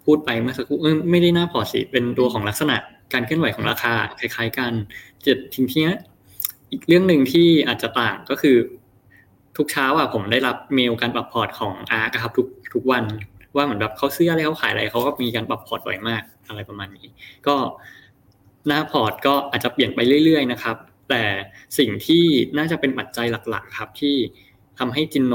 [0.04, 0.78] พูดไปเมื่อสักครู่
[1.10, 2.76] ไม่ได้หน้าพอร์ตสิเป็นตัวของลักษณะ
[3.12, 4.72] การเคลื่อนไหวของราคาคล้าย ๆ กัน
[5.24, 5.90] จะทิ้งเทีย
[6.70, 8.56] อีกเรื่องหนึ่งที่อาจจะต่างก็คือ
[9.56, 13.04] ทุกเช้าอะผมได้รับเมลการปรับพอร์ตของ ARK ครับทุกทุกวัน
[13.56, 17.06] ว่าเหมือนแบบเขาซื้ออะไรเขาขายอะไรเขาก็มีการปรับพอร์ตบ่อยมากอะไรประมาณนี้
[17.46, 17.56] ก็
[18.66, 20.76] หน้าพอร์ตก็อาจจะเปลี่ยนไปเรื่อย ๆ นะครับ
[21.10, 21.22] แต่
[21.78, 22.24] สิ่งที่
[22.58, 24.16] น่าจะเป็นปัจจัยหลัก ๆ ครับที่
[24.78, 25.34] ทำให้ GINNO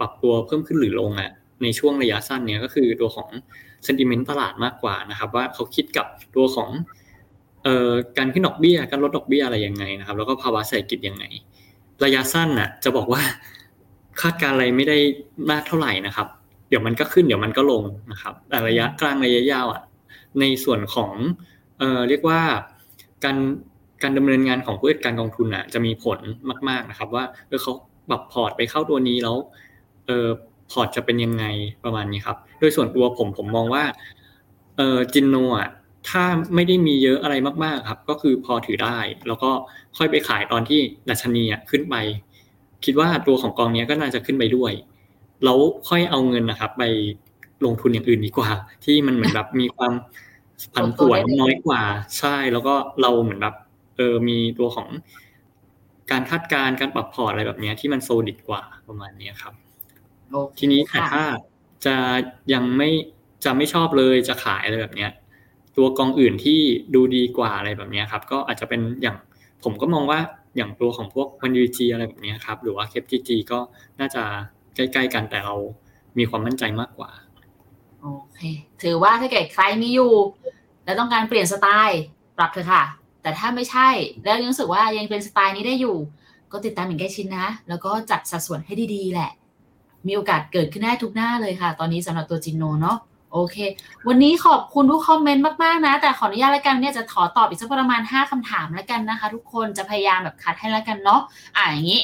[0.00, 1.30] ปรับตัวเพิ่มขึ้นหรือลงอะ
[1.62, 3.28] ในช่วงระยะสั้นเนี้ยก็คือตัวของ
[3.84, 6.70] เซนติเมนต์ตลาดมากกว่านะครับ ว่าเขาคิดกับตัวของ
[7.64, 11.24] เอ่อการขึ้นดอกเบี้ยการลดดอกเบี้ยอะไรยังไงนะครับ แล้วก็ภาวะเศรษฐกิจยังไง
[12.04, 13.22] ระยะสั้นน่ะจะบอกว่า
[14.20, 14.98] คาดการอะไรไม่ได้
[15.50, 16.28] มากเท่าไหร่นะครับ
[16.68, 17.82] เดี๋ยวมันก็ขึ้นเดี๋ยวมันก็ลง
[18.12, 19.82] นะครับแต่ระยะกลางระยะยาวอะ
[20.40, 21.12] ในส่วนของ
[21.78, 22.40] เอ่อเรียกว่า
[23.24, 23.36] การ
[24.02, 26.18] การดำเนินงานของผู้จัดการกองทุนอะจะมีผล
[26.68, 27.72] มาก ๆนะครับ ว่าเออเขา
[28.08, 29.36] ปรับพอร์ตไปเข้าตัวนี้แล้ว
[30.06, 30.28] เออ
[30.70, 31.44] พอร์ตจะเป็นยังไง
[31.84, 33.84] ประมาณนี้ครับ โดยส่วนตัวผมผมมองว่า
[34.76, 35.68] เออ GINNO อะ
[36.08, 37.34] ถ้าไม่ได้มีเยอะอะไร
[37.64, 39.50] มากๆครับ ก็คือพอถือได้ แล้วก็
[39.96, 41.94] ค่อยไปขายตอนที่ดัชนีอะขึ้นไป
[42.84, 44.72] คิดว่าตัวของกองนี้ก็น่าจะขึ้นไปด้วย
[45.44, 45.58] แล้ว
[45.88, 46.84] ค่อยเอาเงินนะครับ ไป
[47.64, 48.50] ลงทุนอย่างอื่นดีกว่า
[48.84, 49.92] ที่มันเหมือนแบบมีความ
[50.74, 51.82] ผันผวนน้อยกว่า
[52.18, 53.54] ใช่แล้วก็เราเหมือนแบบ
[53.96, 54.88] เออมีตัวของ
[56.10, 59.54] การคาดการการปรับพอร์ตอะไรแบบนี้ที่มันโซดิดกว่าประมาณนี้ครับ
[60.58, 61.22] ทีนี้แต่ถ้า
[61.86, 61.94] จะ
[62.52, 62.90] ยังไม่
[63.44, 65.12] จะไม่ชอบเลยจะขายอะไรแบบเนี้ย
[65.76, 66.60] ตัวกองอื่นที่
[66.94, 69.16] ดูดีกว่าอะไรแบบนี้ครับ ก็อาจจะเป็นอย่าง
[69.64, 70.20] ผมก็มองว่า
[70.56, 73.58] อย่างตัวของพวกวันยูจีอะไรแบบนี้ครับ หรือว่าเคปจีจีก็
[74.00, 74.22] น่าจะ
[74.76, 75.54] ใกล้ๆกันแต่เรา
[76.18, 77.10] มีความมั่นใจมากกว่า
[78.00, 78.40] โอเค
[78.82, 80.12] ถือว่าถ้าเกิดใครมีอยู่
[80.84, 82.00] แล้วต้องการเปลี่ยนสไตล์
[82.38, 82.84] ปรับเถอะค่ะ
[83.22, 83.88] แต่ถ้าไม่ใช่
[84.24, 85.96] แล้วยังรู้สึกว่ายังเป็นสไตล์นี้ได้อยู่
[86.52, 89.30] ก็ติดตามอย่างใกล้ชิดนะแล้วก็จัดสัดส่วนให้ดีๆ แหละ
[90.06, 92.98] มีโอกาสเกิดขึ้นได้ทุกหน้าเลยค่ะ ตอนนี้สำหรับตัวจินโนเนาะ
[93.32, 93.56] โอเค
[94.08, 101.20] วันนี้ขอบคุณทุกคอมเมนต์มากๆนะ แต่ขออนุญาตแล้วกันเนี่ยจะขอตอบอีกสักประมาณ 5คำถามแล้วกันนะคะ ทุกคนจะพยายามแบบคัดให้แล้วกันเนาะ
[101.56, 102.02] อ่าอย่างนี้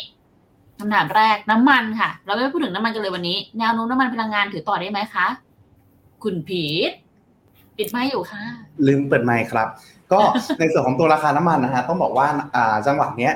[0.78, 5.26] คำถามแรกน้ำมันค่ะ เราไม่พูดถึงน้ำมันกันเลยวันนี้ แนวโน้มน้ำมันพลังงานถือต่อได้ไหมคะ
[6.22, 6.92] คุณพีท
[7.76, 8.42] ปิดไมค์อยู่ค่ะ
[8.86, 9.68] ลืมเปิดไมค์ครับ
[10.12, 10.20] ก็
[10.58, 13.34] ในส่วนของตัวราคาน้ำมันนะฮะต้องบอกว่าอ่าจังหวะเนี้ย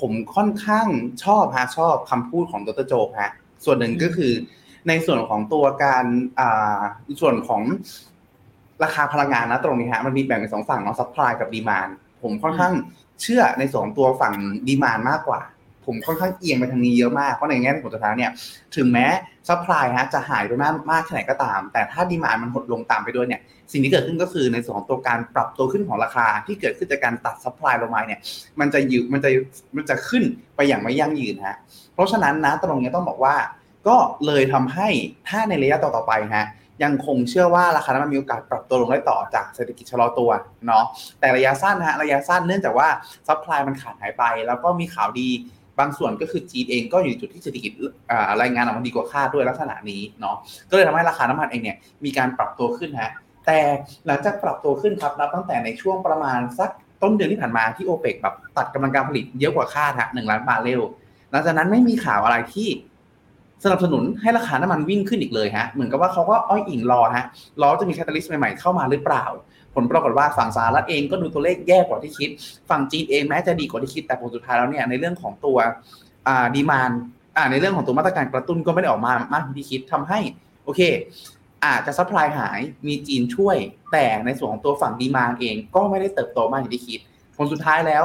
[0.00, 0.86] ผมค่อนข้าง
[1.24, 3.32] ชอบฮะชอบคำพูดของดรโจฮะ
[3.66, 4.32] ส่วนหนึ่งก็คือ
[4.88, 6.04] ในส่วนของตัวการ
[6.40, 6.80] อ่า
[7.20, 7.62] ส่วนของ
[8.84, 11.88] ราคาพลังงานนะตรงนี้ฮะมันมีแบ่งเป็นสองฝั่งเนาะ supply กับ demand
[12.22, 12.72] ผมค่อนข้าง
[13.22, 14.34] เชื่อในส่วนของตัวฝั่ง
[14.68, 15.40] demand มากกว่า
[15.86, 18.30] ผมค่อนข้างเอียงไปทางนี้เยอะมากเพราะในแง่ผลสุดท้ายเนี่ย
[18.76, 19.06] ถึงแม้
[19.48, 23.40] supply ฮะจะหายไปมากมากแค่ไหนก็ตาม แต่ถ้า demand มันหดลงตามไปด้วยเนี่ย
[23.72, 28.20] สิ่งที่เกิดขึ้นก็คือในส่วนของตัวการปรับตัวขึ้นของราคาที่เกิดขึ้นจากการตัด supply ลงมาเนี่ย
[28.60, 29.30] มันจะยืมันจะ
[29.76, 30.24] มันจะขึ้น
[30.56, 31.56] ไปอย่างไม่ยั่งยืนฮะ
[31.94, 33.34] เพราะฉะนั้นนะตรงนี้ต้องบอกว่า
[33.88, 34.88] ก็เลยทำให้
[35.28, 36.46] ถ้าในระยะต่อๆไปฮะ
[36.82, 40.30] ยังคงเชื่อว่าราคาน้ำมันมีโอกาสปรับตัวลงได้ต่อจากเศรษฐกิจชะลอตัว
[40.66, 40.84] เนาะ
[41.20, 42.88] แต่ระยะสั้นฮะระยะสั้นเนื่องจากว่า
[43.26, 45.28] supply มันขาดหายไป แล้วก็มีข่าวดี
[45.78, 47.72] บางส่วนก็คือจีนเองก็อยู่จุดที่เศรษฐกิจ
[48.42, 50.36] รายงานออกมาดีกว่าคาดด้วยลักษณะนี้เนาะ
[50.70, 53.10] ก็เลยทำให้ราคาน้ำมันเองเนี่ยมีการปรับตัวขึ้นฮะ
[53.46, 53.58] แต่
[54.06, 56.70] หลังจากปรับตัวขึ้นครับนับตั้งแต่ในช่วงประมาณสัก
[57.02, 60.82] ต้นเดือนที่ผ่านมาที่โอเปกแบบตัดกำลังการผลิตเยอะกว่าคาดฮะหนึ่งล้านบาร์เรล
[61.30, 62.68] หลังจากนั้นไม่มีข่าวอะไรที่
[63.64, 67.24] สนับสนุนให้ราคาน้ำมันวิ่งขึ้นอีกเลยฮะ เหมือนกับว่าเขาก็อ้อยอิ่งรอฮะ
[67.62, 69.24] รอจะมี catalyst ใหม่ๆเข้ามาหรือเปล่า
[69.74, 72.30] ผลปรากฏว่าฝั่งสหรัฐเองก็ดูตัวเลขแย่กว่าที่คิด
[72.70, 75.56] ฝั่งจีนเองแม้จะดีกว่าที่คิด แต่ผลสุดท้ายแล้วเนี่ยในเรื่องของตัว
[76.26, 76.90] อ่า demand
[77.36, 80.18] อ่าในเรื่องของตัวมาตรการกระตุ้นก็ไม่ได้ออกมามากที่คิดทำให้
[80.64, 80.80] โอเค
[81.64, 83.56] อาจจะ supply หายมีจีนช่วย
[83.92, 87.00] แต่ในส่วนของตัวฝั่ง demand เองก็ไม่ได้เติบโตมากอย่างที่คิด
[87.36, 88.04] ผลสุดท้ายแล้ว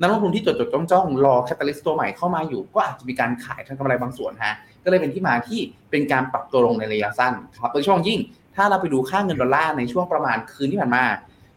[0.00, 4.54] นักลงทุนที่จดจดจ้องจ้องรอ catalyst ตัวใหม่เข้ามาอยู่ ก็อาจจะมีการขายทั้งกำไรบางส่วนฮะ
[4.84, 5.60] ก็เลยเป็นที่มาที่
[5.90, 8.18] เป็นการปรับตัวลงในระยะสั้นครับโดยช่วงยิ่ง
[8.56, 11.04] ถ้าเราไปดูค่าเงินดอลลาร์ในช่วงประมาณคืนที่ผ่านมา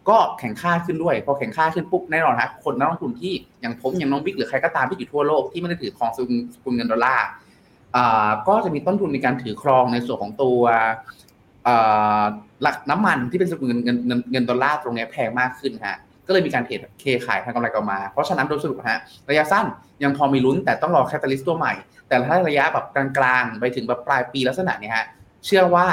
[0.09, 7.28] ก็แข็งค่าขึ้นด้วย พอแข็งค่าขึ้นปุ๊บแน่นอนฮะคนนักลงทุนที่อย่างผมอย่างน้องบิ๊กหรือใครก็ตามที่อยู่ทั่วโลกที่ไม่ได้ถือครองสกุลเงินดอลลาร์
[8.47, 10.61] ก็จะมีต้นทุนในการถือครองในส่วนของตัว
[12.61, 15.97] หลักน้ำมันที่เป็นสกุลเงินเงินเงินดอลลาร์ตรงนี้แพงมากขึ้นฮะ
[16.28, 18.99] ก็เลยมีการเทรดเคขายทางกำไรออกมา เพราะฉะนั้นโดยสรุปฮะ
[19.30, 19.65] ระยะสั้น
[20.03, 21.73] ยังพอมีลุ้นแต่ต้องรอ catalyst ตัวใหม่
[22.07, 25.05] แต่ถ้าระยะแบบกลางๆ ไปถึงแบบปลายปีลักษณะนี้ฮะ
[25.45, 25.88] เชื่อว่า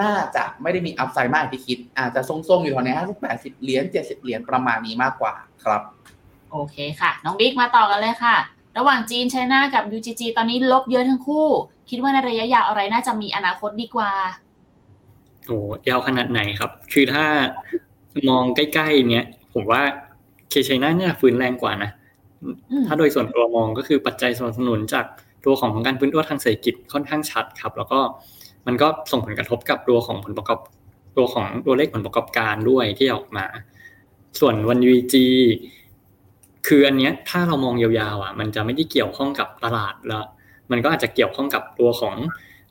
[0.00, 5.82] น่าจะไม่ได้มีอัพไซด์มากที่คิด อาจจะทรงๆ อยู่แถวนี้ห้าสิบแปดสิบเหรียญเจ็ดสิบเหรียญประมาณนี้มากกว่าครับ
[6.52, 8.36] โอเคค่ะ น้องบิ๊กมาต่อกันเลยค่ะ
[8.78, 11.46] ระหว่างจีนไชน่ากับ UGG ตอนนี้ลบเยอะทั้งคู่
[11.90, 14.10] คิดว่าในระยะยาวอะไรน่าจะมีอนาคตดีกว่า
[15.46, 15.58] โอ้
[15.88, 17.24] ยาวขนาดไหนครับ คือถ้า
[18.28, 19.82] มองใกล้ๆเนี้ย ผมว่า
[20.50, 21.90] เคชัยน่าเนี่ยฟื้นแรงกว่านะ
[22.86, 25.04] ถ้าโดยส่วนตัวมองก็คือปัจจัยสนับสนุนจาก
[25.44, 28.00] ตัวของการฟื้นตัวทางเศรษฐกิจค่อนข้างชัดครับ แล้วก็
[28.66, 30.58] มันก็ส่งผลกระทบกับตัวของผลประกอบ
[31.16, 33.46] ตัวของตัวเลขผลประกอบการด้วยที่ออกมา
[34.40, 35.26] ส่วน ONE-UGG
[36.66, 40.24] คืออันเนี้ยถ้าเรามองยาวๆอะ มันจะไม่ได้เกี่ยวข้องกับตลาดแล้ว
[40.70, 42.14] มันก็อาจจะเกี่ยวข้องกับตัวของ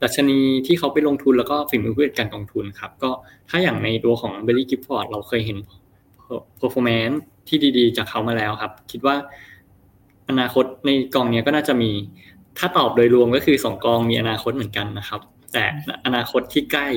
[0.04, 3.10] ดัชนีที่เขาไปลงทุนแล้วก็ฝีมือผู้จัดการกองทุนครับ ก็
[3.50, 5.58] ถ้าอย่างในตัวของ Baillie Gifford เราเคยเห็น
[6.62, 7.18] performance
[7.48, 9.16] ที่ดีๆ จากเขามาแล้วครับ คิดว่า
[10.30, 11.92] อนาคตในกองนี้ก็น่าจะมี
[12.58, 15.22] ถ้าตอบโดยรวมก็คือสองกองมีอนาคตเหมือนกันนะครับ
[15.54, 15.64] แต่
[16.06, 16.88] อนาคตที่ใกล้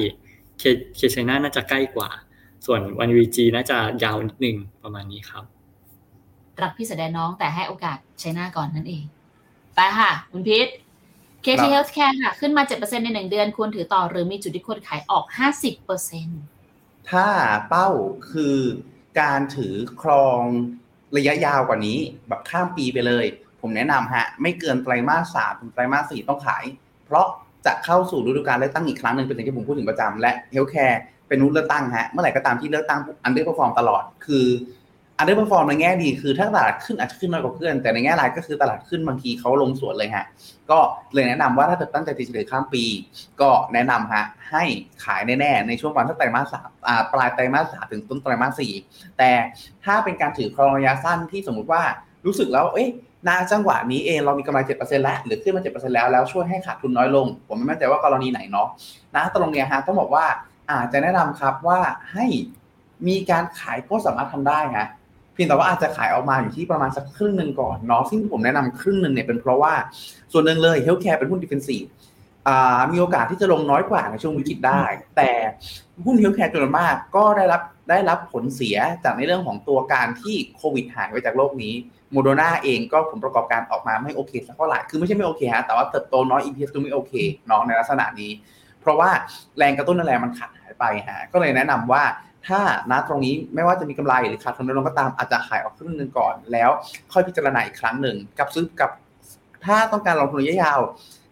[0.58, 0.62] เค
[0.96, 2.08] K-CHINA น่าจะใกล้กว่า
[2.66, 5.44] ส่วน ONE-UGG น่าจะยาวนิดนึงประมาณนี้ครับ
[6.62, 9.04] รักพี่เสียดายน้องแต่ให้โอกาส China ก่อนนั่นเอง
[9.74, 10.68] ไปค่ะ คุณพิษ
[11.42, 17.26] KT-HEALTHCARE ค่ะ ขึ้นมา 7%ในหนึ่งเดือนควรถือต่อหรือมีจุดที่ควรขายออก 50%ทถ้า
[17.68, 17.88] เป้า
[18.30, 18.56] คือ
[19.20, 20.40] การถือครอง
[21.16, 21.98] ระยะยาวกว่านี้
[22.28, 23.24] แบบข้ามปีไปเลย
[23.60, 26.64] ผมแนะนำฮะ ไม่เกินไตรมาสสามถึงไตรมาสสี่ต้องขาย
[27.06, 27.26] เพราะ
[27.66, 34.46] จะเข้าสู่ฤดูกาลเลือกตั้งอีกครั้งหนึ่งเป็นสิ่งที่ผมพูดถึงประจำและ healthcare เป็นหุ้นเลือกตั้งฮะเมื่อไหร่ก็ตามที่เลือกตั้ง underperform ตลอด คือ
[35.18, 40.24] underperform ในแง่ดีคือถ้าตลาดขึ้นอาจจะขึ้นน้อยกว่าเพื่อน แต่ในแง่ร้ายก็คือตลาดขึ้นบางทีเขาลงสวนเลยฮะ
[40.70, 40.78] ก็
[41.14, 42.84] เลยแนะนำว่าถ้าจะตั้งใจถือเลยข้ามปี
[43.40, 44.64] ก็แนะนำฮะให้
[45.04, 46.68] ขายแน่ๆในช่วงวันไตรมาสสาม
[47.12, 48.72] ปลายไตรมาสสามถึงต้นไตรมาสสี่
[49.18, 49.30] แต่
[49.84, 51.82] ถ้าเป็นการถือครองระยะสั้นที่สมมุติว่า
[52.26, 52.90] รู้สึกแล้วเอ๊ะ
[53.28, 58.68] ณจังหวะนี้เองเรามีกำไรเจ็ดเปอร์เซ็นต์แล้วหรือขึ้นมาเจ็ดเปอร์เซ็นต์แล้วแล้วช่วยให้ขาดทุนน้อยลง ผมไม่แน่ใจว่ากรณีไหนเนาะ
[59.14, 60.24] นะตรงเนี้ยฮะต้องบอกว่า
[60.70, 61.78] อาจจะแนะนำครับว่า
[62.12, 62.26] ให้
[63.08, 64.86] มีการขายก็สามารถทำได้ฮะ
[65.36, 69.74] พียงแต่ว่าอาจจะขายออกมาอยู่ที่ประมาณสักครึ่งหนึ่งก่อนเนาะซึ่งผมแนะนำครึ่งหนึ่งเนี่ยเป็นเพราะว่า
[70.32, 71.84] ส่วนหนึ่งเลย healthcare เป็นหุ้น defensive
[72.92, 74.82] มีโอกาสที่จะลงน้อยกว่าในช่วงวิกฤตได้
[75.16, 75.30] แต่
[76.04, 81.74] หุ้น healthcare จำนวนมากก็ได้รับได้รับผลเสียจากในเรื่องของตัวการที่โควิดหายไปจากโลกนี้
[82.12, 87.12] โมโดนาเองก็ผลประกอบการออกมาไม่โอเคสักเท่าไหร่คือไม่ใช่ไม่โอเคฮะแต่ว่าเติบโตน้อย EPS ก็ไม่โอเค
[87.46, 88.30] เนาะในลักษณะนี้
[88.80, 89.10] เพราะว่า
[89.58, 92.02] แรงกระตุ้นนั่นแหละมันขาดหายไปฮะก็เลยแนะนำว่า
[92.48, 96.70] ถ้าณตรงนี้ไม่ว่าจะมีกำไรหรือขาดทุนลงก็ตามอาจจะขายออกครึ่งหนึ่งก่อน แล้ว
[97.12, 98.90] ค่อยพิจารณาอีกครั้งหนึ่งกับซื้อกับ
[99.64, 100.80] ถ้าต้องการลงทุนระยะยาว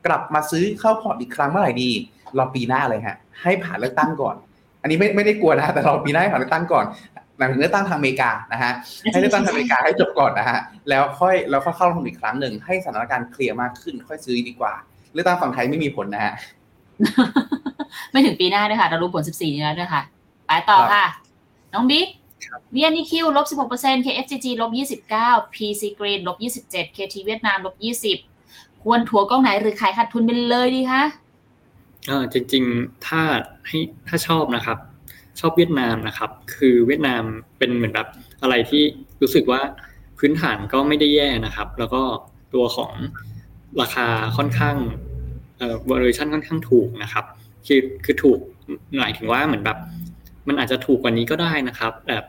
[0.06, 1.90] กลับมาซื้อเข้าพอร์ตอีกครั้งเมื่อไหร่ดี
[2.38, 4.36] รอปีหน้าเลยฮะให้ผ่านเลือกตั้งก่อน
[4.82, 6.86] อันนี้ไม่ไม่ได้กลัวนะแต่รอปีหน้าให้ผ่านเลือกตั้งก่อน
[7.38, 8.72] หมายถึงเลือกตั้งทางอเมริกานะฮะ
[9.10, 10.58] ให้เลือกตั้งทางอเมริกาให้จบก่อนนะฮะ
[10.88, 14.72] แล้วค่อยแล้วค่อยเข้าลงทุนอีกครั้งหนึ่งให้สถานการณ์เคลียร์มากขึ้น ค่อยซื้อดีกว่า
[15.12, 16.32] เลือกตั้งฝั่งไทยไม่มีผลนะฮะ
[18.12, 20.02] ไม่ถึงปีหน้าด้วยค่ะเรารู้ผล 14 นี้แล้วด้วยค่ะ
[20.46, 21.04] ไปต่อค่ะ
[21.74, 22.08] น้องบิ๊ก
[22.74, 24.70] VNEQ ลบ16% KFGG ลบ
[25.12, 26.36] 29 PC Green ลบ
[26.70, 27.74] 27 KT เวียดนามลบ
[28.28, 31.02] 20 ควรถัวกล้องไหนหรือขายขาดทุนไปเลยดีคะ
[32.06, 33.20] เออจริง ๆ ถ้า
[33.68, 33.78] ให้
[34.08, 34.78] ถ้าชอบนะครับ
[35.40, 37.22] ชอบเวียดนามนะครับ คือเวียดนาม
[37.58, 38.08] เป็นเหมือนแบบ
[38.42, 38.82] อะไรที่
[39.22, 39.60] รู้สึกว่า
[40.18, 42.02] พื้นฐานก็ไม่ได้แย่นะครับ แล้วก็
[42.54, 42.92] ตัวของ
[43.80, 44.76] ราคาค่อนข้าง
[45.58, 47.24] เอ่อ valuation ค่อนข้างถูกนะครับ
[47.66, 48.38] คือคือถูก
[48.98, 49.78] หมายถึงว่าเหมือนแบบ
[50.48, 52.24] มันอาจจะถูกกว่านี้ก็ได้นะครับ แบบ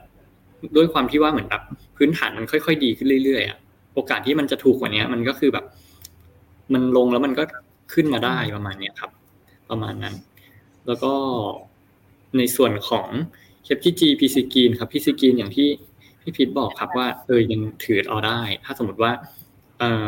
[0.76, 1.62] ด้วยความที่ว่าเหมือนแบบ
[1.98, 3.58] พื้นฐานมันค่อย ๆ ดีขึ้นเรื่อยๆอะ
[3.94, 5.66] โอกาสที่มันจะถูกกว่านี้มันก็คือแบบ
[6.74, 7.44] มันลงแล้วมันก็
[7.94, 9.12] ขึ้นมาได้ประมาณเนี้ยครับ
[9.70, 10.16] ประมาณนั้น
[10.88, 11.14] แล้วก็
[12.38, 13.08] ในส่วนของ
[13.64, 15.68] เคปจีพีซีกีนครับพีซีกีนอย่างที่
[16.22, 19.12] พี่พีทบอกครับว่าเออยังถือเอาได้ ถ้าสมมติว่า
[19.80, 20.08] เออ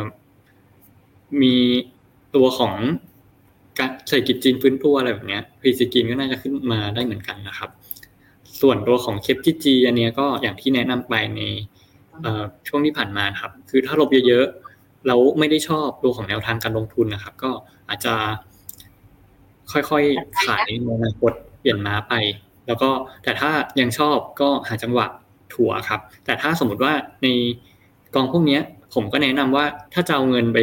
[1.41, 1.55] มี
[2.35, 2.73] ตัวของ
[3.79, 7.69] การเศรษฐกิจจีนฟื้นตัวอะไรแบบนี้พีซีกีนก็น่าจะขึ้นมาได้เหมือนกันนะครับ
[8.61, 11.41] ส่วนตัวของเคปจีจีอันนี้ก็อย่างที่แนะนำไปใน
[12.67, 17.51] ช่วงที่ผ่านมาครับ คือถ้าลบเยอะๆแล้วไม่ได้ชอบตัวของแนวทางการลงทุนนะครับ ก็
[17.89, 18.13] อาจจะ
[19.71, 22.13] ค่อยๆขายในอนาคตเปลี่ยนม้าไป
[22.67, 22.89] แล้วก็
[23.23, 25.05] แต่ถ้ายังชอบก็หาจังหวะ
[25.53, 26.93] ถั่วครับ แต่ถ้าสมมติว่า
[27.23, 27.27] ใน
[28.15, 28.59] กองพวกนี้
[28.93, 30.59] ผมก็แนะนำว่าถ้าจะเอาเงินไป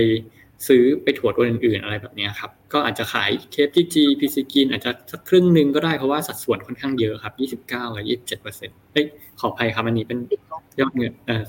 [0.68, 9.06] ซื้อไปถัวตัวอื่น ๆ อะไรแบบนี้ครับ ก็อาจจะขายเคฟทีจีพีซีกินอาจจะสักครึ่งหนึ่งก็ได้เพราะว่าสัดส่วนค่อนข้างเยอะครับยี่สิบเก้ากับยี่สิบเจ็ดเปอร์เซ็นต์เอ้ย
[9.40, 10.18] ขออภัยครับอันนี้เป็น
[10.80, 11.44] ยอดเงินเอ่อ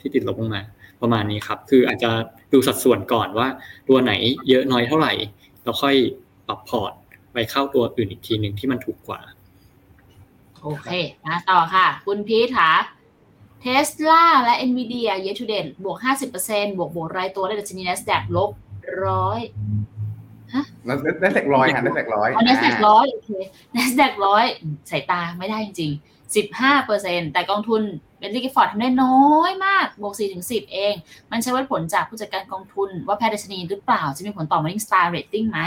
[0.00, 0.62] ที่ติดลบลงมา
[1.02, 2.10] ประมาณนี้ครับ คืออาจจะ
[2.52, 3.48] ดูสัดส่วนก่อนว่า
[3.88, 4.12] ตัวไหน
[4.48, 5.12] เยอะน้อยเท่าไหร่
[5.62, 5.96] แล้วค่อย
[6.48, 6.92] ปรับพอร์ต
[7.32, 9.20] ไปเข้าตัวอื่นอีกทีหนึ่งที่มันถูกกว่า
[10.62, 10.88] โอเค
[11.26, 12.72] มาต่อค่ะ คุณพีทค่ะ
[13.66, 15.98] เทสลาและ NVIDIA year to date บวก
[16.38, 18.50] 50%บวกบวกรายตัวและดัชนี NASDAQ ลบ
[19.06, 19.40] ร้อย
[20.54, 23.30] ฮะ NASDAQ ร้อยค่ะ NASDAQ ร้อยอ๋อ NASDAQ ร้อยโอเค
[23.76, 24.44] NASDAQ ร้อย
[24.90, 27.82] สายตาไม่ได้จริงๆ15%แต่กองทุน
[28.18, 30.94] Baillie Gifford ทำได้น้อยมาก บวก4ถึง10เอง
[31.30, 35.60] มันใช้วัดผลจากผู้จัดการกองทุนว่าแพ้ดัชนีหรือเปล่า จะมีผลต่อ Morning Star Rating ไหม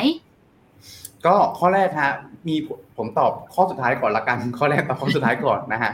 [1.25, 2.13] ก็ข้อแรกฮะ
[2.47, 2.55] มี
[2.97, 5.91] ผมตอบข้อสุดท้ายก่อนละกันข้อแรกตอบข้อสุดท้ายก่อนนะฮะ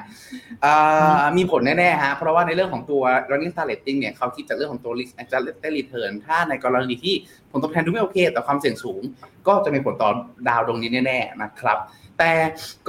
[1.38, 7.16] มีผลแน่ๆฮะเพราะว่าในเรื่องของตัว running star rating เนี่ยเขาคิดจากเรื่องของตัว risk adjusted return ถ้าในกรณีที่
[7.52, 9.02] ผลตอบแทนดูไม่โอเค แต่ความเสี่ยงสูง
[9.48, 10.10] ก็จะมีผลต่อ
[10.48, 11.80] ดาวตรงนี้แน่ๆนะครับ
[12.20, 12.32] แต่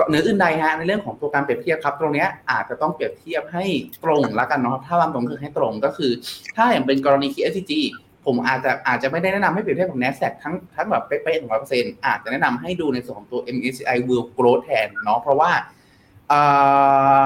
[0.09, 3.65] เหนืออื่นใดฮะในเรื่องของตัวการเปรียบเทียบครับตรงนี้อาจจะต้องเปรียบเทียบให้
[4.05, 6.12] ตรงแล้วกันเนาะถ้าวันตรงคือให้ตรงก็คือ
[6.56, 7.73] ถ้าอย่างเป็นกรณี KSCG
[8.26, 15.51] ผมอาจจะอาจจะไม่ได้แนะนำให้เปรียบเทียบกับ NASDAQ ทั้งทั้งแบบเป๊ะๆถึงร้อยเปอร์เซ็นต์อาจจะแนะนำให้ดูในส่วนของตัว MSCI World Growth แทนเนาะเพราะว่า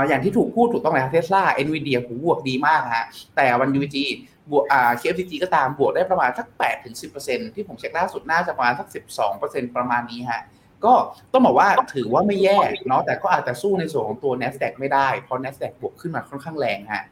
[0.08, 3.06] อย่างที่ถูกพูดถูกต้องเลยครับ Tesla NVIDIA หูบวกดีมากฮะ
[3.36, 4.04] แต่ ONE-UGG
[4.50, 7.06] บวกอ่า KFGG ก็ตามบวกได้ประมาณสักแปดถึงสิ
[7.54, 10.42] ที่ผมเช็คล่าสุดน่าจะประมาณสักสิบสองเปอร์เซ็นประมาณนี้ฮะ
[10.84, 10.94] ก็
[11.32, 12.58] ต้องบอกว่าถือว่าไม่แย่
[12.88, 17.04] เนาะแต่ก็อาจจะสู้ในส่วนของตัว NASDAQ ไม่ได้ เพราะ NASDAQ บวกขึ้นมาค่อนข้างแรงฮะ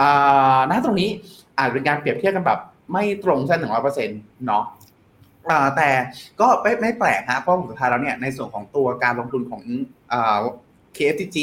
[0.00, 1.10] อ่าณตรงนี้
[1.58, 2.60] อาจเป็นการเปรียบเทียบกันแบบ
[2.92, 4.64] ไม่ตรงเส้นหนึ่งร้อยเปอร์เซ็นต์เนาะ
[5.76, 5.88] แต่
[6.40, 9.62] ก็ไม่ไม่แปลกฮะเพราะสุดท้ายแล้วเนี่ยในส่วนของตัวการลงทุนของ
[10.96, 11.38] KFTG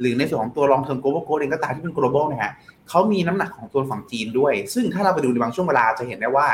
[0.00, 2.52] หรือในส่วนของตัว long term global growth เองก็ตามที่เป็น global นะฮะ
[2.88, 6.48] เขามีน้ำหนักของตัวฝั่งจีนด้วย ซึ่งถ้าเราไปดูในบางช่วงเวลาจะเห็นได้ว่า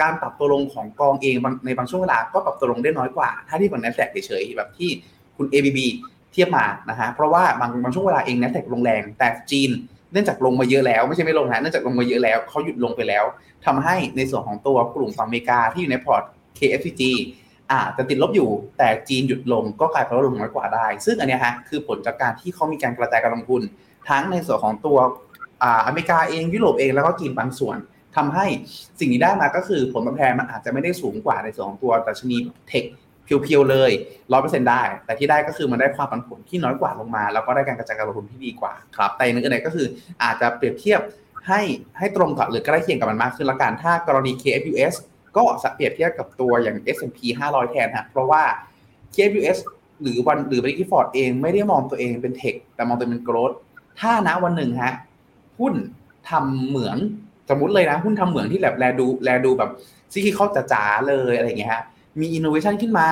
[0.00, 1.36] การปรับตัวลงของกองเอง
[1.66, 4.90] ในบางช่วงเวลาก็ปรับตัวลงได้น้อยกว่า ถ้าที่ฝั่ง NASDAQ เฉยๆแบบที่
[5.36, 5.78] คุณ ABB
[6.32, 9.70] เทียบมานะฮะเพราะว่าบางบางช่วงเวลาเอง NASDAQ ลงแรงแต่จีน
[10.12, 13.24] เนื่องจากลงมาเยอะแล้วไม่ใช่ไม่ลงนะเนื่องจากลงมาเยอะแล้วเขาหยุดลงไปแล้ว
[13.66, 16.22] ทำให้ในส่วนของตัวกลุ่มฝั่งอเมริกาที่อยู่ในพอร์ต
[16.58, 17.02] KFCG
[17.72, 23.62] อาจจะติดลบอยู่แต่จีนหยุดลงก็กลายเป็นลดลงน้อยกว่าได้ ซึ่งอันนี้ฮะคือผลจากการที่เขามีการกระจายการลงทุน
[24.08, 24.98] ทั้งในส่วนของตัว
[25.86, 27.76] อเมริกาเองยุโรปเองแล้วก็จีนบางส่วน
[28.16, 28.46] ทำให้
[29.00, 32.36] สิ่งที่ได้มาก็คือผลตอบแทนมันอาจจะไม่ได้สูงกว่าในส่วนของตัวดัชนี
[32.68, 32.84] เทค
[33.42, 33.90] เพียวๆเลย
[34.32, 39.86] ร้อยเปอร์เซ็นต์ได้ แต่ที่ได้ก็คือมันได้ความผันผวนที่น้อยกว่าลงมา แล้วก็ได้การกระจายการลงทุนที่ดีกว่าครับแต่ในอื่นๆก็คือ
[40.22, 41.00] อาจจะเปรียบเทียบ
[41.48, 41.60] ให้
[41.98, 44.94] ให้ตรงกับหรือใกล้เคียงกับมันมากขึ้นละกันถ้ากรณี KFUS
[45.36, 45.42] ก็
[45.74, 47.18] เปรียบเทียบกับตัวอย่าง S&P
[47.48, 48.42] 500 แทนฮะเพราะว่า
[49.14, 49.58] KFUS
[50.02, 53.58] หรือวันหรือ b ริ i ฟอร์ดเองไม่ได้มองตัวเองเป็นเทคแต่มองตัวเองเป็นโกลด์
[54.00, 54.94] ถ้านะวันหนึ่งฮะ
[55.60, 55.74] หุ้น
[56.30, 56.96] ทำเหมือง
[57.50, 59.70] สมมติเลยนะหุ้นทำเหมืองที่แบบแลดูแลดูแบบ
[60.12, 61.82] ซีคีเข้าจ๋าเลยอะไรอย่างเงี้ยฮะ
[62.20, 63.08] มีอินโนเวชันขึ้นมา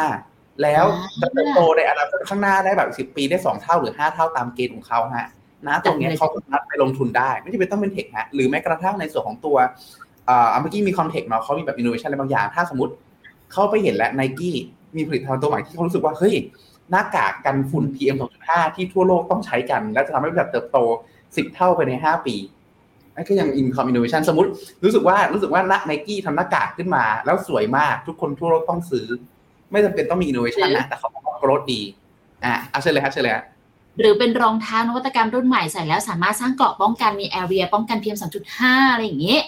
[0.62, 0.84] แล้ว
[1.22, 5.28] จะเติบโตในอนาคตข้างหน้าได้แบบสิบปีได้สองเท่าหรือห้าเท่าตามเกณฑ์ของเขาฮะ
[5.66, 9.56] นะตรงนี้เขาสามารถไปลงทุนได้ ไม่จำเป็นต้องเป็น tech ฮะหรือแม้กระทั่งในส่วนของตัว
[10.28, 12.92] อ่าเมื่อกี้มี context เนาะเขามีแบบอินโนเวชันอะไรบางอย่าง ถ้าสมมติ
[13.52, 14.56] เขาไปเห็นแล้วไนกี้
[14.96, 16.34] มีผลิตภัณฑ์ตัวใหม่ที่เขารู้สึกว่าเฮ้ย
[16.90, 18.16] หน้ากากกันฝุ่น PM
[18.46, 20.78] 2.5 ที่ทั่วโลกต้องใช้กัน และจะทำให้บริษัทเติบโต
[21.16, 22.55] 10 เท่าไปใน 5 ปีนั่น
[23.28, 24.50] ก็ยัง income innovation สมมติ
[24.84, 29.06] รู้สึกว่ารู้สึกว่าไนกี้ทำหน้ากากขึ้นมา แล้วสวยมากทุกคนทั่วโลกต้องซื้อ
[29.70, 31.80] ไม่จำเป็นต้องมีอินโนเวชันนะ แต่เขาบอก growth ดี
[32.44, 33.44] อะเอาเชิญเลยครับเชิญเลยครับ
[34.00, 38.18] หรือเป็นรองเท้านวัตกรรมรุ่นใหม่ใส่แล้วสามารถสร้างเกราะป้องกันมี area ป้องกัน PM
[38.54, 39.42] 2.5อะไรอย่างเงี้ย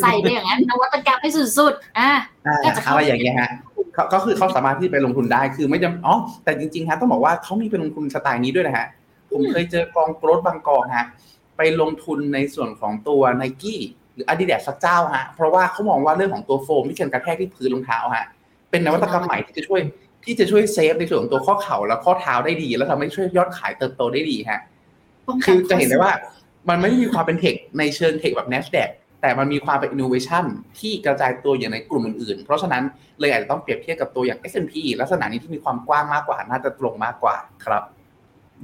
[0.00, 2.10] ใส่ไปอย่างนั้นนวัตกรรมให้สุดๆอะ
[2.64, 3.50] ก็จะอะไรอย่างเงี้ยฮะ
[4.12, 8.86] ก็คือเขาสามารถที่ไปลงทุนได้คือไม่จำอ๋อแต่จริงๆฮะต้องบอกว่าเขามีไปลงทุนสไตล์นี้ด้วยนะฮะ
[9.30, 11.06] ผมเคยเจอกอง growth บางกองฮะ
[11.56, 13.80] ไปลงทุนในส่วนของตัวไนกี้
[14.14, 18.26] หรืออาดิดาสสักเจ้าฮะ เพราะว่าเขามองว่าเรื่องของตัวโฟมที่กันกระแทกที่พื้นรองเท้าฮะ
[18.70, 19.80] เป็นนวัตกรรมใหม่ที่จะช่วย
[20.24, 24.60] ที่จะช่วย save ในส่วนของตัวข้อเข่าและข้อเท้าได้ดี แล้วทำให้ช่วยยอดขายเติบโตได้ดีฮะ
[25.44, 26.12] คือจะเห็นได้ว่า
[26.68, 30.44] มันไม่มีความเป็น tech ในเชิง tech แบบ NASDAQ แต่มันมีความเป็นอินโนเวชัน
[30.78, 32.82] ที่กระจายตัวอย่างในกลุ่มอื่นๆ เพราะฉะนั้น
[33.20, 37.82] เลยอาจจะต้องเปรียบเทียบกับตัวอย่าง S&P ลักษณะนี้ที่มีความกว้างมากกว่าน่าจะตรงมากกว่าครับ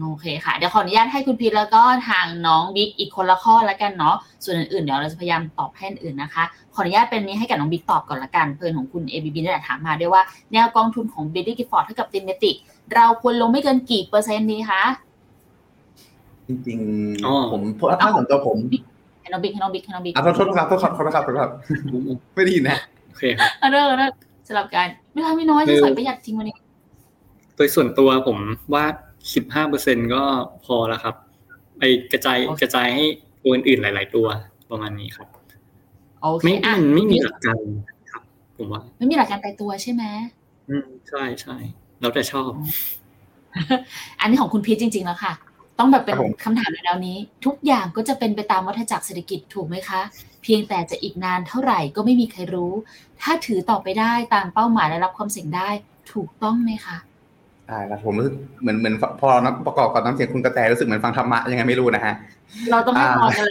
[0.00, 6.44] โอเคค่ะ เดี๋ยวขออนุญาตให้คุณพีทแล้วก็ทางน้องบิ๊กอีกคนละข้อแล้วกันเนาะส่วนอื่นๆเดี๋ยวเราจะพยายามตอบให้อื่นนะคะ
[6.74, 10.22] ขออนุญาตเป็นนี้ให้กับน้องบิ๊กตอบก่อนละกันเพื่อนของคุณ ABB นี่แหละถามมาด้วยว่า
[10.52, 12.56] แนวกองทุนของ b บ d กิฟอร์ดเท่ากับ thematic
[12.94, 14.82] เราควรลงไม่เกินกี่เปอร์เซ็นต์ดีคะ
[16.48, 17.62] จริงๆผม
[18.00, 18.56] ถ้าส่วนตัวผม
[19.20, 21.50] ให้น้องบิ๊กให้น้องบิ๊กให้น้องบิ๊กอะโทษครับโทษครับโทษครับโทษครับ
[22.34, 24.10] ไม่ได้ยินนะโอเคครับเออเออ
[24.48, 26.56] สลับกันไม่ทำไม่น้อยจะใส่ประหยัดจริงวันนี้
[27.56, 28.38] โดยส่วนตัวผม
[28.74, 28.84] ว่า
[29.34, 30.22] สิบห้าเปอร์เซ็นก็
[30.64, 31.14] พอแล้วครับ
[31.78, 31.82] ไป
[32.12, 33.04] กระจายกระจายให้
[33.42, 34.26] ตัวอื่นๆหลาย ๆ ตัว
[34.70, 35.28] ประมาณนี้ครับ
[36.20, 36.54] โอเคไม่
[36.94, 37.58] ไม่มีหลักการ
[38.10, 38.22] ครับ
[38.56, 40.04] ผมว่า ไม่มีหลักการตายตัวใช่ไหม
[40.68, 41.56] อืมใช่ใช่
[42.00, 42.50] เราจะชอบ
[44.20, 45.32] อันนี้ของคุณพีทจริง ๆ แล้วค่ะ
[45.78, 50.00] ต้องแบบเป็นคำถามในแนวนี้ ทุกอย่างก็จะเป็นไปตามวัฏจักรเศรษฐกิจถูกไหมคะ
[50.42, 52.72] เพียงแต่จะอีกนานเท่าไหร่ก็ไม่มีใครรู้
[53.22, 55.68] ถ้าถือต่อไปได้ตามเป้าหมายและรับความเสี่ยงได้
[56.12, 56.96] ถูกต้องไหมคะ
[57.68, 62.14] ใช่แล้วผมรู้สึกเหมือนเหมือนพอนัประกอบกับน้ำเสียงคุณกระแตรู้สึกเหมือนฟังธรรมะยังไงไม่รู้นะฮะ
[62.70, 63.46] เราต้องให้พอกัน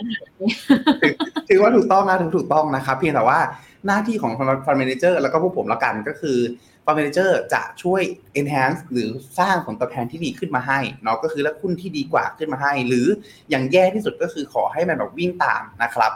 [1.50, 3.40] ถือว่าถูกต้องนะถึงถูกต้องนะครับเพียงแต่ว่า
[3.88, 4.32] หน้าที่ของ
[4.66, 6.38] ฟันเมนเจอร์แล้วก็ผู้ผมละกันก็คือ
[6.86, 8.02] ฟันเมนเจอร์จะช่วย
[8.40, 13.06] enhance หรือสร้างผลตอบแทนที่ดีขึ้นมาให้เนาะก็คือแล้วหุ้นที่ดีกว่าขึ้นมาให้ หรือ
[13.50, 16.12] อย่างแย่ที่สุดก็คือขอให้มันแบบวิ่งตามนะครับ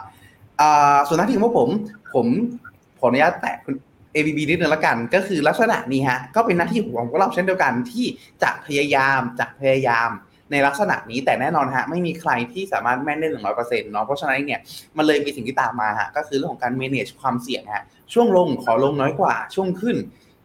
[1.08, 1.68] ส่วนหน้าที่ของพวกผม
[2.14, 2.26] ผม
[3.00, 3.74] ขออนุญาตแตะคุณ
[4.14, 8.06] ABB นิดนึงละกัน ก็คือลักษณะนี้ฮะก็เป็นหน้าที่ของพวกเราเช่นเดียวกันที่
[8.42, 10.10] จะพยายามจะพยายาม
[10.50, 14.60] ในลักษณะนี้แต่แน่นอนฮะไม่มีใครที่สามารถแม่นได้หนึ่งร้อยเปอร์เซ็นต์เนาะเพราะฉะนั้นเนี่ย
[14.96, 19.96] มันเลยมีสิ่งที่ตามมาฮะก็คือเรื่องของการ manage ความเสี่ยงฮะช่วงลงขอลงน้อยกว่าช่วงขึ้น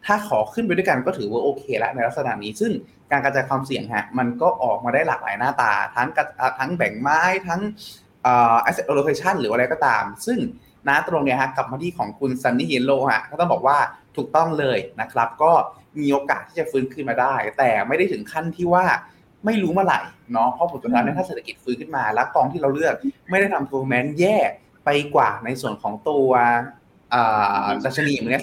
[0.06, 2.72] ถ้าขอขึ้นไปด้วยกันก็ถือว่าโอเคแล้วในลักษณะนี้ ซึ่ง
[3.10, 6.08] การกระจายความเสี่ยงฮะมันก็ออกมาได้หลากหลายหน้าตา ทั้ง
[6.58, 7.60] ทั้งแบ่งไม้ทั้ง
[8.66, 10.38] asset allocation หรืออะไรก็ตาม ซึ่ง
[10.88, 13.78] นะตรงเนี้ยฮะกลับมาที่ของคุณซันนี่เยลโลฮะก็ต้องบอกว่า
[14.16, 15.52] ถูกต้องเลยนะครับ ก็
[16.00, 18.84] มีโอกาสที่จะฟื้นขึ้นมาได้ แต่ไม่ได้ถึงขั้นที่ว่า
[19.46, 20.00] ไม่รู้เมื่อไหร่
[20.32, 22.94] เนาะเพราะผลสุดท้ายถ้าเศรษฐกิจฟื้นขึ้นมา แล้วกองที่เราเลือก
[23.30, 24.36] ไม่ได้ทำตัวแมนแย่
[24.84, 26.28] ไปกว่าในส่วนของตัว
[27.84, 28.42] ดัชนีมีเนี้ย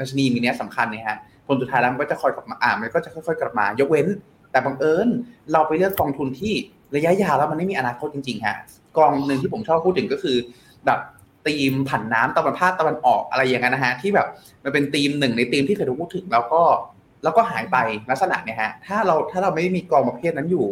[0.00, 4.06] ดัชนีมีเนี้ยสำคัญเนี่ยฮะผลสุดท้ายแล้วมันก็จะคอยกลับมาอ่ามันก็จะค่อยๆกลับมายกเว้น
[4.50, 5.08] แต่บังเอิญ
[5.52, 6.54] เราไปเลือกกองทุนที่
[6.96, 8.56] ระยะยาวแล้วมันไม่มีอนาคตจริงๆฮะ
[8.98, 10.36] กองหนึ่งที่ผมชอบพูดถึงก็คือ
[10.86, 10.98] แบบ
[11.46, 14.26] ธีมผันน้ำตะวันภาคตะวันออกอะไรอย่างเงี้ยนะฮะที่แบบ
[14.64, 16.62] มันเป็นธีมหนึ่งในธีมที่เคยถูกพูดถึงแล้วก็
[17.24, 17.76] แล้วก็หายไป
[18.10, 20.66] ลักษณะเนี่ยฮะถ้าเราถ้าเราไม่มีกองประเภทนั้นอยู่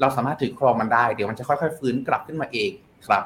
[0.00, 2.70] เราสามารถถือครองมันได้ เดี๋ยวมันจะค่อยๆฟื้นกลับขึ้นมาเอง
[3.06, 3.22] ครับ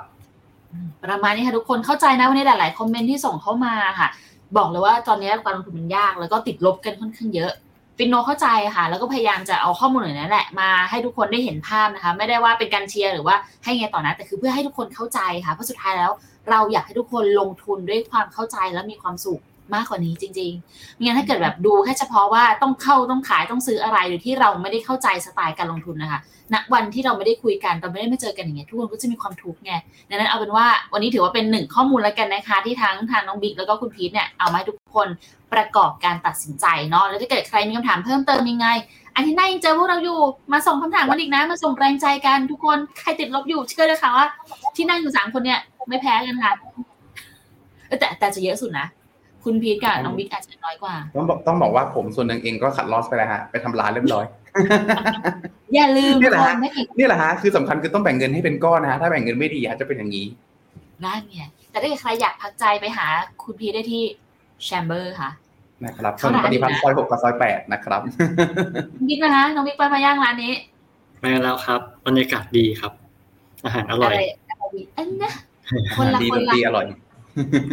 [1.02, 4.08] ประมาณนี้ค่ะทุกคนเข้าใจนะวันนี้หลายๆคอมเมนต์ที่ส่งเข้ามาค่ะ
[4.56, 7.52] บอกเลยว่าตอนนี้การลงทุนมันยาก แล้วก็ติดลบกันค่อนข้างเยอะ
[7.98, 16.10] ฟินโนเข้าใจค่ะ แล้วก็พยายามจะเอาข้อมูลเหล่านี้แหละมาให้ทุกคนได้เห็นภาพนะคะ ไม่ได้ว่าเป็นการเชียร์หรือว่าให้ยังไงต่อนะแต่คือเพื่อให้ทุกคนเข้าใจค่ะเพราะสุดท้ายแล้ว
[16.50, 19.42] เราอยากให้ทุกคนลงทุนด้วยความเข้าใจและมีความสุข
[19.74, 26.20] มากกว่านี้จริงๆไม่งั้นถ้าเกิดแบบดูแค่เฉพาะว่าต้องเข้าต้องขายต้องซื้ออะไรโดยที่เราไม่ได้เข้าใจสไตล์การลงทุนนะคะ
[26.54, 29.72] ณ วันที่เราไม่ได้คุยกันเราไม่ได้มาเจอกันอย่างเงี้ยทุกคนก็จะมีความทุกข์ไง
[30.08, 35.08] ดังนั้นเอาเป็นว่าวันนี้ถือว่าเป็นหนึ่งข้อมูลแล้วกันนะคะ ที่ทั้งทางน้องบิ๊กแล้วก็คุณพีทเนี่ยเอามาให้ทุกคน
[35.52, 38.68] ประกอบการตัดสินใจเนาะ แล้วถ้าเกิดใครมีคำถามเพิ่มเติมยังไง
[39.14, 40.18] อันที่หน้ายังเจอพวกเราอยู่
[40.52, 44.26] มาส่งคำถามกันอีกนะ มาส่งแรงใจกันทุกคน ใครติดลบอยู่เชื่อเลยค่ะว่า
[44.76, 46.52] ที่นั่งอยู่สามคนเนี่ย ไม่แพ้กันค่ะ
[47.86, 48.86] เออแต่แต่จะเยอะสุดนะ
[49.44, 54.24] คุณพีทกับน้องบิ๊กอาจจะน้อยกว่า ต้องบอกต้องบอกว่าผมส่วนหนึ่งเองก็ขัดลอสไปแล้วฮะ ไปทำร้านเรียบร้อย
[55.74, 60.26] อย่าลืมนี่แหละคฮะนไม่เก่งนี่แหละฮะ คือสำคัญคือต้องแบ่งเงินให้เป็นก้อนนะฮะ ถ้าแบ่งเงินไม่ดีฮะจะเป็นอย่างนี้
[61.04, 63.06] นั่นเนี่ยแต่ถ้าเกิดใครอยากพักใจไปหา
[63.42, 64.02] คุณพีทได้ที่
[64.64, 65.30] แชมเบอร์ค่ะ
[65.84, 68.00] นะครับถเข้านร้านนปฏิพัฒน์อยู่นะซอยหกกับซอยแปดนะครับ
[69.08, 70.52] บิ๊กนะคะน้องบิ๊กไปมาย่างร้านนี้
[71.20, 72.92] ไปแล้วครับบรรยากาศดีครับ
[73.64, 75.30] อาหารอร่อยอะไรอะไรดีอันนะ
[75.96, 76.86] คนละดีคดนนละตรีอร่อย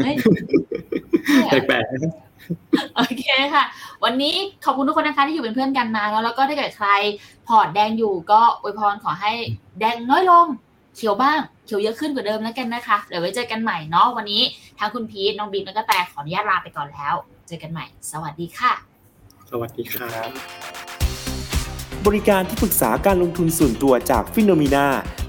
[0.03, 2.13] เฮ้ยแปลกๆนะครับ
[2.95, 3.63] โอเคค่ะ
[4.03, 6.89] วันนี้ขอบคุณทุกคนนะคะที่อยู่เป็นเพื่อนกันมาแล้วแล้วก็ถ้าเกิดใคร
[7.47, 9.31] พอร์ตแดงอยู่ก็อวยพรขอให้
[9.79, 10.45] แดงน้อยลง
[10.95, 14.41] เขียวบ้างเขียวเยอะขึ้นกว่าเดิมแล้วกันนะคะ เดี๋ยวไว้เจอกันใหม่เนาะวันนี้
[14.79, 17.15] ทางคุณพีทน้องบีมแล้วก็แต่ขออนุญาตลาไปก่อนแล้ว
[17.49, 18.71] เจอกันใหม่ สวัสดีค่ะ
[19.51, 20.29] สวัสดีครับ
[22.07, 24.87] บริการที่ปรึกษาการลงทุนส่วนตัวจากฟิโนมีนา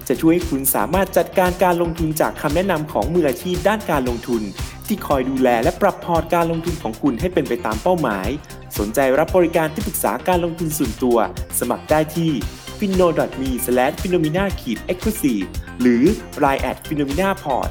[0.09, 4.43] จะช่วยให้คุณสามารถจัดการการลงทุนจากคำแนะนำของมืออาชีพด้านการลงทุน
[4.87, 8.29] ที่คอยดูแลและปรับพอร์ตการลงทุนของคุณให้เป็นไปตามเป้าหมาย
[8.79, 11.19] สนใจรับบริการที่ปรึกษาการลงทุนส่วนตัว
[11.59, 12.31] สมัครได้ที่
[12.79, 13.09] f i n o
[13.41, 13.51] m e
[14.03, 14.49] f i n o m i n a e
[14.97, 15.47] x c l u s i v e
[15.81, 16.03] หรือ
[16.45, 17.71] line at f i n o m i n a p o r t